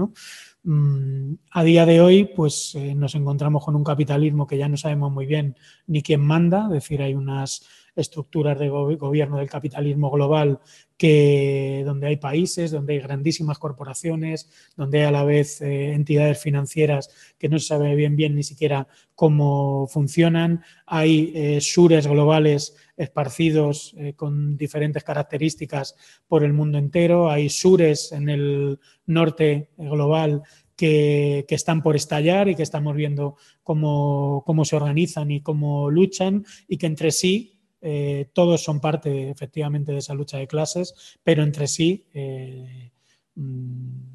Mm, 0.63 1.35
a 1.51 1.63
día 1.63 1.85
de 1.85 2.01
hoy, 2.01 2.25
pues 2.25 2.75
eh, 2.75 2.95
nos 2.95 3.15
encontramos 3.15 3.63
con 3.63 3.77
un 3.77 3.85
capitalismo 3.85 4.47
que 4.47 4.57
ya 4.57 4.69
no 4.69 4.79
sabemos 4.79 5.13
muy 5.13 5.27
bien 5.27 5.57
ni 5.87 6.03
quién 6.03 6.23
manda, 6.23 6.65
es 6.69 6.73
decir, 6.73 7.03
hay 7.03 7.15
unas 7.15 7.67
estructuras 8.01 8.59
de 8.59 8.69
gobierno 8.69 9.39
del 9.39 9.49
capitalismo 9.49 10.11
global 10.11 10.61
que, 10.97 11.83
donde 11.87 12.09
hay 12.09 12.17
países, 12.17 12.71
donde 12.71 12.95
hay 12.95 12.99
grandísimas 13.01 13.59
corporaciones, 13.59 14.51
donde 14.77 14.99
hay 14.99 15.05
a 15.05 15.11
la 15.11 15.25
vez 15.25 15.61
eh, 15.61 15.93
entidades 15.93 16.43
financieras 16.43 17.11
que 17.39 17.49
no 17.49 17.59
se 17.59 17.67
sabe 17.67 17.95
bien 17.95 18.17
bien 18.17 18.35
ni 18.35 18.43
siquiera 18.43 18.89
cómo 19.15 19.87
funcionan, 19.87 20.63
hay 20.87 21.33
eh, 21.35 21.61
sures 21.61 22.07
globales 22.07 22.77
esparcidos 22.97 23.95
eh, 23.97 24.15
con 24.15 24.57
diferentes 24.57 25.05
características 25.05 25.95
por 26.27 26.45
el 26.45 26.53
mundo 26.53 26.79
entero, 26.79 27.31
hay 27.31 27.49
sures 27.49 28.13
en 28.13 28.29
el 28.29 28.79
norte 29.07 29.71
global 29.79 30.43
que, 30.81 31.45
están 31.49 31.83
por 31.83 31.95
estallar 31.95 32.49
y 32.49 32.55
que 32.55 32.63
estamos 32.63 32.97
viendo 32.97 33.37
cómo, 33.63 34.43
cómo, 34.47 34.65
se 34.65 34.77
organizan 34.77 35.31
y 35.31 35.43
cómo 35.43 35.91
luchan 35.91 36.45
y 36.69 36.79
que 36.79 36.87
entre 36.87 37.11
sí 37.11 37.60
eh, 37.83 38.29
todos 38.33 38.63
son 38.63 38.81
parte 38.81 39.31
efectivamente 39.31 39.93
de 39.93 39.99
esa 39.99 40.15
lucha 40.15 40.39
de 40.39 40.47
clases, 40.47 41.19
pero 41.23 41.43
entre 41.43 41.67
sí 41.67 42.05
eh, 42.13 42.93
mm, 43.35 44.11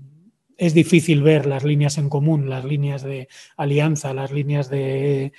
es 0.57 0.73
difícil 0.73 1.23
ver 1.23 1.45
las 1.45 1.63
líneas 1.63 1.97
en 1.97 2.09
común, 2.09 2.49
las 2.49 2.63
líneas 2.63 3.03
de 3.03 3.27
alianza, 3.57 4.13
las 4.13 4.31
líneas 4.31 4.69
de, 4.69 5.31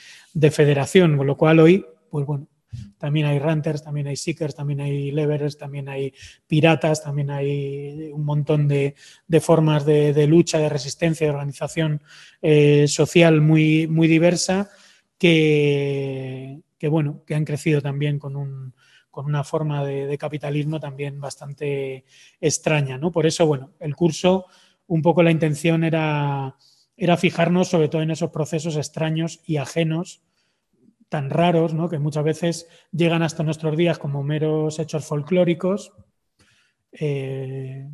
federación, 0.50 1.16
con 1.16 1.26
lo 1.26 1.36
cual 1.36 1.60
hoy, 1.60 1.86
pues 2.10 2.26
bueno, 2.26 2.48
también 2.98 3.26
hay 3.26 3.38
ranters, 3.38 3.82
también 3.82 4.08
hay 4.08 4.16
seekers, 4.16 4.54
también 4.54 4.80
hay 4.80 5.10
leverers, 5.12 5.56
también 5.56 5.88
hay 5.88 6.12
piratas, 6.46 7.02
también 7.02 7.30
hay 7.30 8.10
un 8.12 8.24
montón 8.24 8.68
de, 8.68 8.94
formas 9.40 9.86
de, 9.86 10.26
lucha, 10.26 10.58
de 10.58 10.68
resistencia, 10.68 11.26
de 11.26 11.32
organización 11.32 12.02
eh, 12.42 12.86
social 12.88 13.40
muy, 13.40 13.86
muy 13.86 14.08
diversa 14.08 14.68
que, 15.18 16.60
que, 16.86 16.90
bueno, 16.90 17.24
que 17.26 17.34
han 17.34 17.44
crecido 17.44 17.82
también 17.82 18.20
con, 18.20 18.36
un, 18.36 18.72
con 19.10 19.26
una 19.26 19.42
forma 19.42 19.84
de, 19.84 20.16
capitalismo 20.18 20.78
también 20.78 21.20
bastante 21.20 22.04
extraña. 22.40 22.96
¿no? 22.96 23.10
Por 23.10 23.26
eso, 23.26 23.44
bueno, 23.44 23.72
el 23.80 23.96
curso, 23.96 24.46
un 24.86 25.02
poco 25.02 25.24
la 25.24 25.32
intención 25.32 25.82
era, 25.82 26.54
era 26.96 27.16
fijarnos 27.16 27.66
sobre 27.66 27.88
todo 27.88 28.02
en 28.02 28.12
esos 28.12 28.30
procesos 28.30 28.76
extraños 28.76 29.40
y 29.44 29.56
ajenos 29.56 30.22
tan 31.08 31.28
raros, 31.28 31.74
¿no? 31.74 31.88
que 31.88 31.98
muchas 31.98 32.22
veces 32.22 32.68
llegan 32.92 33.24
hasta 33.24 33.42
nuestros 33.42 33.76
días 33.76 33.98
como 33.98 34.22
meros 34.22 34.78
hechos 34.78 35.06
folclóricos, 35.06 35.92
eh, 36.92 37.90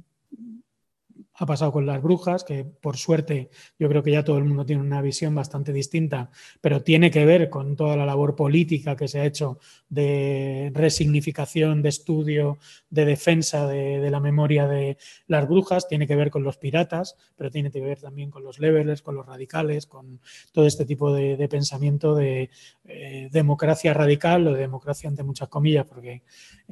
ha 1.35 1.47
pasado 1.47 1.73
con 1.73 1.87
las 1.87 2.03
brujas, 2.03 2.45
que 2.45 2.65
por 2.65 2.97
suerte 2.97 3.51
yo 3.79 3.89
creo 3.89 4.03
que 4.03 4.13
ya 4.13 4.25
todo 4.25 4.39
el 4.39 4.45
mundo 4.45 4.67
tiene 4.67 4.83
una 4.83 5.01
visión 5.01 5.35
bastante 5.35 5.73
distinta, 5.73 6.31
pero 6.61 6.83
tiene 6.83 7.11
que 7.11 7.25
ver 7.25 7.49
con 7.49 7.75
toda 7.75 7.97
la 7.97 8.07
labor 8.07 8.37
política 8.37 8.97
que 8.97 9.09
se 9.09 9.21
ha 9.21 9.25
hecho 9.25 9.59
de 9.89 10.71
resignificación, 10.75 11.83
de 11.83 11.89
estudio, 11.89 12.59
de 12.91 13.05
defensa 13.07 13.67
de, 13.67 14.11
la 14.11 14.21
memoria 14.21 14.67
de 14.67 14.99
las 15.27 15.49
brujas, 15.49 15.89
tiene 15.89 16.07
que 16.07 16.17
ver 16.17 16.31
con 16.31 16.43
los 16.43 16.59
piratas, 16.59 17.17
pero 17.37 17.51
tiene 17.51 17.71
que 17.71 17.81
ver 17.81 17.99
también 17.99 18.31
con 18.31 18.45
los 18.45 18.59
levelers, 18.59 19.01
con 19.01 19.15
los 19.15 19.27
radicales, 19.27 19.87
con 19.87 20.21
todo 20.53 20.67
este 20.67 20.85
tipo 20.85 21.13
de, 21.15 21.49
pensamiento 21.49 22.15
de 22.15 22.51
eh, 22.85 23.29
democracia 23.33 23.95
radical 23.95 24.47
o 24.47 24.53
de 24.53 24.61
democracia 24.61 25.09
entre 25.09 25.25
muchas 25.25 25.49
comillas, 25.49 25.87
porque, 25.87 26.23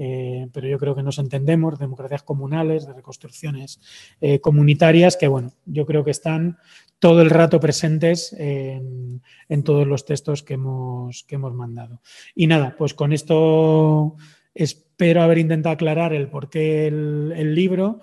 eh, 0.02 0.48
pero 0.54 0.66
yo 0.66 0.78
creo 0.78 0.94
que 0.94 1.02
nos 1.02 1.18
entendemos, 1.18 1.78
democracias 1.78 2.22
comunales, 2.22 2.86
de 2.86 2.94
reconstrucciones 2.94 3.80
eh, 4.22 4.40
comunitarias 4.40 5.18
que, 5.18 5.28
bueno, 5.28 5.52
yo 5.66 5.84
creo 5.84 6.04
que 6.04 6.10
están 6.10 6.56
todo 6.98 7.20
el 7.20 7.28
rato 7.28 7.60
presentes 7.60 8.34
en, 8.38 9.20
todos 9.62 9.86
los 9.86 10.06
textos 10.06 10.42
que 10.42 10.54
hemos, 10.54 11.24
que 11.24 11.34
hemos 11.34 11.52
mandado. 11.52 12.00
Y 12.34 12.46
nada, 12.46 12.76
pues 12.78 12.94
con 12.94 13.12
esto 13.12 14.16
espero 14.54 15.20
haber 15.20 15.36
intentado 15.36 15.74
aclarar 15.74 16.14
el 16.14 16.28
por 16.28 16.48
qué 16.48 16.86
el, 16.86 17.54
libro, 17.54 18.00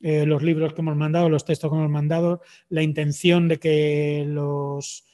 eh, 0.00 0.26
los 0.26 0.44
libros 0.44 0.72
que 0.72 0.82
hemos 0.82 0.96
mandado, 0.96 1.28
los 1.28 1.44
textos 1.44 1.68
que 1.68 1.76
hemos 1.76 1.90
mandado, 1.90 2.42
la 2.68 2.84
intención 2.84 3.48
de 3.48 3.58
que 3.58 4.24
los 4.24 5.04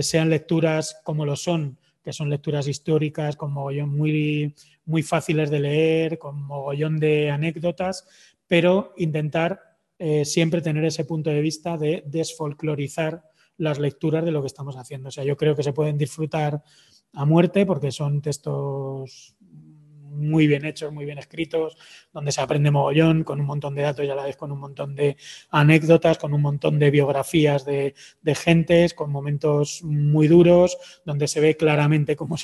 sean 0.00 0.30
lecturas 0.30 0.98
como 1.04 1.26
lo 1.26 1.36
son, 1.36 1.78
que 2.02 2.14
son 2.14 2.30
lecturas 2.30 2.68
históricas, 2.68 3.36
con 3.36 3.52
mogollón 3.52 3.90
muy, 3.90 4.54
muy 4.86 5.02
fáciles 5.02 5.50
de 5.50 5.60
leer, 5.60 6.18
con 6.18 6.42
mogollón 6.42 6.98
de 6.98 7.30
anécdotas, 7.30 8.06
pero 8.46 8.92
intentar 8.96 9.60
eh, 9.98 10.24
siempre 10.24 10.60
tener 10.60 10.84
ese 10.84 11.04
punto 11.04 11.30
de 11.30 11.40
vista 11.40 11.76
de 11.76 12.02
desfolclorizar 12.06 13.22
las 13.56 13.78
lecturas 13.78 14.24
de 14.24 14.32
lo 14.32 14.40
que 14.40 14.48
estamos 14.48 14.76
haciendo. 14.76 15.08
O 15.08 15.12
sea, 15.12 15.24
yo 15.24 15.36
creo 15.36 15.54
que 15.54 15.62
se 15.62 15.72
pueden 15.72 15.96
disfrutar 15.96 16.62
a 17.12 17.24
muerte 17.24 17.64
porque 17.64 17.92
son 17.92 18.20
textos 18.20 19.33
muy 20.14 20.46
bien 20.46 20.64
hechos, 20.64 20.92
muy 20.92 21.04
bien 21.04 21.18
escritos, 21.18 21.76
donde 22.12 22.32
se 22.32 22.40
aprende 22.40 22.70
mogollón, 22.70 23.24
con 23.24 23.40
un 23.40 23.46
montón 23.46 23.74
de 23.74 23.82
datos 23.82 24.04
y 24.04 24.10
a 24.10 24.14
la 24.14 24.24
vez 24.24 24.36
con 24.36 24.52
un 24.52 24.60
montón 24.60 24.94
de 24.94 25.16
anécdotas, 25.50 26.18
con 26.18 26.32
un 26.32 26.42
montón 26.42 26.78
de 26.78 26.90
biografías 26.90 27.64
de, 27.64 27.94
gentes, 28.34 28.94
con 28.94 29.10
momentos 29.10 29.82
muy 29.82 30.28
duros, 30.28 30.78
donde 31.04 31.28
se 31.28 31.40
ve 31.40 31.56
claramente 31.56 32.16
cómo 32.16 32.36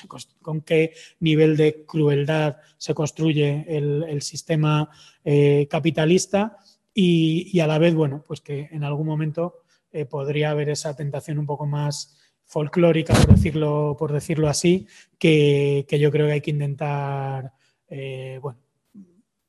con 0.43 0.61
qué 0.61 0.95
nivel 1.21 1.57
de 1.57 1.85
crueldad 1.87 2.57
se 2.77 2.95
construye 2.95 3.65
el, 3.69 4.23
sistema 4.23 4.91
eh, 5.25 5.67
capitalista. 5.71 6.59
Y, 6.93 7.59
a 7.61 7.67
la 7.67 7.79
vez, 7.79 7.95
bueno, 7.95 8.25
pues 8.27 8.41
que 8.41 8.69
en 8.73 8.85
algún 8.85 9.07
momento 9.07 9.63
eh, 9.93 10.05
podría 10.05 10.51
haber 10.51 10.69
esa 10.69 10.95
tentación 10.97 11.39
un 11.39 11.47
poco 11.47 11.67
más 11.67 12.17
folclórica, 12.45 13.15
por 13.15 13.35
decirlo, 13.35 13.97
por 13.97 14.13
decirlo 14.13 14.49
así, 14.49 14.89
que, 15.19 15.87
yo 15.89 16.11
creo 16.11 16.27
que 16.27 16.33
hay 16.33 16.41
que 16.41 16.51
intentar, 16.51 17.53
eh, 17.91 18.39
bueno, 18.41 18.59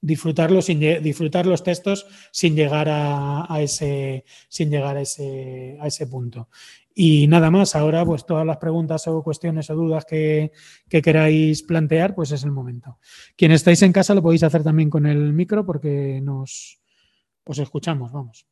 disfrutarlo 0.02 0.62
sin, 0.62 0.80
disfrutar 0.80 1.46
los 1.46 1.64
textos 1.64 2.08
sin 2.32 2.56
llegar 2.56 2.88
a, 2.90 3.48
ese, 3.62 4.26
sin 4.50 4.70
llegar 4.70 4.98
a 4.98 5.02
ese, 5.02 5.78
a 5.80 5.88
ese 5.88 6.08
punto. 6.08 6.50
Y 6.94 7.28
nada 7.28 7.50
más, 7.50 7.76
ahora 7.76 8.06
pues 8.06 8.26
todas 8.26 8.46
las 8.46 8.58
preguntas 8.58 9.08
o 9.08 9.24
cuestiones 9.24 9.70
o 9.70 9.76
dudas 9.76 10.04
que, 10.06 10.52
que, 10.90 11.02
queráis 11.02 11.64
plantear, 11.64 12.14
pues 12.16 12.32
es 12.32 12.44
el 12.44 12.52
momento. 12.52 12.98
Quien 13.38 13.52
estáis 13.52 13.82
en 13.84 13.94
casa 13.94 14.14
lo 14.14 14.22
podéis 14.22 14.44
hacer 14.44 14.64
también 14.64 14.90
con 14.90 15.06
el 15.06 15.32
micro 15.32 15.66
porque 15.66 16.20
nos, 16.22 16.82
pues 17.44 17.60
escuchamos, 17.60 18.12
vamos. 18.12 18.46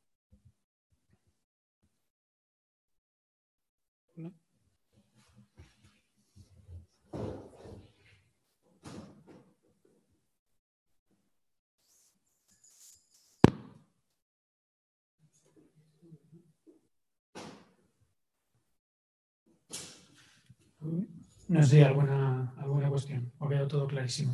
No 21.50 21.64
sé, 21.64 21.84
alguna, 21.84 22.54
alguna 22.58 22.89
cuestión. 22.89 23.32
O 23.39 23.47
veo 23.47 23.68
todo 23.68 23.88
clarísimo. 23.88 24.34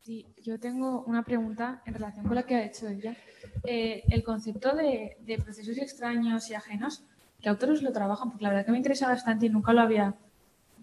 Sí, 0.00 0.26
yo 0.42 0.60
tengo 0.60 1.02
una 1.04 1.22
pregunta 1.22 1.82
en 1.86 1.94
relación 1.94 2.26
con 2.26 2.36
lo 2.36 2.44
que 2.44 2.54
ha 2.54 2.66
hecho 2.66 2.86
ella. 2.88 3.16
Eh, 3.64 4.02
el 4.10 4.22
concepto 4.22 4.76
de, 4.76 5.16
procesos 5.42 5.78
extraños 5.78 6.50
y 6.50 6.54
ajenos, 6.54 7.04
¿qué 7.40 7.48
autores 7.48 7.80
lo 7.80 7.90
trabajan? 7.90 8.28
Porque 8.28 8.44
la 8.44 8.50
verdad 8.50 8.66
que 8.66 8.72
me 8.72 8.76
interesa 8.76 9.08
bastante 9.08 9.46
y 9.46 9.48
nunca 9.48 9.72
lo 9.72 9.80
había 9.80 10.14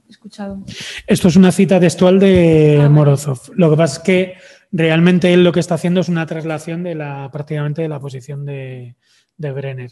escuchado. 0.10 0.64
Esto 1.06 1.28
es 1.28 1.36
una 1.36 1.52
cita 1.52 1.80
textual 1.80 2.20
de 2.20 2.82
ah, 2.82 2.89
Morozov. 2.89 3.52
Lo 3.54 3.70
que 3.70 3.78
pasa 3.78 3.98
es 3.98 4.04
que 4.04 4.34
realmente 4.72 5.32
él 5.32 5.44
lo 5.44 5.52
que 5.52 5.60
está 5.60 5.76
haciendo 5.76 6.02
es 6.02 6.10
una 6.10 6.26
traslación 6.26 6.82
de 6.82 6.96
la 6.96 7.30
prácticamente 7.32 7.84
de 7.84 7.89
la 7.89 8.00
posición 8.00 8.44
de, 8.44 8.96
de 9.38 9.52
Brenner. 9.52 9.92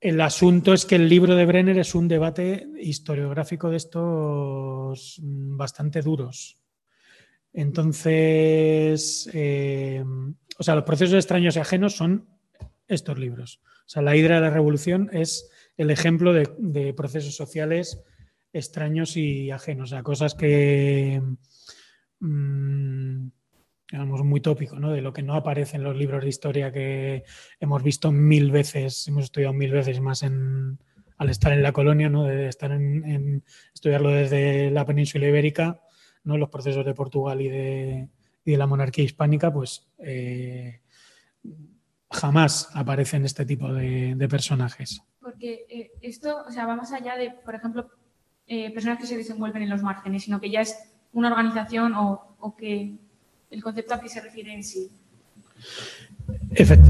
El 0.00 0.20
asunto 0.22 0.72
es 0.72 0.86
que 0.86 0.96
el 0.96 1.10
libro 1.10 1.36
de 1.36 1.44
Brenner 1.44 1.78
es 1.78 1.94
un 1.94 2.08
debate 2.08 2.66
historiográfico 2.80 3.68
de 3.68 3.76
estos 3.76 5.20
bastante 5.22 6.00
duros. 6.00 6.56
Entonces, 7.52 9.28
eh, 9.34 10.02
o 10.58 10.62
sea, 10.62 10.74
los 10.74 10.84
procesos 10.84 11.16
extraños 11.16 11.56
y 11.56 11.58
ajenos 11.58 11.96
son 11.96 12.28
estos 12.88 13.18
libros. 13.18 13.60
O 13.64 13.88
sea, 13.88 14.00
la 14.00 14.16
hidra 14.16 14.36
de 14.36 14.40
la 14.40 14.50
revolución 14.50 15.10
es 15.12 15.50
el 15.76 15.90
ejemplo 15.90 16.32
de, 16.32 16.94
procesos 16.94 17.34
sociales 17.34 18.02
extraños 18.52 19.16
y 19.16 19.50
ajenos, 19.50 19.90
o 19.90 19.94
sea, 19.94 20.02
cosas 20.02 20.34
que, 20.34 21.22
mm, 22.20 23.28
digamos, 23.90 24.22
muy 24.24 24.40
tópico, 24.40 24.78
¿no? 24.78 24.92
De 24.92 25.02
lo 25.02 25.12
que 25.12 25.22
no 25.22 25.34
aparece 25.34 25.76
en 25.76 25.84
los 25.84 25.96
libros 25.96 26.22
de 26.22 26.28
historia 26.28 26.72
que 26.72 27.24
hemos 27.58 27.82
visto 27.82 28.12
mil 28.12 28.50
veces, 28.50 29.06
hemos 29.08 29.24
estudiado 29.24 29.52
mil 29.52 29.72
veces 29.72 30.00
más 30.00 30.22
en, 30.22 30.78
al 31.18 31.30
estar 31.30 31.52
en 31.52 31.62
la 31.62 31.72
colonia, 31.72 32.08
¿no? 32.08 32.24
De 32.24 32.48
estar 32.48 32.70
en 32.72 33.44
estudiarlo 33.74 34.10
desde 34.10 34.70
la 34.70 34.84
península 34.84 35.28
ibérica 35.28 35.80
¿no? 36.24 36.36
los 36.36 36.50
procesos 36.50 36.84
de 36.84 36.94
Portugal 36.94 37.40
y 37.40 37.48
de, 37.48 38.08
la 38.44 38.66
monarquía 38.66 39.04
hispánica, 39.04 39.52
pues 39.52 39.88
eh, 39.98 40.80
jamás 42.10 42.68
aparecen 42.74 43.24
este 43.24 43.46
tipo 43.46 43.72
de, 43.72 44.26
personajes. 44.28 45.02
Porque 45.20 45.66
eh, 45.68 45.92
esto, 46.02 46.44
o 46.48 46.50
sea, 46.50 46.66
va 46.66 46.74
más 46.74 46.92
allá 46.92 47.16
de, 47.16 47.30
por 47.30 47.54
ejemplo, 47.54 47.88
eh, 48.46 48.72
personas 48.72 48.98
que 48.98 49.06
se 49.06 49.16
desenvuelven 49.16 49.62
en 49.62 49.70
los 49.70 49.82
márgenes, 49.82 50.24
sino 50.24 50.40
que 50.40 50.50
ya 50.50 50.62
es 50.62 50.76
una 51.12 51.28
organización 51.28 51.94
o, 51.94 52.56
que 52.58 52.98
el 53.50 53.62
concepto 53.62 53.94
a 53.94 54.00
qué 54.00 54.08
se 54.08 54.20
refiere 54.20 54.52
en 54.52 54.64
sí. 54.64 54.90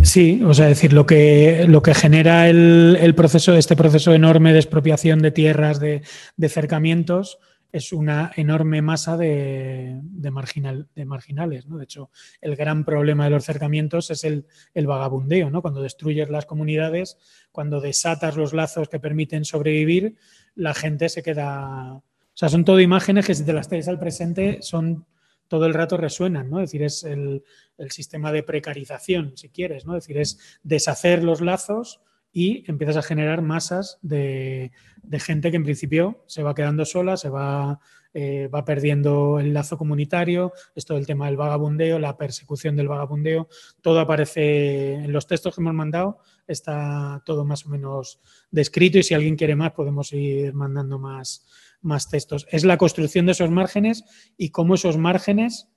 Sí, 0.03 0.43
o 0.45 0.55
sea, 0.55 0.67
decir, 0.67 0.93
lo 0.93 1.07
que, 1.07 1.65
lo 1.67 1.83
que 1.83 1.95
genera 1.95 2.49
el, 2.49 3.15
proceso, 3.17 3.55
este 3.55 3.77
proceso 3.77 4.13
enorme 4.13 4.53
de 4.53 4.59
expropiación 4.59 5.21
de 5.21 5.31
tierras, 5.31 5.81
de, 5.81 6.03
de 6.37 6.49
cercamientos, 6.49 7.39
es 7.73 7.93
una 7.93 8.33
enorme 8.37 8.83
masa 8.83 9.17
de, 9.17 10.01
marginal, 10.31 10.89
de 10.95 11.05
marginales. 11.05 11.67
¿no? 11.67 11.79
De 11.79 11.85
hecho, 11.85 12.11
el 12.41 12.57
gran 12.57 12.85
problema 12.85 13.25
de 13.25 13.31
los 13.31 13.45
cercamientos 13.45 14.11
es 14.11 14.25
el, 14.25 14.47
vagabundeo. 14.75 15.51
¿no? 15.51 15.63
Cuando 15.63 15.83
destruyes 15.83 16.31
las 16.31 16.47
comunidades, 16.47 17.19
cuando 17.53 17.81
desatas 17.81 18.37
los 18.37 18.53
lazos 18.53 18.89
que 18.89 19.01
permiten 19.01 19.45
sobrevivir, 19.45 20.17
la 20.55 20.75
gente 20.75 21.09
se 21.09 21.23
queda... 21.23 21.95
O 21.95 22.41
sea, 22.41 22.49
son 22.49 22.65
todo 22.65 22.81
imágenes 22.81 23.27
que 23.27 23.35
si 23.35 23.45
te 23.45 23.53
las 23.53 23.69
traes 23.69 23.89
al 23.89 23.99
presente 23.99 24.59
son 24.63 25.05
todo 25.51 25.67
el 25.67 25.75
rato 25.75 25.97
resuenan, 25.97 26.49
¿no? 26.49 26.61
Es 26.61 26.71
decir, 26.71 26.85
es 26.85 27.03
el, 27.03 27.43
sistema 27.89 28.31
de 28.31 28.45
precarización, 28.45 29.37
si 29.37 29.49
quieres, 29.49 29.85
¿no? 29.85 29.97
Es 29.97 30.05
decir, 30.05 30.19
es 30.19 30.61
deshacer 30.63 31.25
los 31.25 31.41
lazos 31.41 32.01
y 32.33 32.63
empiezas 32.71 32.97
a 32.99 33.03
generar 33.03 33.43
masas 33.43 33.99
de, 34.01 34.71
gente 35.19 35.51
que 35.51 35.57
en 35.57 35.65
principio 35.65 36.23
se 36.27 36.45
va 36.45 36.55
quedando 36.55 36.85
sola, 36.85 37.17
se 37.17 37.31
va, 37.31 37.81
eh, 38.15 38.47
va 38.47 38.65
perdiendo 38.65 39.41
el 39.41 39.53
lazo 39.53 39.77
comunitario, 39.77 40.53
esto 40.77 40.95
del 40.95 41.07
tema 41.07 41.27
del 41.27 41.37
vagabundeo, 41.37 41.99
la 41.99 42.17
persecución 42.17 42.77
del 42.77 42.87
vagabundeo, 42.87 43.49
todo 43.81 43.99
aparece 43.99 44.95
en 44.95 45.11
los 45.13 45.27
textos 45.27 45.57
que 45.57 45.63
hemos 45.63 45.75
mandado, 45.75 46.19
está 46.47 47.23
todo 47.25 47.45
más 47.45 47.67
o 47.67 47.71
menos 47.71 48.21
descrito 48.53 48.99
y 48.99 49.03
si 49.03 49.15
alguien 49.15 49.35
quiere 49.35 49.57
más 49.57 49.73
podemos 49.73 50.13
ir 50.13 50.55
mandando 50.55 51.01
más, 51.01 51.45
más 51.83 52.09
textos. 52.09 52.47
Es 52.51 52.65
la 52.65 52.79
construcción 52.79 53.27
de 53.27 53.33
esos 53.33 53.51
márgenes 53.51 54.05
y 54.37 54.51
cómo 54.51 54.75
esos 54.75 54.97
márgenes 54.97 55.69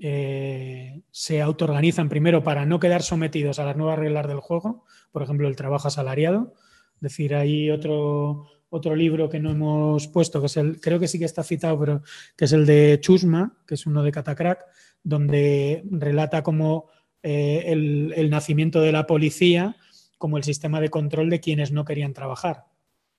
eh, 0.00 1.02
se 1.10 1.42
autoorganizan 1.42 2.08
primero 2.08 2.42
para 2.42 2.64
no 2.66 2.80
quedar 2.80 3.02
sometidos 3.02 3.58
a 3.58 3.64
las 3.64 3.76
nuevas 3.76 3.98
reglas 3.98 4.26
del 4.26 4.40
juego, 4.40 4.84
por 5.12 5.22
ejemplo, 5.22 5.46
el 5.48 5.56
trabajo 5.56 5.88
asalariado. 5.88 6.54
Es 6.96 7.00
decir, 7.00 7.34
hay 7.34 7.70
otro, 7.70 8.46
otro 8.70 8.94
libro 8.96 9.28
que 9.28 9.40
no 9.40 9.50
hemos 9.50 10.08
puesto, 10.08 10.40
que 10.40 10.46
es 10.46 10.56
el, 10.56 10.80
creo 10.80 10.98
que 10.98 11.08
sí 11.08 11.18
que 11.18 11.24
está 11.24 11.42
citado, 11.42 11.78
pero 11.78 12.02
que 12.36 12.46
es 12.46 12.52
el 12.52 12.66
de 12.66 12.98
Chusma, 13.00 13.58
que 13.66 13.74
es 13.74 13.86
uno 13.86 14.02
de 14.02 14.12
Catacrack, 14.12 14.64
donde 15.02 15.82
relata 15.90 16.42
cómo 16.42 16.88
eh, 17.22 17.64
el, 17.66 18.30
nacimiento 18.30 18.80
de 18.80 18.92
la 18.92 19.06
policía 19.06 19.76
como 20.16 20.38
el 20.38 20.44
sistema 20.44 20.80
de 20.80 20.88
control 20.88 21.28
de 21.28 21.40
quienes 21.40 21.72
no 21.72 21.84
querían 21.84 22.14
trabajar. 22.14 22.66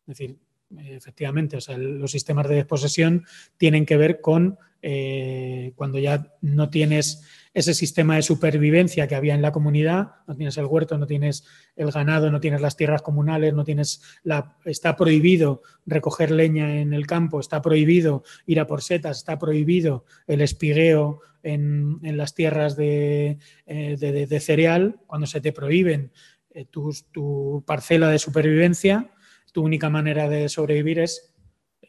Es 0.08 0.18
decir, 0.18 0.40
efectivamente, 0.80 1.58
los 1.78 2.12
sistemas 2.12 2.48
de 2.48 2.56
desposesión 2.56 3.26
tienen 3.58 3.86
que 3.86 3.98
ver 3.98 4.22
con 4.22 4.58
eh, 4.84 5.74
cuando 5.76 6.00
ya 6.00 6.34
no 6.42 6.70
tienes 6.70 7.24
ese 7.54 7.74
sistema 7.74 8.16
de 8.16 8.22
supervivencia 8.22 9.08
que 9.08 9.16
había 9.16 9.36
en 9.36 9.42
la 9.42 9.52
comunidad, 9.52 10.14
no 10.26 10.36
tienes 10.36 10.58
el 10.58 10.66
huerto, 10.66 10.98
no 10.98 11.06
tienes 11.06 11.46
el 11.76 11.92
ganado, 11.92 12.32
no 12.32 12.40
tienes 12.40 12.62
las 12.62 12.78
tierras 12.78 13.02
comunales, 13.02 13.54
no 13.54 13.64
tienes 13.64 14.02
la 14.24 14.58
está 14.66 14.96
prohibido 14.96 15.62
recoger 15.86 16.32
leña 16.32 16.80
en 16.80 16.94
el 16.94 17.06
campo, 17.06 17.40
está 17.40 17.62
prohibido 17.62 18.24
ir 18.46 18.60
a 18.60 18.68
por 18.68 18.82
setas, 18.82 19.18
está 19.18 19.38
prohibido 19.38 20.06
el 20.28 20.42
espigueo 20.42 21.22
en, 21.44 22.00
las 22.02 22.34
tierras 22.34 22.76
eh, 22.80 23.38
de, 23.66 24.40
cereal, 24.40 25.00
cuando 25.08 25.28
se 25.28 25.42
te 25.42 25.52
prohíben 25.52 26.12
eh, 26.54 26.66
tu, 26.66 27.64
parcela 27.66 28.10
de 28.10 28.20
supervivencia, 28.20 29.12
tu 29.52 29.64
única 29.64 29.90
manera 29.90 30.30
de 30.30 30.50
sobrevivir 30.50 31.00
es 31.00 31.34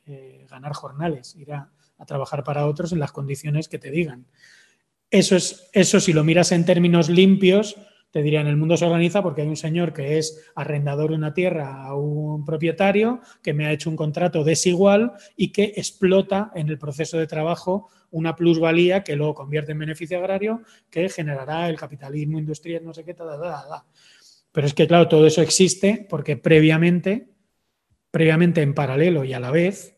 eh, 0.06 0.46
ganar 0.50 0.72
jornales, 0.72 1.36
ir 1.36 1.52
a 1.52 1.70
trabajar 2.06 2.42
para 2.44 2.66
otros 2.66 2.92
en 2.92 2.98
las 2.98 3.12
condiciones 3.12 3.68
que 3.68 3.78
te 3.78 3.90
digan. 3.90 4.26
Eso, 5.12 5.36
es, 5.36 5.68
eso 5.74 6.00
si 6.00 6.14
lo 6.14 6.24
miras 6.24 6.52
en 6.52 6.64
términos 6.64 7.10
limpios, 7.10 7.76
te 8.10 8.22
diría, 8.22 8.40
en 8.40 8.46
el 8.46 8.56
mundo 8.56 8.76
se 8.76 8.86
organiza 8.86 9.22
porque 9.22 9.42
hay 9.42 9.48
un 9.48 9.56
señor 9.56 9.92
que 9.92 10.18
es 10.18 10.42
arrendador 10.54 11.10
de 11.10 11.16
una 11.16 11.34
tierra 11.34 11.82
a 11.84 11.94
un 11.94 12.44
propietario 12.46 13.20
que 13.42 13.52
me 13.52 13.66
ha 13.66 13.72
hecho 13.72 13.90
un 13.90 13.96
contrato 13.96 14.42
desigual 14.42 15.12
y 15.36 15.52
que 15.52 15.74
explota 15.76 16.50
en 16.54 16.70
el 16.70 16.78
proceso 16.78 17.18
de 17.18 17.26
trabajo 17.26 17.90
una 18.10 18.36
plusvalía 18.36 19.04
que 19.04 19.16
luego 19.16 19.34
convierte 19.34 19.72
en 19.72 19.78
beneficio 19.80 20.18
agrario 20.18 20.62
que 20.90 21.08
generará 21.10 21.68
el 21.68 21.76
capitalismo 21.76 22.38
industrial, 22.38 22.84
no 22.84 22.94
sé 22.94 23.04
qué, 23.04 23.12
tal, 23.12 23.28
Pero 24.50 24.66
es 24.66 24.74
que, 24.74 24.86
claro, 24.86 25.08
todo 25.08 25.26
eso 25.26 25.42
existe 25.42 26.06
porque 26.08 26.38
previamente, 26.38 27.28
previamente 28.12 28.62
en 28.62 28.74
paralelo 28.74 29.24
y 29.24 29.32
a 29.32 29.40
la 29.40 29.50
vez, 29.50 29.96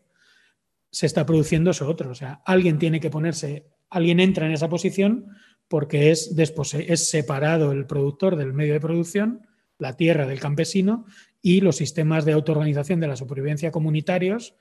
se 0.90 1.04
está 1.04 1.26
produciendo 1.26 1.72
eso 1.72 1.86
otro. 1.86 2.10
O 2.10 2.14
sea, 2.14 2.40
alguien 2.46 2.78
tiene 2.78 3.00
que 3.00 3.10
ponerse 3.10 3.66
alguien 3.94 4.18
entra 4.18 4.46
en 4.46 4.52
esa 4.52 4.68
posición 4.68 5.28
porque 5.68 6.10
es, 6.10 6.34
es 6.36 7.08
separado 7.08 7.72
el 7.72 7.86
productor 7.86 8.36
del 8.36 8.52
medio 8.52 8.74
de 8.74 8.80
producción, 8.80 9.46
la 9.78 9.96
tierra 9.96 10.26
del 10.26 10.40
campesino 10.40 11.06
y 11.40 11.60
los 11.60 11.76
sistemas 11.76 12.24
de 12.24 12.32
autoorganización 12.32 13.00
de 13.00 13.06
la 13.06 13.16
supervivencia 13.16 13.70
comunitarios, 13.70 14.56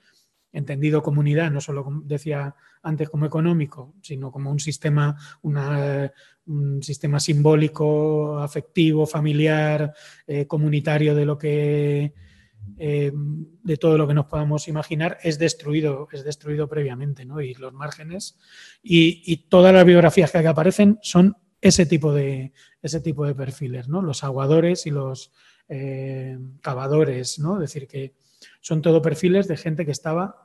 entendido 0.52 1.02
comunidad, 1.02 1.50
no 1.50 1.60
solo 1.60 2.02
decía 2.04 2.54
antes 2.82 3.08
como 3.10 3.26
económico, 3.26 3.94
sino 4.02 4.30
como 4.30 4.50
un 4.50 4.60
sistema, 4.60 5.16
un 5.42 6.82
sistema 6.82 7.18
simbólico, 7.18 8.38
afectivo, 8.38 9.04
familiar, 9.06 9.92
eh, 10.26 10.46
comunitario 10.46 11.14
de 11.14 11.24
lo 11.24 11.36
que 11.36 12.14
eh, 12.76 13.12
de 13.14 13.76
todo 13.76 13.96
lo 13.96 14.08
que 14.08 14.14
nos 14.14 14.26
podamos 14.26 14.66
imaginar 14.68 15.18
es 15.22 15.38
destruido, 15.38 16.08
es 16.12 16.24
destruido 16.24 16.68
previamente, 16.68 17.24
¿no? 17.24 17.40
Y 17.40 17.54
los 17.54 17.72
márgenes 17.72 18.38
y, 18.82 19.36
todas 19.48 19.72
las 19.72 19.84
biografías 19.84 20.30
que 20.30 20.38
aquí 20.38 20.46
aparecen 20.46 20.98
son 21.02 21.36
ese 21.60 21.86
tipo 21.86 22.12
de, 22.12 22.52
ese 22.82 23.00
tipo 23.00 23.26
de 23.26 23.34
perfiles, 23.34 23.88
¿no? 23.88 24.02
Los 24.02 24.24
aguadores 24.24 24.86
y 24.86 24.90
los 24.90 25.32
eh, 25.68 26.38
cavadores, 26.60 27.38
¿no? 27.38 27.54
Es 27.54 27.72
decir, 27.72 27.86
que 27.86 28.14
son 28.60 28.82
todo 28.82 29.00
perfiles 29.00 29.48
de 29.48 29.56
gente 29.56 29.84
que 29.84 29.92
estaba 29.92 30.36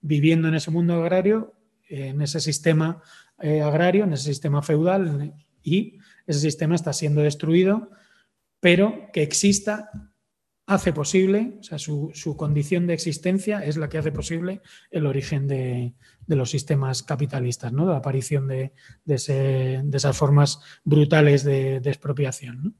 viviendo 0.00 0.48
en 0.48 0.54
ese 0.54 0.70
mundo 0.70 0.94
agrario, 0.94 1.54
en 1.88 2.20
ese 2.22 2.40
sistema 2.40 3.02
eh, 3.40 3.62
agrario, 3.62 4.04
en 4.04 4.12
ese 4.12 4.24
sistema 4.24 4.62
feudal, 4.62 5.34
y 5.62 5.98
ese 6.26 6.40
sistema 6.40 6.74
está 6.74 6.92
siendo 6.92 7.22
destruido, 7.22 7.90
pero 8.60 9.10
que 9.12 9.22
exista 9.22 10.11
hace 10.66 10.92
posible, 10.92 11.56
o 11.60 11.62
sea, 11.62 11.78
su, 11.78 12.34
condición 12.36 12.86
de 12.86 12.94
existencia 12.94 13.64
es 13.64 13.76
la 13.76 13.88
que 13.88 13.98
hace 13.98 14.12
posible 14.12 14.62
el 14.90 15.06
origen 15.06 15.48
de, 15.48 15.94
los 16.26 16.50
sistemas 16.50 17.02
capitalistas, 17.02 17.72
¿no? 17.72 17.86
la 17.86 17.96
aparición 17.96 18.48
de, 18.48 18.72
esas 19.06 20.16
formas 20.16 20.60
brutales 20.84 21.44
de, 21.44 21.76
expropiación. 21.76 22.76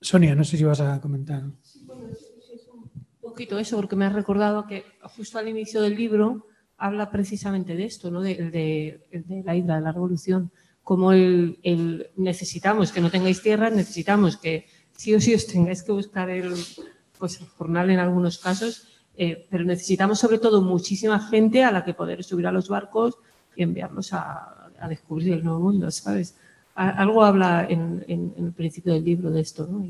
Sonia, 0.00 0.34
no 0.34 0.44
sé 0.44 0.56
si 0.56 0.64
vas 0.64 0.80
a 0.80 1.00
comentar. 1.00 1.42
Bueno, 1.84 2.08
es 2.10 2.68
un 2.72 2.90
poquito 3.20 3.58
eso, 3.58 3.76
porque 3.76 3.96
me 3.96 4.06
has 4.06 4.12
recordado 4.12 4.66
que 4.66 4.84
justo 5.02 5.38
al 5.38 5.48
inicio 5.48 5.82
del 5.82 5.96
libro 5.96 6.46
habla 6.76 7.10
precisamente 7.10 7.76
de 7.76 7.84
esto, 7.84 8.10
¿no? 8.10 8.22
de, 8.22 9.00
la 9.44 9.56
hidra, 9.56 9.76
de 9.76 9.82
la 9.82 9.92
revolución, 9.92 10.50
como 10.82 11.12
el 11.12 12.10
necesitamos 12.16 12.92
que 12.92 13.00
no 13.00 13.10
tengáis 13.10 13.42
tierra, 13.42 13.68
necesitamos 13.68 14.38
que 14.38 14.66
sí 15.00 15.14
o 15.14 15.20
sí 15.20 15.32
os 15.32 15.46
tengáis 15.46 15.82
que 15.82 15.92
buscar 15.92 16.28
el, 16.28 16.52
pues, 17.18 17.40
jornal 17.56 17.88
en 17.88 18.00
algunos 18.00 18.36
casos, 18.36 18.86
eh, 19.16 19.46
pero 19.48 19.64
necesitamos 19.64 20.18
sobre 20.18 20.38
todo 20.38 20.60
muchísima 20.60 21.18
gente 21.18 21.64
a 21.64 21.72
la 21.72 21.82
que 21.86 21.94
poder 21.94 22.22
subir 22.22 22.46
a 22.46 22.52
los 22.52 22.68
barcos 22.68 23.16
y 23.56 23.62
enviarlos 23.62 24.12
a, 24.12 24.68
descubrir 24.90 25.32
el 25.32 25.44
nuevo 25.44 25.60
mundo, 25.60 25.90
¿sabes? 25.90 26.36
algo 26.74 27.22
habla 27.22 27.66
en, 27.68 28.02
el 28.08 28.52
principio 28.52 28.94
del 28.94 29.04
libro 29.04 29.30
de 29.30 29.40
esto, 29.40 29.66
¿no? 29.66 29.84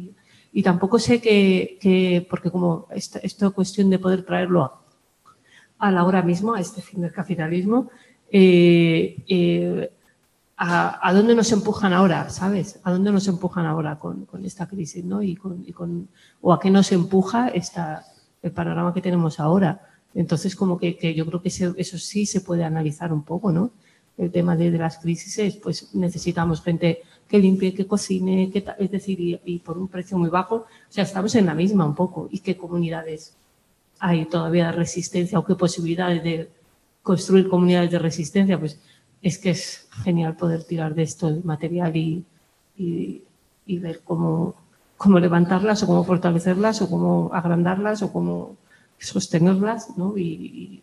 Y, 0.52 0.62
tampoco 0.62 0.98
sé 0.98 1.20
que, 1.20 2.26
porque 2.28 2.50
como 2.50 2.86
esta, 2.90 3.18
esta, 3.20 3.50
cuestión 3.50 3.90
de 3.90 3.98
poder 3.98 4.24
traerlo 4.24 4.80
a, 5.78 5.90
la 5.90 6.04
hora 6.04 6.22
misma, 6.22 6.58
a 6.58 6.60
este 6.60 6.82
fin 6.82 7.02
del 7.02 7.12
capitalismo, 7.12 7.90
eh, 8.30 9.16
eh, 9.28 9.90
a, 10.62 11.12
dónde 11.14 11.34
nos 11.34 11.50
empujan 11.52 11.94
ahora, 11.94 12.28
¿sabes? 12.28 12.80
¿A 12.82 12.92
dónde 12.92 13.10
nos 13.10 13.26
empujan 13.28 13.64
ahora 13.64 13.98
con, 13.98 14.26
esta 14.44 14.68
crisis, 14.68 15.02
¿no? 15.02 15.22
Y 15.22 15.34
con, 15.34 16.08
o 16.42 16.52
a 16.52 16.60
qué 16.60 16.70
nos 16.70 16.92
empuja 16.92 17.48
esta, 17.48 18.04
el 18.42 18.52
panorama 18.52 18.92
que 18.92 19.00
tenemos 19.00 19.40
ahora. 19.40 19.80
Entonces, 20.14 20.54
como 20.54 20.76
que, 20.76 21.14
yo 21.14 21.24
creo 21.24 21.40
que 21.40 21.48
eso, 21.48 21.98
sí 21.98 22.26
se 22.26 22.42
puede 22.42 22.64
analizar 22.64 23.10
un 23.10 23.22
poco, 23.22 23.50
¿no? 23.50 23.70
El 24.18 24.30
tema 24.30 24.54
de, 24.54 24.70
las 24.72 24.98
crisis 24.98 25.56
pues 25.62 25.94
necesitamos 25.94 26.60
gente 26.62 27.00
que 27.26 27.38
limpie, 27.38 27.72
que 27.72 27.86
cocine, 27.86 28.50
que, 28.50 28.62
es 28.78 28.90
decir, 28.90 29.40
y, 29.42 29.58
por 29.60 29.78
un 29.78 29.88
precio 29.88 30.18
muy 30.18 30.28
bajo. 30.28 30.56
O 30.56 30.66
sea, 30.90 31.04
estamos 31.04 31.34
en 31.36 31.46
la 31.46 31.54
misma 31.54 31.86
un 31.86 31.94
poco. 31.94 32.28
¿Y 32.30 32.40
qué 32.40 32.58
comunidades 32.58 33.34
hay 33.98 34.26
todavía 34.26 34.66
de 34.66 34.72
resistencia 34.72 35.38
o 35.38 35.44
qué 35.46 35.54
posibilidades 35.54 36.22
de 36.22 36.50
construir 37.02 37.48
comunidades 37.48 37.90
de 37.90 37.98
resistencia? 37.98 38.60
Pues 38.60 38.78
es 39.22 39.38
que 39.38 39.50
es 39.50 39.86
genial 40.02 40.36
poder 40.36 40.64
tirar 40.64 40.94
de 40.94 41.02
esto 41.02 41.28
el 41.28 41.44
material 41.44 41.96
y, 41.96 42.24
ver 43.66 44.00
cómo, 44.04 44.54
cómo, 44.96 45.20
levantarlas 45.20 45.82
o 45.82 45.86
cómo 45.86 46.04
fortalecerlas 46.04 46.82
o 46.82 46.90
cómo 46.90 47.30
agrandarlas 47.32 48.02
o 48.02 48.12
cómo 48.12 48.56
sostenerlas, 48.98 49.96
¿no? 49.96 50.16
Y, 50.18 50.82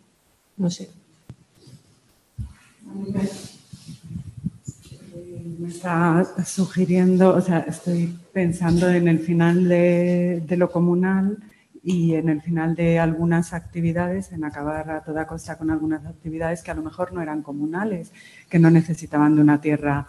no 0.55 0.69
sé. 0.69 0.89
Me 5.59 5.67
está 5.67 6.25
sugiriendo, 6.45 7.35
o 7.35 7.41
sea, 7.41 7.59
estoy 7.59 8.17
pensando 8.31 8.89
en 8.89 9.07
el 9.07 9.19
final 9.19 9.67
de 9.67 10.57
lo 10.57 10.71
comunal 10.71 11.37
y 11.87 12.15
en 12.15 12.27
el 12.27 12.41
final 12.41 12.75
de 12.75 12.99
algunas 12.99 13.53
actividades, 13.53 14.33
en 14.33 14.43
acabar 14.43 14.91
a 14.91 15.03
toda 15.05 15.25
costa 15.25 15.57
con 15.57 15.71
algunas 15.71 16.05
actividades 16.05 16.61
que 16.61 16.71
a 16.71 16.73
lo 16.73 16.81
mejor 16.81 17.13
no 17.13 17.21
eran 17.21 17.41
comunales, 17.41 18.11
que 18.49 18.59
no 18.59 18.69
necesitaban 18.69 19.37
de 19.37 19.41
una 19.41 19.61
tierra 19.61 20.05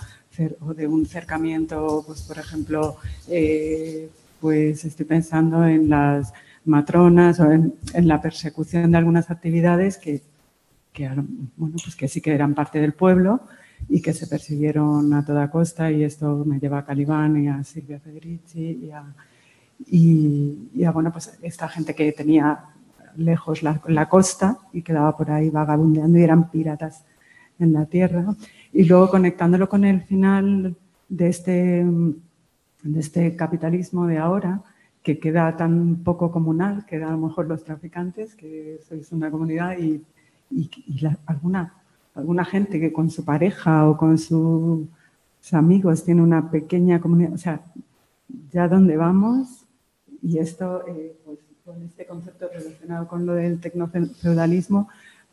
o 0.59 0.75
de 0.75 0.89
un 0.89 1.07
cercamiento, 1.07 2.03
pues 2.05 2.23
por 2.23 2.37
ejemplo, 2.37 2.97
eh, 3.29 4.11
pues 4.41 4.85
estoy 4.85 5.07
pensando 5.07 5.65
en 5.65 5.89
las 5.89 6.33
matronas 6.65 7.39
o 7.39 7.49
en, 7.53 7.73
la 7.95 8.21
persecución 8.21 8.91
de 8.91 8.99
algunas 8.99 9.31
actividades 9.31 9.99
que, 9.99 10.21
que, 10.93 11.09
bueno, 11.57 11.77
pues 11.85 11.95
que 11.95 12.09
sí 12.09 12.21
que 12.21 12.35
eran 12.35 12.55
parte 12.55 12.81
del 12.81 12.93
pueblo 12.93 13.43
y 13.89 14.03
que 14.03 14.15
se 14.15 14.27
persiguieron 14.27 15.15
a 15.15 15.25
toda 15.25 15.49
costa 15.49 15.93
y 15.93 16.03
esto 16.03 16.45
me 16.45 16.59
lleva 16.59 16.79
a 16.79 16.85
Calibán 16.85 17.41
y 17.41 17.47
a 17.47 17.63
Silvia 17.63 18.01
Federici 18.01 18.81
y 18.83 18.91
a 18.91 19.05
y, 19.87 20.71
ya 20.75 20.91
bueno, 20.91 21.13
pues 21.13 21.39
esta 21.43 21.69
gente 21.69 21.95
que 21.95 22.13
tenía 22.13 22.65
lejos 23.17 23.63
la, 23.63 24.09
costa 24.09 24.59
y 24.73 24.83
quedaba 24.83 25.17
por 25.17 25.31
ahí 25.31 25.51
vagabundeando 25.51 26.19
y 26.19 26.23
eran 26.23 26.51
piratas 26.51 27.05
en 27.59 27.73
la 27.73 27.87
tierra. 27.87 28.35
Y 28.73 28.85
luego 28.85 29.11
conectándolo 29.11 29.69
con 29.69 29.85
el 29.85 30.03
final 30.03 30.77
de 31.09 31.29
este, 31.29 31.85
de 32.83 33.01
este 33.01 33.35
capitalismo 33.35 34.07
de 34.07 34.19
ahora, 34.19 34.63
que 35.03 35.19
queda 35.19 35.57
tan 35.57 35.97
poco 36.05 36.31
comunal, 36.31 36.85
que 36.85 37.03
a 37.03 37.11
lo 37.11 37.19
mejor 37.19 37.47
los 37.47 37.65
traficantes, 37.65 38.35
que 38.35 38.79
sois 38.87 39.11
una 39.13 39.31
comunidad, 39.31 39.79
y, 39.79 40.05
y, 40.51 40.71
alguna, 41.27 41.75
alguna 42.15 42.45
gente 42.45 42.79
que 42.79 42.93
con 42.93 43.11
su 43.11 43.25
pareja 43.25 43.89
o 43.89 43.97
con 43.97 44.19
sus 44.19 44.89
amigos 45.53 46.05
tiene 46.05 46.23
una 46.23 46.51
pequeña 46.51 47.01
comunidad. 47.01 47.33
O 47.33 47.39
sea, 47.39 47.63
ya 48.53 48.69
dónde 48.69 48.97
vamos 48.97 49.58
y 50.23 50.39
esto, 50.39 50.87
eh, 50.87 51.17
pues, 51.25 51.39
con 51.65 51.83
este 51.83 52.07
concepto 52.07 52.49
relacionado 52.53 53.07
con 53.07 53.27
lo 53.27 53.35
del 53.35 53.61
tecnofeudalismo, 53.61 54.89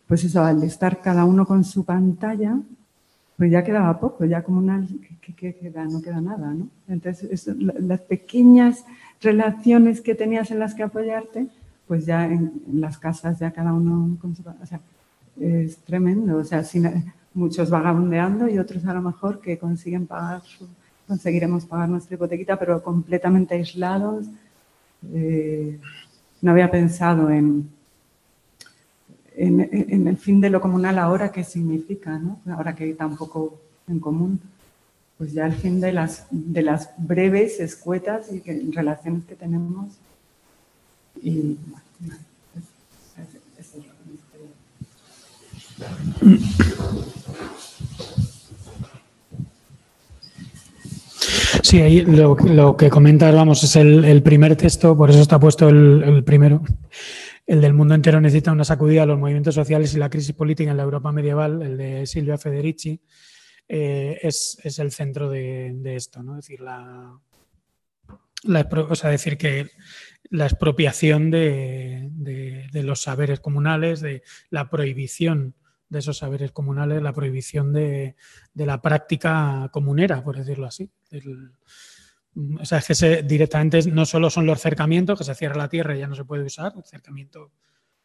pues 0.07 0.23
eso, 0.23 0.43
al 0.43 0.61
estar 0.63 1.01
cada 1.01 1.25
uno 1.25 1.45
con 1.45 1.63
su 1.63 1.85
pantalla, 1.85 2.59
pues 3.37 3.51
ya 3.51 3.63
quedaba 3.63 3.99
poco, 3.99 4.25
ya 4.25 4.43
comunal, 4.43 4.87
¿qué, 5.21 5.53
queda? 5.53 5.85
No 5.85 6.01
queda 6.01 6.21
nada, 6.21 6.53
¿no? 6.53 6.69
Entonces, 6.87 7.47
las 7.57 8.01
pequeñas 8.01 8.85
relaciones 9.21 10.01
que 10.01 10.15
tenías 10.15 10.51
en 10.51 10.59
las 10.59 10.73
que 10.73 10.83
apoyarte, 10.83 11.47
pues 11.87 12.05
ya 12.05 12.25
en, 12.25 12.61
las 12.73 12.97
casas 12.97 13.39
ya 13.39 13.51
cada 13.51 13.73
uno, 13.73 14.17
o 14.21 14.65
sea, 14.65 14.79
es 15.39 15.77
tremendo, 15.79 16.37
o 16.37 16.43
sea, 16.43 16.63
muchos 17.33 17.69
vagabundeando 17.69 18.47
y 18.47 18.57
otros 18.57 18.85
a 18.85 18.93
lo 18.93 19.01
mejor 19.01 19.41
que 19.41 19.57
consiguen 19.57 20.07
pagar, 20.07 20.41
conseguiremos 21.07 21.65
pagar 21.65 21.89
nuestra 21.89 22.15
hipotequita, 22.15 22.57
pero 22.57 22.81
completamente 22.81 23.55
aislados. 23.55 24.27
Eh, 25.13 25.79
no 26.41 26.51
había 26.51 26.69
pensado 26.71 27.29
en, 27.29 27.69
en, 29.35 30.07
el 30.07 30.17
fin 30.17 30.39
de 30.41 30.49
lo 30.49 30.61
comunal 30.61 30.97
ahora, 30.99 31.31
¿qué 31.31 31.43
significa? 31.43 32.17
¿no? 32.17 32.39
Ahora 32.53 32.75
que 32.75 32.85
hay 32.85 32.93
tan 32.93 33.17
poco 33.17 33.59
en 33.87 33.99
común. 33.99 34.39
Pues 35.17 35.31
ya 35.33 35.45
el 35.45 35.53
fin 35.53 35.79
de 35.79 35.93
las, 35.93 36.27
de 36.29 36.61
las 36.61 36.89
breves, 36.97 37.59
escuetas 37.59 38.31
y 38.31 38.41
relaciones 38.71 39.23
que 39.25 39.35
tenemos. 39.35 39.93
Y 41.21 41.57
bueno, 41.99 42.17
es, 42.57 43.75
Sí, 51.61 51.81
ahí 51.81 52.01
lo, 52.01 52.75
que 52.77 52.89
comentas, 52.89 53.33
vamos, 53.33 53.63
es 53.63 53.75
el, 53.75 54.21
primer 54.23 54.55
texto, 54.55 54.95
por 54.95 55.09
eso 55.09 55.21
está 55.21 55.39
puesto 55.39 55.69
el 55.69 56.23
primero 56.23 56.61
el 57.47 57.61
del 57.61 57.73
mundo 57.73 57.93
entero 57.93 58.19
necesita 58.19 58.51
una 58.51 58.63
sacudida 58.63 59.03
a 59.03 59.05
los 59.05 59.19
movimientos 59.19 59.55
sociales 59.55 59.93
y 59.93 59.99
la 59.99 60.09
crisis 60.09 60.33
política 60.33 60.71
en 60.71 60.77
la 60.77 60.83
Europa 60.83 61.11
medieval, 61.11 61.61
el 61.61 61.77
de 61.77 62.07
Silvia 62.07 62.37
Federici, 62.37 62.99
eh, 63.67 64.19
es, 64.21 64.57
el 64.77 64.91
centro 64.91 65.29
de, 65.29 65.95
esto, 65.95 66.23
¿no? 66.23 66.39
Es 66.39 66.45
decir, 66.45 66.61
la, 66.61 67.19
decir 69.09 69.37
que 69.37 69.69
la 70.31 70.45
expropiación 70.45 71.29
de, 71.29 72.09
los 72.73 73.01
saberes 73.01 73.39
comunales, 73.39 74.01
de 74.01 74.23
la 74.49 74.69
prohibición 74.69 75.53
de 75.95 75.99
esos 75.99 76.17
saberes 76.17 76.51
comunales, 76.51 77.01
la 77.01 77.13
prohibición 77.13 77.71
de, 77.71 78.15
la 78.53 78.81
práctica 78.81 79.69
comunera, 79.71 80.21
por 80.21 80.37
decirlo 80.37 80.67
así. 80.67 80.89
O 82.59 82.65
sea, 82.65 82.79
es 82.79 82.99
que 82.99 83.23
directamente 83.23 83.81
no 83.89 84.05
solo 84.05 84.29
son 84.29 84.45
los 84.45 84.59
cercamientos, 84.59 85.17
que 85.17 85.23
se 85.23 85.33
cierra 85.35 85.55
la 85.55 85.69
tierra 85.69 85.95
y 85.95 85.99
ya 85.99 86.07
no 86.07 86.15
se 86.15 86.25
puede 86.25 86.43
usar, 86.43 86.73
el 86.75 86.83
cercamiento 86.83 87.51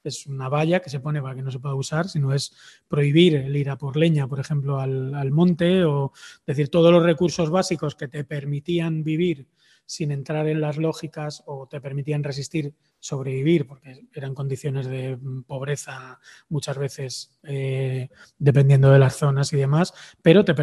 es 0.04 0.26
una 0.26 0.48
valla 0.48 0.80
que 0.80 0.88
se 0.88 1.00
pone 1.00 1.20
para 1.20 1.34
que 1.34 1.42
no 1.42 1.50
se 1.50 1.58
pueda 1.58 1.74
usar, 1.74 2.08
sino 2.08 2.32
es 2.32 2.54
prohibir 2.86 3.34
el 3.34 3.56
ir 3.56 3.68
a 3.70 3.76
por 3.76 3.96
leña, 3.96 4.28
por 4.28 4.38
ejemplo, 4.38 4.78
al, 4.78 5.30
monte, 5.32 5.84
o 5.84 6.12
decir, 6.46 6.68
todos 6.68 6.92
los 6.92 7.02
recursos 7.02 7.50
básicos 7.50 7.96
que 7.96 8.06
te 8.06 8.22
permitían 8.22 9.02
vivir 9.02 9.48
sin 9.90 10.12
entrar 10.12 10.46
en 10.46 10.60
las 10.60 10.76
lógicas 10.76 11.42
o 11.46 11.66
te 11.66 11.80
permitían 11.80 12.22
resistir, 12.22 12.76
sobrevivir, 13.00 13.66
porque 13.66 14.06
eran 14.14 14.36
condiciones 14.36 14.86
de 14.86 15.18
pobreza 15.48 16.20
muchas 16.48 16.78
veces 16.78 17.36
eh, 17.42 18.08
dependiendo 18.38 18.92
de 18.92 19.00
las 19.00 19.16
zonas 19.16 19.52
y 19.52 19.56
demás, 19.56 19.92
pero 20.22 20.44
te 20.44 20.54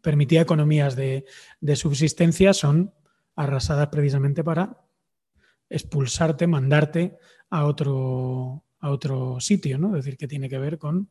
permitía 0.00 0.40
economías 0.40 0.94
de, 0.94 1.24
subsistencia 1.74 2.54
son 2.54 2.94
arrasadas 3.34 3.88
precisamente 3.88 4.44
para 4.44 4.80
expulsarte, 5.68 6.46
mandarte 6.46 7.18
a 7.50 7.64
otro, 7.64 8.62
a 8.78 8.90
otro 8.90 9.40
sitio, 9.40 9.76
¿no? 9.76 9.88
Es 9.96 10.04
decir, 10.04 10.16
que 10.16 10.28
tiene 10.28 10.48
que 10.48 10.58
ver 10.58 10.78
con 10.78 11.10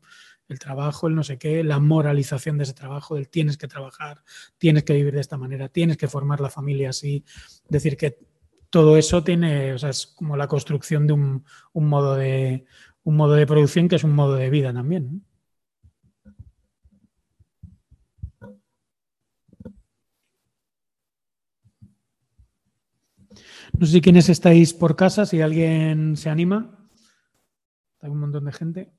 el 0.50 0.60
trabajo, 0.60 1.08
el 1.08 1.16
no 1.16 1.24
sé 1.24 1.38
qué, 1.38 1.64
la 1.64 1.80
moralización 1.80 2.58
de 2.58 2.64
ese 2.64 2.74
trabajo, 2.74 3.18
el 3.18 3.30
tienes 3.30 3.58
que 3.58 3.68
trabajar, 3.68 4.24
tienes 4.58 4.84
que 4.84 4.94
vivir 4.94 5.14
de 5.14 5.22
esta 5.22 5.38
manera, 5.38 5.70
tienes 5.70 5.98
que 5.98 6.08
formar 6.08 6.40
la 6.42 6.50
familia 6.50 6.90
así. 6.90 7.24
Decir, 7.70 7.98
que 7.98 8.18
todo 8.70 8.98
eso 8.98 9.24
tiene, 9.24 9.74
o 9.74 9.78
sea, 9.78 9.90
es 9.90 10.08
como 10.08 10.38
la 10.38 10.48
construcción 10.48 11.08
de 11.08 11.14
un, 11.14 11.44
modo, 11.74 12.16
de, 12.16 12.66
un 13.04 13.16
modo 13.16 13.34
de 13.34 13.48
producción 13.48 13.88
que 13.88 13.96
es 13.98 14.04
un 14.04 14.14
modo 14.14 14.36
de 14.36 14.50
vida 14.50 14.74
también. 14.74 15.24
No 23.78 23.86
sé 23.86 24.02
quiénes 24.02 24.30
estáis 24.30 24.74
por 24.74 24.96
casa, 24.96 25.26
si 25.26 25.42
alguien 25.42 26.18
se 26.18 26.30
anima. 26.30 26.90
Hay 28.02 28.10
un 28.10 28.20
montón 28.20 28.46
de 28.46 28.52
gente. 28.52 28.92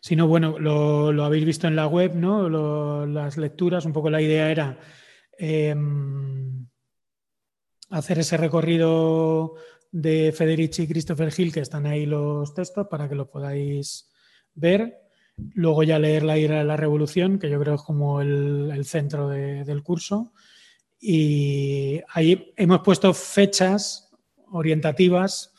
Si 0.00 0.16
no, 0.16 0.26
bueno, 0.26 0.58
lo, 0.58 1.24
habéis 1.24 1.44
visto 1.44 1.66
en 1.66 1.76
la 1.76 1.86
web, 1.86 2.14
¿no? 2.14 3.06
las 3.06 3.36
lecturas, 3.36 3.84
un 3.84 3.92
poco 3.92 4.10
la 4.10 4.22
idea 4.22 4.50
era 4.50 4.78
em, 5.36 6.66
hacer 7.90 8.18
ese 8.20 8.36
recorrido 8.36 9.54
de 9.90 10.32
Federici 10.32 10.82
y 10.82 10.88
Christopher 10.88 11.32
Hill, 11.36 11.52
que 11.52 11.60
están 11.60 11.86
ahí 11.86 12.06
los 12.06 12.54
textos 12.54 12.86
para 12.88 13.08
que 13.08 13.14
lo 13.14 13.30
podáis 13.30 14.10
ver. 14.54 15.02
Luego 15.54 15.82
ya 15.82 15.98
leer 15.98 16.24
la 16.24 16.38
ira 16.38 16.58
de 16.58 16.64
la 16.64 16.76
revolución, 16.76 17.38
que 17.38 17.48
yo 17.48 17.60
creo 17.60 17.74
es 17.74 17.82
como 17.82 18.20
el, 18.20 18.84
centro 18.84 19.28
del 19.28 19.82
curso. 19.82 20.32
Y 21.00 22.00
ahí 22.12 22.52
hemos 22.56 22.80
puesto 22.80 23.14
fechas 23.14 24.10
orientativas 24.50 25.54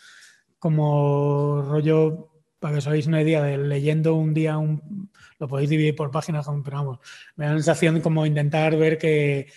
como 0.58 1.62
rollo, 1.62 2.29
para 2.60 2.74
que 2.74 2.80
os 2.80 2.88
hagáis 2.88 3.08
una 3.08 3.22
idea 3.22 3.42
de 3.42 3.58
leyendo 3.58 4.16
un 4.16 4.34
día, 4.34 4.58
un, 4.58 5.10
lo 5.40 5.48
podéis 5.48 5.70
dividir 5.70 5.96
por 5.96 6.12
páginas, 6.12 6.48
pero 6.64 6.78
vamos, 6.78 7.00
me 7.36 7.46
da 7.46 7.52
la 7.52 7.58
sensación 7.58 8.02
como 8.02 8.26
intentar 8.26 8.76
ver 8.78 8.98
que, 8.98 9.48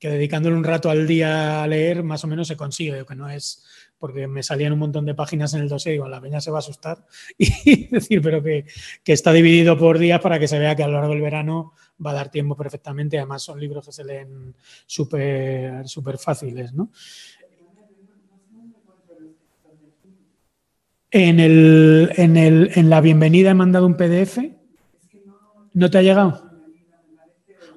dedicándole 0.00 0.54
un 0.54 0.64
rato 0.64 0.90
al 0.90 1.06
día 1.06 1.62
a 1.62 1.66
leer 1.66 2.02
más 2.02 2.22
o 2.24 2.26
menos 2.26 2.46
se 2.46 2.58
consigue, 2.58 3.06
que 3.06 3.14
no 3.14 3.28
es 3.30 3.64
porque 3.98 4.26
me 4.26 4.42
salían 4.42 4.74
un 4.74 4.80
montón 4.80 5.06
de 5.06 5.14
páginas 5.14 5.54
en 5.54 5.62
el 5.62 5.68
dossier 5.70 5.94
y 5.94 5.96
digo, 5.96 6.08
la 6.08 6.20
peña 6.20 6.38
se 6.38 6.50
va 6.50 6.58
a 6.58 6.60
asustar 6.60 7.06
y 7.38 7.86
decir, 7.86 8.20
pero 8.20 8.42
que, 8.42 8.66
está 9.06 9.32
dividido 9.32 9.78
por 9.78 9.98
días 9.98 10.20
para 10.20 10.38
que 10.38 10.46
se 10.46 10.58
vea 10.58 10.76
que 10.76 10.82
a 10.82 10.88
lo 10.88 10.94
largo 10.94 11.14
del 11.14 11.22
verano 11.22 11.72
va 12.04 12.10
a 12.10 12.14
dar 12.14 12.30
tiempo 12.30 12.54
perfectamente. 12.54 13.16
Además, 13.16 13.42
son 13.42 13.58
libros 13.58 13.86
que 13.86 13.92
se 13.92 14.04
leen 14.04 14.54
súper 14.84 15.88
súper 15.88 16.18
fáciles, 16.18 16.74
¿no? 16.74 16.90
En, 21.16 21.38
el, 21.38 22.10
en, 22.16 22.36
el, 22.36 22.72
en 22.74 22.90
la 22.90 23.00
bienvenida 23.00 23.52
he 23.52 23.54
mandado 23.54 23.86
un 23.86 23.96
PDF. 23.96 24.40
¿No 25.72 25.88
te 25.88 25.98
ha 25.98 26.02
llegado? 26.02 26.50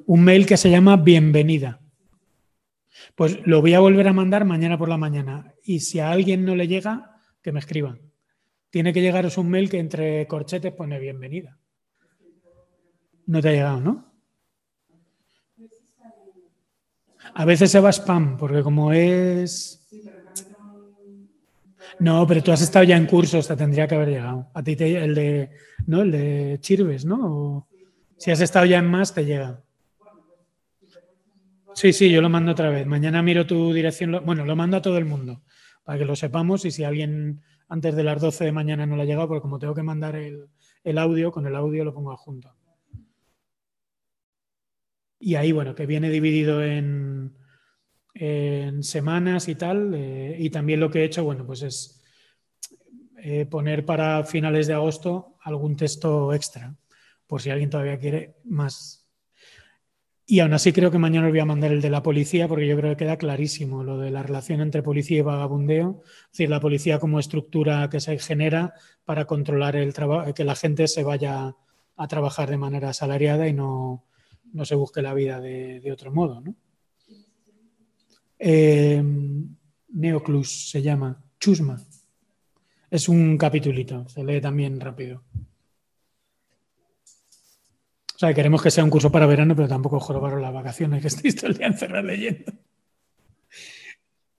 Un 0.07 0.23
mail 0.23 0.47
que 0.47 0.57
se 0.57 0.71
llama 0.71 0.97
bienvenida. 0.97 1.79
Pues 3.13 3.45
lo 3.45 3.61
voy 3.61 3.75
a 3.75 3.79
volver 3.79 4.07
a 4.07 4.13
mandar 4.13 4.43
mañana 4.43 4.75
por 4.75 4.89
la 4.89 4.97
mañana. 4.97 5.53
Y 5.61 5.81
si 5.81 5.99
a 5.99 6.09
alguien 6.09 6.45
no 6.45 6.55
le 6.55 6.67
llega, 6.67 7.21
que 7.43 7.51
me 7.51 7.59
escriban. 7.59 8.01
Tiene 8.71 8.91
que 8.91 9.01
llegaros 9.01 9.37
un 9.37 9.49
mail 9.49 9.69
que 9.69 9.77
entre 9.77 10.25
corchetes 10.25 10.73
pone 10.73 10.97
bienvenida. 10.97 11.59
No 13.27 13.39
te 13.39 13.49
ha 13.49 13.51
llegado, 13.51 13.79
¿no? 13.79 14.13
A 17.35 17.45
veces 17.45 17.69
se 17.69 17.79
va 17.79 17.91
spam, 17.91 18.35
porque 18.35 18.63
como 18.63 18.93
es. 18.93 19.76
No, 21.99 22.25
pero 22.27 22.43
tú 22.43 22.51
has 22.51 22.61
estado 22.61 22.85
ya 22.85 22.97
en 22.97 23.05
cursos, 23.05 23.47
te 23.47 23.55
tendría 23.55 23.87
que 23.87 23.95
haber 23.95 24.09
llegado. 24.09 24.49
A 24.53 24.63
ti 24.63 24.75
te, 24.75 25.03
el 25.03 25.15
de, 25.15 25.49
¿no? 25.85 26.01
El 26.01 26.11
de 26.11 26.57
Chirves, 26.61 27.05
¿no? 27.05 27.67
si 28.17 28.31
has 28.31 28.41
estado 28.41 28.65
ya 28.65 28.79
en 28.79 28.87
más, 28.87 29.13
te 29.13 29.25
llega. 29.25 29.61
Sí, 31.73 31.93
sí, 31.93 32.09
yo 32.09 32.21
lo 32.21 32.29
mando 32.29 32.51
otra 32.51 32.69
vez. 32.69 32.87
Mañana 32.87 33.21
miro 33.21 33.45
tu 33.45 33.71
dirección. 33.71 34.19
Bueno, 34.25 34.45
lo 34.45 34.55
mando 34.55 34.77
a 34.77 34.81
todo 34.81 34.97
el 34.97 35.05
mundo 35.05 35.43
para 35.83 35.99
que 35.99 36.05
lo 36.05 36.15
sepamos 36.15 36.65
y 36.65 36.71
si 36.71 36.83
alguien 36.83 37.41
antes 37.69 37.95
de 37.95 38.03
las 38.03 38.19
12 38.19 38.45
de 38.45 38.51
mañana 38.51 38.85
no 38.85 38.95
le 38.95 39.03
ha 39.03 39.05
llegado, 39.05 39.27
porque 39.27 39.41
como 39.41 39.59
tengo 39.59 39.75
que 39.75 39.83
mandar 39.83 40.15
el, 40.15 40.97
audio, 40.97 41.31
con 41.31 41.45
el 41.45 41.55
audio 41.55 41.85
lo 41.85 41.93
pongo 41.93 42.11
adjunto. 42.11 42.53
Y 45.19 45.35
ahí, 45.35 45.51
bueno, 45.51 45.75
que 45.75 45.85
viene 45.85 46.09
dividido 46.09 46.63
en, 46.63 47.35
semanas 48.81 49.47
y 49.47 49.55
tal. 49.55 49.93
Eh, 49.95 50.35
y 50.39 50.49
también 50.49 50.79
lo 50.79 50.89
que 50.89 51.01
he 51.01 51.05
hecho, 51.05 51.23
bueno, 51.23 51.45
pues 51.45 51.61
es 51.61 52.03
eh, 53.17 53.45
poner 53.45 53.85
para 53.85 54.23
finales 54.23 54.67
de 54.67 54.73
agosto 54.73 55.37
algún 55.41 55.75
texto 55.75 56.33
extra, 56.33 56.75
por 57.25 57.41
si 57.41 57.49
alguien 57.49 57.69
todavía 57.69 57.99
quiere 57.99 58.35
más 58.43 59.07
y 60.29 60.41
aún 60.41 60.53
así 60.53 60.73
creo 60.73 60.91
que 60.91 60.97
mañana 60.97 61.27
os 61.27 61.31
voy 61.31 61.39
a 61.39 61.45
mandar 61.45 61.71
el 61.71 61.81
de 61.81 61.89
la 61.89 62.03
policía 62.03 62.49
porque 62.49 62.67
yo 62.67 62.75
creo 62.75 62.91
que 62.91 63.05
queda 63.05 63.15
clarísimo 63.15 63.85
lo 63.85 63.97
de 63.97 64.11
la 64.11 64.23
relación 64.23 64.59
entre 64.59 64.83
policía 64.83 65.19
y 65.19 65.21
vagabundeo, 65.21 66.01
es 66.03 66.31
decir, 66.31 66.49
la 66.49 66.59
policía 66.59 66.99
como 66.99 67.17
estructura 67.17 67.89
que 67.89 68.01
se 68.01 68.19
genera 68.19 68.73
para 69.05 69.23
controlar 69.23 69.77
el 69.77 69.93
trabajo, 69.93 70.33
que 70.33 70.43
la 70.43 70.55
gente 70.55 70.89
se 70.89 71.03
vaya 71.03 71.55
a 71.95 72.07
trabajar 72.09 72.49
de 72.49 72.57
manera 72.57 72.89
asalariada 72.89 73.47
y 73.47 73.53
no, 73.53 74.03
se 74.63 74.75
busque 74.75 75.01
la 75.01 75.13
vida 75.13 75.39
de, 75.39 75.89
otro 75.93 76.11
modo. 76.11 76.43
Eh, 78.39 79.03
Neoclus 79.89 80.69
se 80.69 80.81
llama, 80.81 81.23
Chusma. 81.39 81.81
Es 82.89 83.09
un 83.09 83.37
capitulito, 83.37 84.07
se 84.07 84.23
lee 84.23 84.39
también 84.41 84.79
rápido. 84.79 85.23
O 88.15 88.19
sea, 88.19 88.33
queremos 88.33 88.63
que 88.63 88.71
sea 88.71 88.83
un 88.83 88.89
curso 88.89 89.11
para 89.11 89.27
verano, 89.27 89.55
pero 89.55 89.67
tampoco 89.67 89.99
jorobaros 89.99 90.41
las 90.41 90.53
vacaciones, 90.53 91.01
que 91.01 91.07
estéis 91.07 91.35
todo 91.35 91.51
el 91.51 91.57
día 91.57 91.67
encerrados 91.67 92.05
leyendo. 92.05 92.51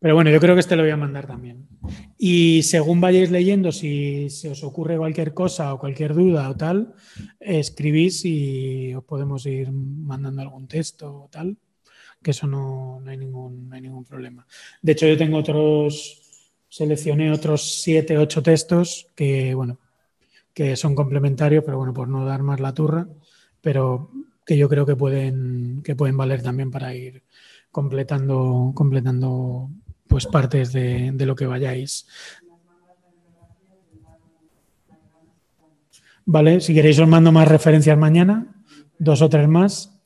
Pero 0.01 0.15
bueno, 0.15 0.31
yo 0.31 0.39
creo 0.41 0.55
que 0.55 0.61
este 0.61 0.77
lo 0.77 0.83
voy 0.83 0.93
a 0.93 0.97
mandar 0.97 1.27
también. 1.27 1.69
Y 2.17 2.63
según 2.63 3.01
vayáis 3.01 3.31
leyendo, 3.31 3.73
si 3.73 4.31
se 4.31 4.51
os 4.51 4.63
ocurre 4.63 4.97
cualquier 4.97 5.35
cosa 5.35 5.75
o 5.75 5.79
cualquier 5.79 6.15
duda 6.15 6.49
o 6.49 6.57
tal, 6.57 6.95
escribís 7.41 8.25
y 8.25 8.95
os 8.95 9.05
podemos 9.05 9.45
ir 9.47 9.73
mandando 9.73 10.43
algún 10.43 10.69
texto 10.69 11.25
o 11.25 11.29
tal, 11.29 11.57
que 12.23 12.33
eso 12.33 12.47
no, 12.47 13.03
hay, 13.07 13.17
ningún, 13.17 13.73
hay 13.73 13.81
ningún 13.81 14.05
problema. 14.05 14.47
De 14.83 14.93
hecho, 14.93 15.07
yo 15.07 15.17
tengo 15.17 15.39
otros, 15.39 16.21
seleccioné 16.69 17.31
otros 17.33 17.81
siete, 17.83 18.19
ocho 18.19 18.43
textos 18.43 19.07
que, 19.15 19.55
bueno, 19.55 19.79
que 20.53 20.77
son 20.77 20.95
complementarios, 20.95 21.65
pero 21.65 21.79
bueno, 21.79 21.95
por 21.95 22.09
no 22.09 22.25
dar 22.25 22.43
más 22.43 22.61
la 22.61 22.75
turra, 22.75 23.07
pero 23.61 24.11
que 24.45 24.57
yo 24.57 24.69
creo 24.69 24.87
que 24.87 24.97
pueden, 24.97 25.83
que 25.83 25.95
pueden 25.95 26.17
valer 26.17 26.43
también 26.43 26.71
para 26.71 26.95
ir 26.95 27.23
completando, 27.71 28.73
completando 28.75 29.71
pues 30.07 30.27
partes 30.27 30.73
de, 30.73 31.13
lo 31.19 31.37
que 31.37 31.47
vayáis. 31.47 32.07
Vale, 36.25 36.61
si 36.61 36.75
queréis 36.75 36.99
os 36.99 37.09
mando 37.09 37.31
más 37.31 37.47
referencias 37.47 37.97
mañana, 37.97 38.55
dos 38.99 39.23
o 39.23 39.29
tres 39.29 39.49
más. 39.49 39.98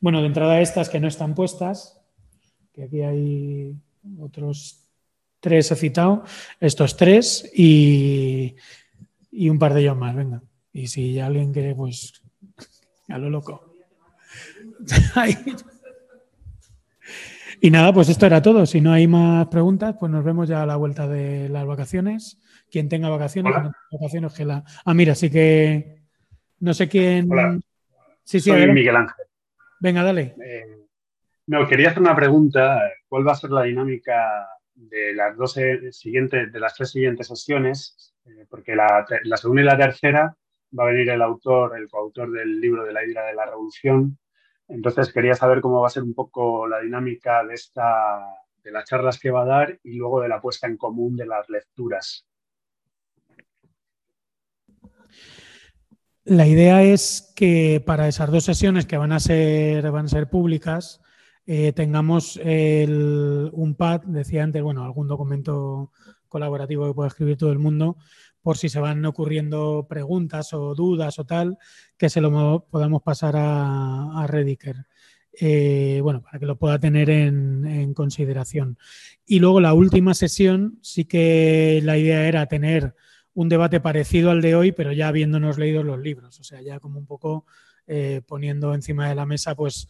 Bueno, 0.00 0.20
de 0.20 0.26
entrada 0.26 0.60
estas 0.60 0.88
que 0.88 1.00
no 1.00 1.08
están 1.08 1.34
puestas, 1.34 2.00
que 2.72 2.84
aquí 2.84 3.02
hay 3.02 3.74
otros 4.20 4.82
tres 5.40 5.70
he 5.70 5.76
citado, 5.76 6.24
estos 6.60 6.96
tres 6.96 7.50
y, 7.54 8.56
y 9.30 9.48
un 9.48 9.58
par 9.58 9.74
de 9.74 9.80
ellos 9.80 9.96
más, 9.96 10.14
venga. 10.14 10.42
Y 10.72 10.88
si 10.88 11.18
alguien 11.20 11.52
quiere, 11.52 11.74
pues 11.74 12.22
a 13.08 13.18
lo 13.18 13.30
loco. 13.30 13.72
Y 17.60 17.70
nada, 17.70 17.92
pues 17.92 18.08
esto 18.08 18.26
era 18.26 18.42
todo. 18.42 18.66
Si 18.66 18.80
no 18.80 18.92
hay 18.92 19.06
más 19.06 19.46
preguntas, 19.48 19.96
pues 19.98 20.12
nos 20.12 20.24
vemos 20.24 20.48
ya 20.48 20.62
a 20.62 20.66
la 20.66 20.76
vuelta 20.76 21.08
de 21.08 21.48
las 21.48 21.66
vacaciones. 21.66 22.38
Quien 22.70 22.88
tenga 22.88 23.08
vacaciones, 23.08 23.54
vacaciones 23.90 24.32
que 24.34 24.44
la. 24.44 24.64
Ah, 24.84 24.94
mira, 24.94 25.14
sí 25.14 25.30
que 25.30 26.02
no 26.60 26.74
sé 26.74 26.88
quién. 26.88 27.30
Hola. 27.30 27.58
Sí, 28.24 28.40
sí, 28.40 28.50
Soy 28.50 28.70
Miguel 28.72 28.96
Ángel. 28.96 29.24
Venga, 29.80 30.02
dale. 30.02 30.34
Eh, 30.44 30.86
no, 31.46 31.66
quería 31.66 31.90
hacer 31.90 32.02
una 32.02 32.16
pregunta. 32.16 32.80
¿Cuál 33.08 33.26
va 33.26 33.32
a 33.32 33.36
ser 33.36 33.50
la 33.50 33.62
dinámica 33.62 34.48
de 34.74 35.14
las 35.14 35.36
dos 35.36 35.58
siguientes, 35.92 36.52
de 36.52 36.60
las 36.60 36.74
tres 36.74 36.90
siguientes 36.90 37.28
sesiones? 37.28 38.14
Eh, 38.24 38.46
porque 38.48 38.74
la, 38.74 39.06
la 39.24 39.36
segunda 39.36 39.62
y 39.62 39.64
la 39.64 39.76
tercera 39.76 40.36
va 40.78 40.84
a 40.84 40.86
venir 40.86 41.10
el 41.10 41.22
autor, 41.22 41.76
el 41.78 41.88
coautor 41.88 42.30
del 42.32 42.60
libro 42.60 42.84
de 42.84 42.92
la 42.92 43.04
ira 43.04 43.24
de 43.24 43.34
la 43.34 43.46
revolución, 43.46 44.18
entonces 44.68 45.12
quería 45.12 45.34
saber 45.34 45.60
cómo 45.60 45.80
va 45.80 45.86
a 45.86 45.90
ser 45.90 46.02
un 46.02 46.14
poco 46.14 46.66
la 46.66 46.80
dinámica 46.80 47.44
de 47.44 47.54
esta 47.54 48.20
de 48.62 48.72
las 48.72 48.84
charlas 48.84 49.18
que 49.20 49.30
va 49.30 49.42
a 49.42 49.46
dar 49.46 49.78
y 49.84 49.94
luego 49.94 50.20
de 50.20 50.28
la 50.28 50.40
puesta 50.40 50.66
en 50.66 50.76
común 50.76 51.16
de 51.16 51.26
las 51.26 51.48
lecturas. 51.48 52.26
La 56.26 56.46
idea 56.46 56.82
es 56.82 57.32
que 57.34 57.82
para 57.84 58.08
esas 58.08 58.30
dos 58.30 58.44
sesiones 58.44 58.84
que 58.84 58.98
van 58.98 59.12
a 59.12 59.20
ser, 59.20 59.90
van 59.90 60.06
a 60.06 60.08
ser 60.08 60.28
públicas, 60.28 61.00
eh, 61.46 61.72
tengamos 61.72 62.36
un 62.36 63.74
pad, 63.78 64.02
decía 64.06 64.42
antes, 64.42 64.62
bueno, 64.62 64.84
algún 64.84 65.08
documento 65.08 65.92
colaborativo 66.28 66.86
que 66.88 66.94
pueda 66.94 67.08
escribir 67.08 67.38
todo 67.38 67.52
el 67.52 67.58
mundo, 67.58 67.96
por 68.42 68.58
si 68.58 68.68
se 68.68 68.80
van 68.80 69.04
ocurriendo 69.06 69.86
preguntas 69.88 70.52
o 70.52 70.74
dudas 70.74 71.18
o 71.18 71.24
tal, 71.24 71.58
que 71.96 72.10
se 72.10 72.20
lo 72.20 72.66
podamos 72.70 73.02
pasar 73.02 73.36
a, 73.36 74.22
a 74.22 74.26
Rediker. 74.26 74.84
Eh, 75.38 76.00
bueno, 76.02 76.22
para 76.22 76.38
que 76.38 76.46
lo 76.46 76.56
pueda 76.58 76.78
tener 76.78 77.10
en, 77.10 77.92
consideración. 77.94 78.78
Y 79.26 79.38
luego 79.38 79.60
la 79.60 79.74
última 79.74 80.14
sesión, 80.14 80.78
sí 80.82 81.04
que 81.04 81.80
la 81.82 81.98
idea 81.98 82.26
era 82.26 82.46
tener 82.46 82.94
un 83.36 83.50
debate 83.50 83.80
parecido 83.80 84.30
al 84.30 84.40
de 84.40 84.54
hoy, 84.54 84.72
pero 84.72 84.92
ya 84.92 85.08
habiéndonos 85.08 85.58
leído 85.58 85.82
los 85.82 85.98
libros, 85.98 86.40
o 86.40 86.42
sea, 86.42 86.62
ya 86.62 86.80
como 86.80 86.98
un 86.98 87.04
poco 87.04 87.44
eh, 87.86 88.22
poniendo 88.26 88.74
encima 88.74 89.10
de 89.10 89.14
la 89.14 89.26
mesa, 89.26 89.54
pues 89.54 89.88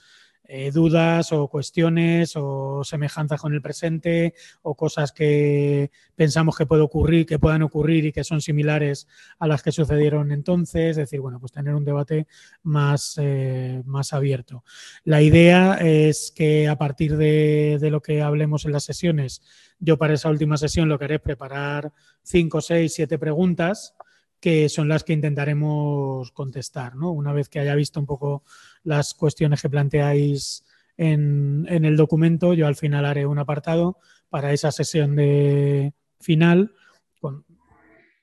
eh, 0.49 0.71
dudas 0.71 1.33
o 1.33 1.49
cuestiones 1.49 2.35
o 2.37 2.85
semejanzas 2.85 3.41
con 3.41 3.53
el 3.53 3.63
presente 3.63 4.35
o 4.63 4.75
cosas 4.75 5.13
que 5.13 5.91
pensamos 6.15 6.57
que 6.57 6.67
puede 6.67 6.83
ocurrir, 6.83 7.27
que 7.27 7.39
puedan 7.39 7.63
ocurrir 7.63 8.07
y 8.07 8.13
que 8.13 8.25
son 8.25 8.41
similares 8.41 9.09
a 9.39 9.47
las 9.47 9.63
que 9.63 9.73
sucedieron 9.73 10.31
entonces. 10.31 10.91
Es 10.91 10.97
decir, 10.97 11.21
bueno, 11.21 11.41
pues 11.41 11.53
tener 11.53 11.75
un 11.75 11.85
debate 11.85 12.27
más, 12.63 13.19
eh, 13.21 13.83
más 13.87 14.13
abierto. 14.13 14.65
La 15.05 15.23
idea 15.23 15.75
es 15.75 16.33
que 16.35 16.69
a 16.69 16.77
partir 16.77 17.17
de, 17.17 17.79
de, 17.81 17.91
lo 17.91 18.01
que 18.01 18.23
hablemos 18.23 18.65
en 18.65 18.73
las 18.73 18.85
sesiones, 18.85 19.43
yo 19.79 19.99
para 19.99 20.15
esa 20.15 20.31
última 20.31 20.57
sesión 20.57 20.89
lo 20.89 20.99
que 20.99 21.07
haré 21.07 21.15
es 21.17 21.21
preparar 21.21 21.93
cinco, 22.23 22.61
seis, 22.61 22.95
siete 22.95 23.19
preguntas 23.19 23.95
que 24.41 24.69
son 24.69 24.89
las 24.89 25.03
que 25.03 25.13
intentaremos 25.13 26.31
contestar, 26.33 26.95
¿no? 26.95 27.11
Una 27.11 27.33
vez 27.33 27.49
que 27.49 27.59
haya 27.59 27.75
visto 27.75 27.99
un 27.99 28.07
poco 28.07 28.45
las 28.87 29.15
cuestiones 29.15 29.61
que 29.61 29.69
planteáis 29.69 30.65
en, 30.97 31.67
el 31.69 31.97
documento, 31.97 32.55
yo 32.55 32.67
al 32.67 32.77
final 32.77 33.05
haré 33.05 33.27
un 33.27 33.39
apartado 33.39 33.99
para 34.31 34.53
esa 34.53 34.73
sesión 34.73 35.17
de 35.17 35.93
final 36.21 36.75
con 37.21 37.45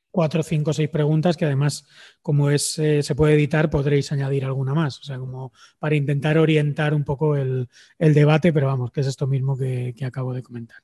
cuatro, 0.09 0.41
cinco, 0.43 0.74
seis 0.74 0.89
preguntas 0.89 1.38
que 1.38 1.45
además, 1.45 1.88
como 2.22 2.49
es, 2.49 2.80
eh, 2.80 3.03
se 3.03 3.16
puede 3.16 3.36
editar, 3.36 3.70
podréis 3.70 4.11
añadir 4.11 4.45
alguna 4.45 4.74
más. 4.74 4.99
O 4.99 5.03
sea, 5.03 5.18
como 5.20 5.51
para 5.80 5.95
intentar 5.95 6.38
orientar 6.38 6.93
un 6.93 7.03
poco 7.03 7.36
el, 7.36 7.68
debate, 7.99 8.53
pero 8.53 8.68
vamos, 8.68 8.91
que 8.91 9.01
es 9.01 9.07
esto 9.07 9.28
mismo 9.28 9.57
que 9.57 9.93
acabo 10.05 10.34
de 10.34 10.43
comentar. 10.43 10.82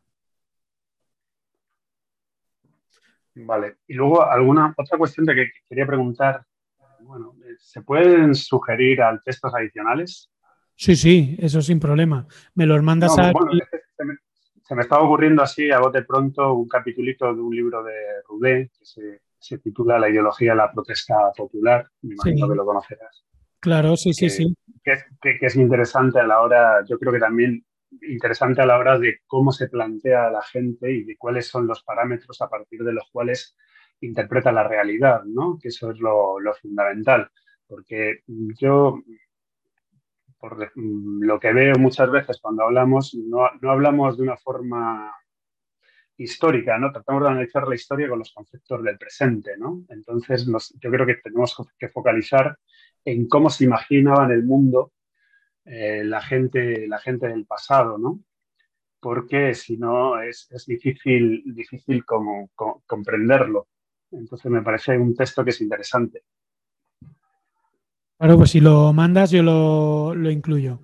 Vale. 3.45 3.77
Y 3.87 3.93
luego, 3.93 4.23
alguna 4.23 4.73
otra 4.77 4.97
cuestión 4.97 5.25
de 5.25 5.35
que 5.35 5.51
quería 5.67 5.85
preguntar. 5.85 6.45
Bueno, 7.09 7.35
¿se 7.57 7.81
pueden 7.81 8.35
sugerir 8.35 9.01
al 9.01 9.23
textos 9.23 9.51
adicionales? 9.55 10.29
Sí, 10.75 10.95
sí, 10.95 11.35
eso 11.39 11.59
sin 11.59 11.79
problema. 11.79 12.27
Me 12.53 12.67
los 12.67 12.83
mandas 12.83 13.17
a. 13.17 13.31
se, 14.61 14.75
me, 14.75 14.81
estaba 14.83 15.01
ocurriendo 15.01 15.41
así 15.41 15.71
a 15.71 15.79
bote 15.79 16.03
pronto 16.03 16.53
un 16.53 16.67
capitulito 16.67 17.33
de 17.33 17.41
un 17.41 17.55
libro 17.55 17.83
de 17.83 17.95
Rudé 18.27 18.69
que 18.77 19.19
se, 19.39 19.57
titula 19.57 19.97
La 19.97 20.07
ideología 20.07 20.51
de 20.51 20.57
la 20.57 20.71
protesta 20.71 21.15
popular. 21.35 21.89
Me 22.03 22.13
imagino 22.13 22.47
que 22.47 22.55
lo 22.55 22.63
conocerás. 22.63 23.25
Claro, 23.59 23.97
sí, 23.97 24.13
sí, 24.13 24.29
sí. 24.29 24.55
Que, 24.83 24.99
que, 25.19 25.47
es 25.47 25.55
interesante 25.55 26.19
a 26.19 26.27
la 26.27 26.41
hora, 26.41 26.85
yo 26.87 26.99
creo 26.99 27.11
que 27.11 27.19
también 27.19 27.65
interesante 28.03 28.61
a 28.61 28.67
la 28.67 28.77
hora 28.77 28.99
de 28.99 29.21
cómo 29.25 29.51
se 29.51 29.67
plantea 29.67 30.29
la 30.29 30.43
gente 30.43 30.93
y 30.93 31.05
de 31.05 31.17
cuáles 31.17 31.47
son 31.47 31.65
los 31.65 31.81
parámetros 31.81 32.39
a 32.39 32.49
partir 32.49 32.83
de 32.83 32.93
los 32.93 33.09
cuales 33.11 33.57
interpreta 34.01 34.51
la 34.51 34.67
realidad, 34.67 35.23
¿no? 35.25 35.57
Que 35.61 35.69
eso 35.69 35.91
es 35.91 35.99
lo, 35.99 36.37
fundamental. 36.61 37.29
Porque 37.67 38.23
yo, 38.27 39.01
por 40.39 40.71
lo 40.75 41.39
que 41.39 41.53
veo 41.53 41.75
muchas 41.77 42.09
veces 42.11 42.39
cuando 42.41 42.63
hablamos, 42.63 43.15
no, 43.15 43.45
hablamos 43.69 44.17
de 44.17 44.23
una 44.23 44.37
forma 44.37 45.13
histórica, 46.17 46.77
¿no? 46.77 46.91
Tratamos 46.91 47.23
de 47.23 47.29
analizar 47.29 47.67
la 47.67 47.75
historia 47.75 48.09
con 48.09 48.19
los 48.19 48.33
conceptos 48.33 48.83
del 48.83 48.97
presente, 48.97 49.57
¿no? 49.57 49.83
Entonces, 49.89 50.45
yo 50.45 50.91
creo 50.91 51.05
que 51.05 51.15
tenemos 51.15 51.55
que 51.77 51.89
focalizar 51.89 52.57
en 53.05 53.27
cómo 53.27 53.49
se 53.49 53.63
imaginaban 53.65 54.31
el 54.31 54.43
mundo 54.43 54.91
eh, 55.71 56.03
la, 56.03 56.19
gente, 56.21 56.87
la 56.87 56.97
gente 56.97 57.27
del 57.27 57.45
pasado, 57.45 57.99
¿no? 57.99 58.21
Porque 58.99 59.53
si 59.53 59.77
no 59.77 60.19
es, 60.21 60.49
difícil, 60.65 61.43
difícil 61.45 62.03
como, 62.05 62.49
comprenderlo. 62.87 63.67
Entonces 64.11 64.51
me 64.51 64.61
parece 64.61 64.97
un 64.97 65.15
texto 65.15 65.43
que 65.43 65.51
es 65.51 65.61
interesante. 65.61 66.23
Claro, 68.17 68.37
pues 68.37 68.51
si 68.51 68.59
lo 68.59 68.91
mandas, 68.91 69.31
yo 69.31 69.43
lo, 69.43 70.29
incluyo. 70.29 70.81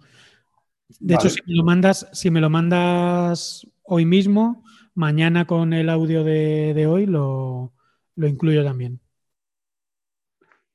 De 0.99 1.15
hecho, 1.15 1.30
si 1.30 1.41
me, 1.45 1.55
lo 1.55 1.63
mandas, 1.63 2.07
si 2.13 2.32
me 2.32 2.39
lo 2.39 2.49
mandas 2.49 3.67
hoy 3.84 4.05
mismo, 4.05 4.63
mañana 4.93 5.45
con 5.45 5.73
el 5.73 5.89
audio 5.89 6.23
de, 6.23 6.88
hoy 6.88 7.05
lo, 7.05 7.73
lo, 8.15 8.28
incluyo 8.28 8.63
también. 8.63 9.01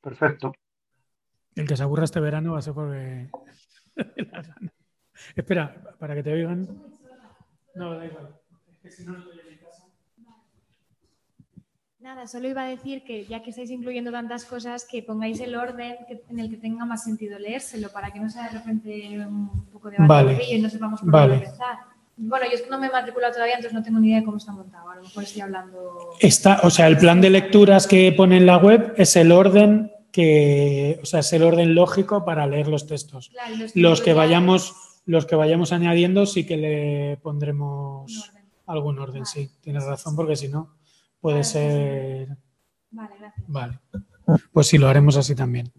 Perfecto. 0.03 0.53
El 1.55 1.67
que 1.67 1.77
se 1.77 1.83
aburra 1.83 2.05
este 2.05 2.21
verano 2.21 2.53
va 2.53 2.59
a 2.59 2.63
ser 2.63 2.75
porque 2.75 3.31
Espera, 5.35 5.97
para 5.99 6.15
que 6.15 6.23
te 6.23 6.33
oigan. 6.33 6.67
No, 7.75 7.95
da 7.95 8.07
igual. 8.07 8.35
Es 8.69 8.79
que 8.79 8.91
si 8.91 9.05
no, 9.05 9.13
no. 9.13 9.25
Nada, 12.03 12.27
solo 12.27 12.49
iba 12.49 12.63
a 12.63 12.67
decir 12.69 13.05
que 13.05 13.27
ya 13.27 13.43
que 13.43 13.51
estáis 13.51 13.71
incluyendo 13.71 14.11
tantas 14.11 14.47
cosas, 14.47 14.87
que 14.91 15.03
pongáis 15.03 15.39
el 15.41 15.55
orden 15.55 15.97
en 16.31 16.39
el 16.39 16.49
que 16.49 16.57
tenga 16.57 16.87
más 16.87 17.05
sentido 17.05 17.39
leérselo, 17.39 17.91
para 17.91 18.11
que 18.11 18.21
no 18.21 18.31
sea 18.31 18.45
de 18.45 18.59
repente 18.59 19.19
un 19.27 19.67
poco 19.71 19.91
de 19.91 19.97
vale. 19.99 20.39
y 20.51 20.59
no 20.61 20.71
sepamos 20.71 21.01
por 21.01 21.11
vale. 21.11 21.33
dónde 21.35 21.45
empezar. 21.47 21.77
Bueno, 22.17 22.47
yo 22.47 22.53
es 22.53 22.63
que 22.63 22.71
no 22.71 22.79
me 22.79 22.87
he 22.87 22.91
matriculado 22.91 23.33
todavía, 23.35 23.55
entonces 23.57 23.75
no 23.79 23.83
tengo 23.83 23.99
ni 23.99 24.09
idea 24.09 24.21
de 24.21 24.25
cómo 24.25 24.39
está 24.39 24.53
montado. 24.53 24.89
A 24.91 24.97
lo 24.97 25.03
mejor 25.03 25.23
estoy 25.25 25.43
hablando. 25.43 26.11
Está, 26.21 26.61
o 26.63 26.71
sea, 26.71 26.87
el 26.87 26.97
plan 26.97 27.21
de 27.21 27.31
lecturas 27.31 27.87
que 27.87 28.13
pone 28.13 28.39
en 28.39 28.47
la 28.47 28.57
web 28.57 28.95
es 28.97 29.17
el 29.17 29.31
orden 29.33 29.93
que, 30.11 30.99
o 31.03 31.07
sea, 31.07 31.21
es 31.21 31.33
el 31.35 31.43
orden 31.43 31.75
lógico 31.75 32.25
para 32.25 32.47
leer 32.47 32.69
los 32.69 32.87
textos. 32.87 33.29
Claro, 33.31 33.55
Los 33.75 34.01
que 34.01 34.11
ya 34.11 34.17
vayamos, 34.17 34.75
los 35.07 35.25
que 35.27 35.37
vayamos 35.37 35.73
añadiendo 35.73 36.25
sí 36.27 36.45
que 36.47 36.57
le 36.57 37.17
pondremos 37.23 38.29
orden. 38.31 38.45
algún 38.67 38.99
orden, 38.99 39.23
Vale. 39.23 39.27
sí. 39.27 39.51
Tienes 39.61 39.85
razón, 39.85 40.17
porque 40.17 40.37
si 40.37 40.49
no, 40.49 40.75
puede 41.21 41.37
Vale, 41.37 41.45
sí. 41.45 41.53
ser. 41.53 42.37
Vale, 42.91 43.17
gracias. 43.19 43.47
Vale. 43.49 43.81
Pues 44.53 44.67
sí, 44.67 44.79
lo 44.79 44.89
haremos 44.89 45.17
así 45.17 45.35
también. 45.35 45.73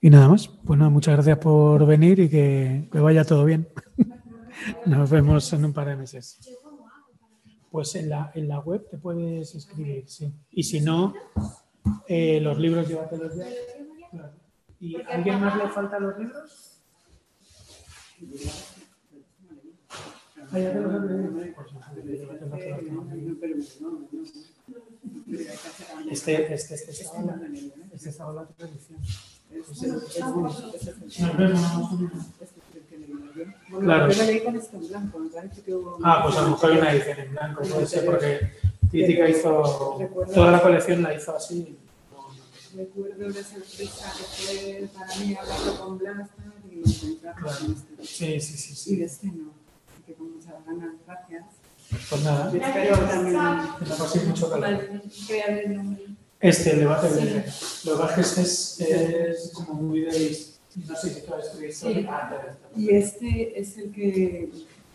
Y 0.00 0.10
nada 0.10 0.28
más. 0.28 0.48
Pues 0.48 0.78
nada, 0.78 0.90
muchas 0.90 1.14
gracias 1.14 1.38
por 1.38 1.84
venir 1.86 2.20
y 2.20 2.28
que, 2.28 2.88
que 2.90 3.00
vaya 3.00 3.24
todo 3.24 3.44
bien. 3.44 3.68
Nos 4.86 5.10
vemos 5.10 5.52
en 5.52 5.64
un 5.64 5.72
par 5.72 5.88
de 5.88 5.96
meses. 5.96 6.38
Pues 7.70 7.94
en 7.96 8.08
la, 8.08 8.32
en 8.34 8.48
la 8.48 8.60
web 8.60 8.88
te 8.90 8.98
puedes 8.98 9.54
escribir, 9.54 10.08
sí. 10.08 10.32
Y 10.50 10.62
si 10.62 10.80
no, 10.80 11.14
eh, 12.06 12.40
los 12.40 12.58
libros 12.58 12.88
llévatelos 12.88 13.36
ya. 13.36 13.46
¿Y 14.80 14.96
a 14.96 15.08
alguien 15.08 15.40
más 15.40 15.56
le 15.56 15.68
faltan 15.68 16.02
los 16.02 16.18
libros? 16.18 16.82
Este, 26.10 26.54
este, 26.54 26.74
este 26.74 26.90
estaba 26.90 27.20
en 27.20 27.26
la, 27.26 27.40
este 27.94 28.08
estaba 28.10 28.30
en 28.30 28.36
la 28.36 28.42
otra 28.42 28.68
edición. 28.68 28.98
Nos 31.20 31.36
vemos. 31.36 32.32
Claro. 33.80 34.08
Ah, 36.02 36.20
pues 36.24 36.36
a 36.36 36.42
lo 36.42 36.48
mejor 36.50 36.72
hay 36.72 36.78
una 36.78 36.92
edición 36.92 37.18
en 37.20 37.30
blanco, 37.32 37.62
puede 37.62 37.86
ser 37.86 38.04
porque 38.06 38.52
Crítica 38.90 39.28
hizo 39.28 39.98
toda 40.34 40.50
la 40.52 40.62
colección 40.62 41.02
la 41.02 41.14
hizo 41.14 41.36
así. 41.36 41.76
Recuerdo 42.76 43.28
la 43.28 43.42
sorpresa 43.42 44.12
que 44.16 44.24
fue 44.24 44.88
para 44.94 45.16
mí 45.16 45.34
hablarlo 45.34 45.80
con 45.80 45.98
Blas 45.98 46.28
y 46.70 46.78
encontrarlo 46.78 47.46
Claro. 47.46 47.58
con 47.60 47.72
este. 47.72 48.06
Sí, 48.06 48.40
sí, 48.40 48.56
sí, 48.56 48.72
Y 48.72 48.76
sí. 48.76 48.96
de 48.96 49.04
este 49.04 49.26
no. 49.28 49.57
Así 50.08 50.14
que 50.14 50.14
con 50.14 50.32
muchas 50.34 50.54
ganas, 50.64 50.94
gracias. 51.06 51.44
Pues 52.08 52.24
nada, 52.24 52.50
Y 52.52 52.56
espero 52.58 52.96
también. 53.08 53.40
que 53.78 53.84
te 53.84 53.90
paséis 53.90 54.26
mucho 54.26 54.50
calor. 54.50 54.80
Este, 56.40 56.70
el 56.72 56.78
debate 56.78 57.08
de 57.10 57.44
Lo 57.84 57.92
que 57.92 57.98
pasa 58.02 58.20
es 58.20 58.34
que 58.34 58.40
este 58.40 59.30
es, 59.30 59.40
es 59.44 59.52
como 59.52 59.74
muy 59.82 60.00
de... 60.02 60.38
No 60.86 60.96
sé 60.96 61.10
si 61.14 61.20
tú 61.22 61.34
has 61.34 61.46
escrito. 61.46 62.10
Ah, 62.10 62.28
pero 62.30 62.52
está. 62.52 62.68
Y 62.80 62.90
este 62.94 63.60
es 63.60 63.76
el 63.78 63.90
que 63.92 64.50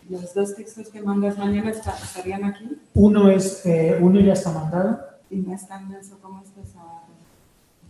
los 0.08 0.34
dos 0.34 0.54
textos 0.56 0.88
que 0.88 1.00
mandas 1.00 1.38
mañana 1.38 1.70
está- 1.70 1.96
estarían 2.02 2.44
aquí 2.44 2.76
Uno 2.94 3.30
es, 3.30 3.64
eh, 3.66 3.96
uno 4.00 4.20
ya 4.20 4.32
está 4.32 4.50
mandado. 4.50 4.98
y 5.30 5.36
no 5.36 5.54
como 6.20 6.42
estos 6.42 6.74
a... 6.76 7.02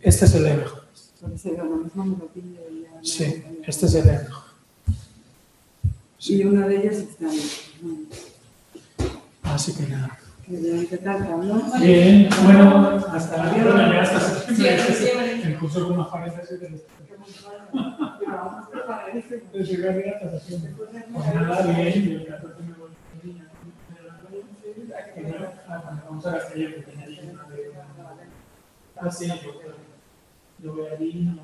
Este 0.03 0.25
es 0.27 0.35
el 0.35 0.45
de 0.45 0.55
mejor. 0.55 0.85
Por 1.21 1.33
eso 1.33 1.49
digo, 1.51 1.65
lo 1.65 1.77
mismo 1.77 2.05
me 2.05 2.17
lo 2.19 2.27
pillo 2.27 2.61
y 2.71 2.83
ya. 2.83 2.91
no- 2.97 3.05
Sí, 3.05 3.45
este 3.67 3.87
es 3.87 3.95
el 3.95 4.05
de 4.05 4.13
mejor. 4.13 4.44
Y 6.27 6.45
uno 6.45 6.67
de 6.69 6.77
ellos 6.77 6.95
está 6.97 7.29
ahí. 7.29 8.09
Así 9.43 9.75
que 9.75 9.87
nada. 9.89 10.19
que 10.47 10.53
bien, 11.81 12.29
bueno, 12.45 12.87
hasta 13.13 13.45
la 13.45 13.53
vida, 13.53 13.93
ya 13.93 14.03
hasta. 14.03 14.53
El 15.49 15.59
curso 15.59 15.89
con 15.89 15.97
más 15.99 16.09
que 16.09 16.41
que 19.81 19.89
había 19.89 20.19
hasta. 20.19 20.71
Pues 20.71 20.93
nada, 21.35 21.63
bien, 21.63 22.13
el 22.13 22.27
14 22.27 22.63
me 22.63 22.73
voy. 22.75 22.91
Vamos 26.07 26.27
a 26.27 26.33
que 26.75 26.83
tenía 26.83 27.07
allí 27.07 27.21
una 27.33 27.45
de- 27.49 27.73
Ah, 28.97 29.11
sí, 29.11 29.27
porque 29.45 29.69
yo 30.63 30.75
voy 30.75 30.87
allí 30.89 31.11
y 31.11 31.25
no... 31.25 31.43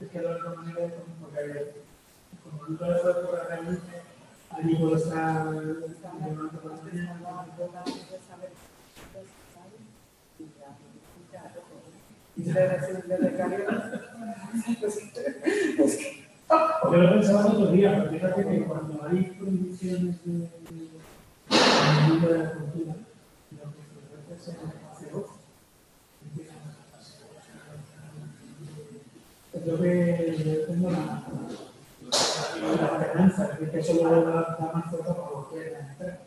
Es 0.00 0.08
que 0.08 0.22
la 0.22 0.30
única 0.30 0.50
manera 0.50 0.84
es 0.86 0.92
como 0.94 1.14
porque 1.20 1.38
como 1.40 1.79
Yo 16.90 16.96
lo 16.96 17.10
pensaba 17.10 17.46
otro 17.46 17.70
día, 17.70 17.96
pero 17.96 18.10
fíjate 18.10 18.44
que 18.44 18.64
cuando 18.64 19.06
hay 19.06 19.22
prohibiciones 19.38 20.16
de, 20.24 20.48
mundo 22.08 22.28
de 22.28 22.38
la 22.38 22.52
cultura, 22.52 22.94
lo 23.52 23.64
que 24.28 24.42
se 24.42 24.50
es 24.50 24.56
hace 24.56 25.14
ojo. 25.14 25.38
Es 29.52 29.66
lo 29.66 29.80
que 29.80 30.36
yo 30.44 30.66
tengo 30.66 30.90
la 33.14 33.26
esperanza 33.26 33.58
de 33.58 33.70
que 33.70 33.78
eso 33.78 33.94
luego 33.94 34.22
da, 34.22 34.56
da 34.58 34.72
más 34.72 34.90
fuerza 34.90 35.14
para 35.16 35.28
volver 35.28 35.74
a 35.74 35.80
entrar. 35.80 36.20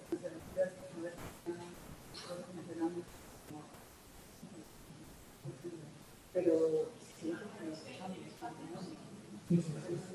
pero 6.34 6.90
Sí, 9.50 9.58
sí, 9.58 9.64
sí. 9.66 10.14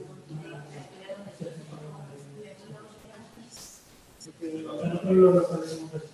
Nosotros 4.65 5.17
lo 5.17 5.33
resolvemos 5.33 5.95
así. 5.95 6.09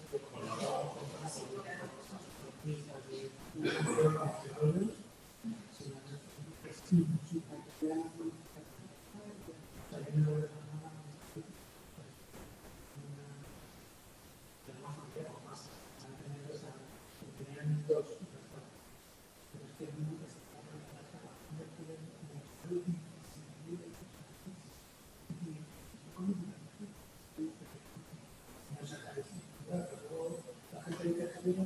Bueno, 31.45 31.57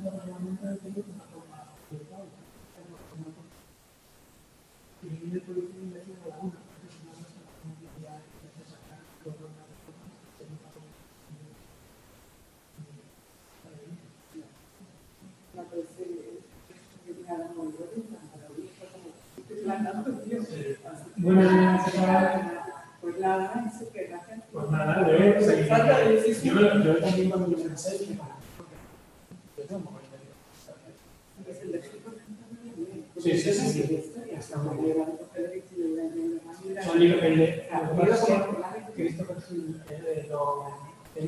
¿qué 21.85 21.97
tal? 21.97 22.51
pues 23.01 23.19
nada, 23.19 23.71
eso 23.73 23.91
que 23.93 24.07
gracias. 24.07 24.39
Pues 24.51 24.71
nada, 24.71 25.07
yo, 25.07 25.17
yo, 26.43 26.83
yo 26.83 26.97
también 26.97 27.29
cuando 27.29 27.47
lo 27.47 27.57
pensé, 27.57 27.97
dije, 27.99 28.19
Sí, 33.21 33.37
sí, 33.37 33.53
sí, 33.53 33.83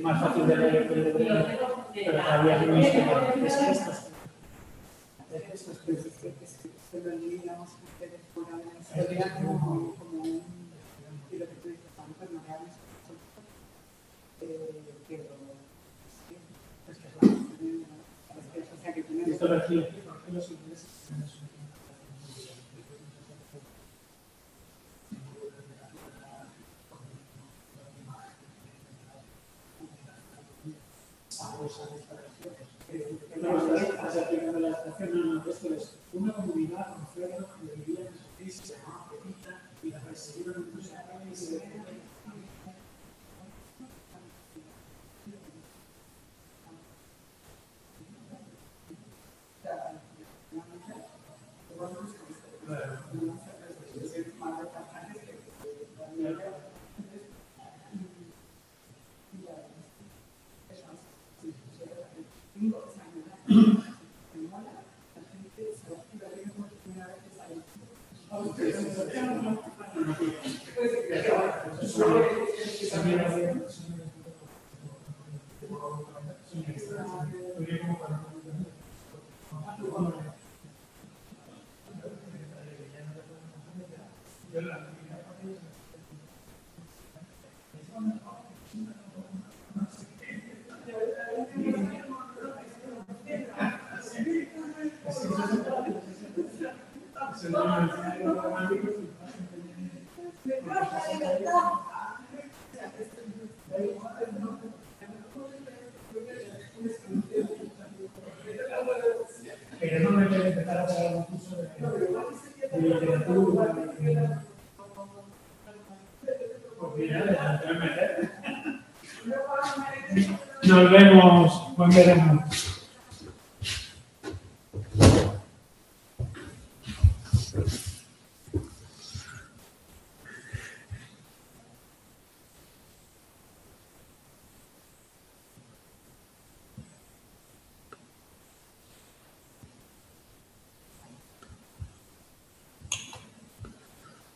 más 0.02 0.22
fácil 0.22 0.48
de 0.48 0.56
pero 0.88 1.12
todavía 2.12 2.66
no 2.66 2.78
es 2.78 2.90
que 6.18 6.46
es 6.46 6.58
historia 8.82 9.36
como 9.36 9.96
como 9.96 10.22
un 10.24 10.42
y 11.32 11.38
lo 11.38 11.46
que 11.48 11.56
tú 11.56 11.70
dices, 11.70 11.86
Juan, 11.96 12.08
pues 12.18 12.32
no 12.32 12.42
reales, 12.46 12.74
eh, 14.42 14.82
pero 15.08 15.24
sí, 16.28 16.36
pues 16.86 16.98
que 16.98 17.06
es 17.06 17.14
la 17.14 17.28
es 18.40 18.94
que, 18.94 19.02
o 19.02 19.31
sea, 19.48 19.62
que 19.62 19.68
tenemos 19.68 19.68
Christopher 19.68 19.72
Hill, 19.72 20.04
¿por 20.04 20.22
qué 20.22 20.32
los 20.32 20.52
ingleses 20.52 20.88
tienen 21.08 21.28
su- 21.28 21.42
No, 31.42 32.11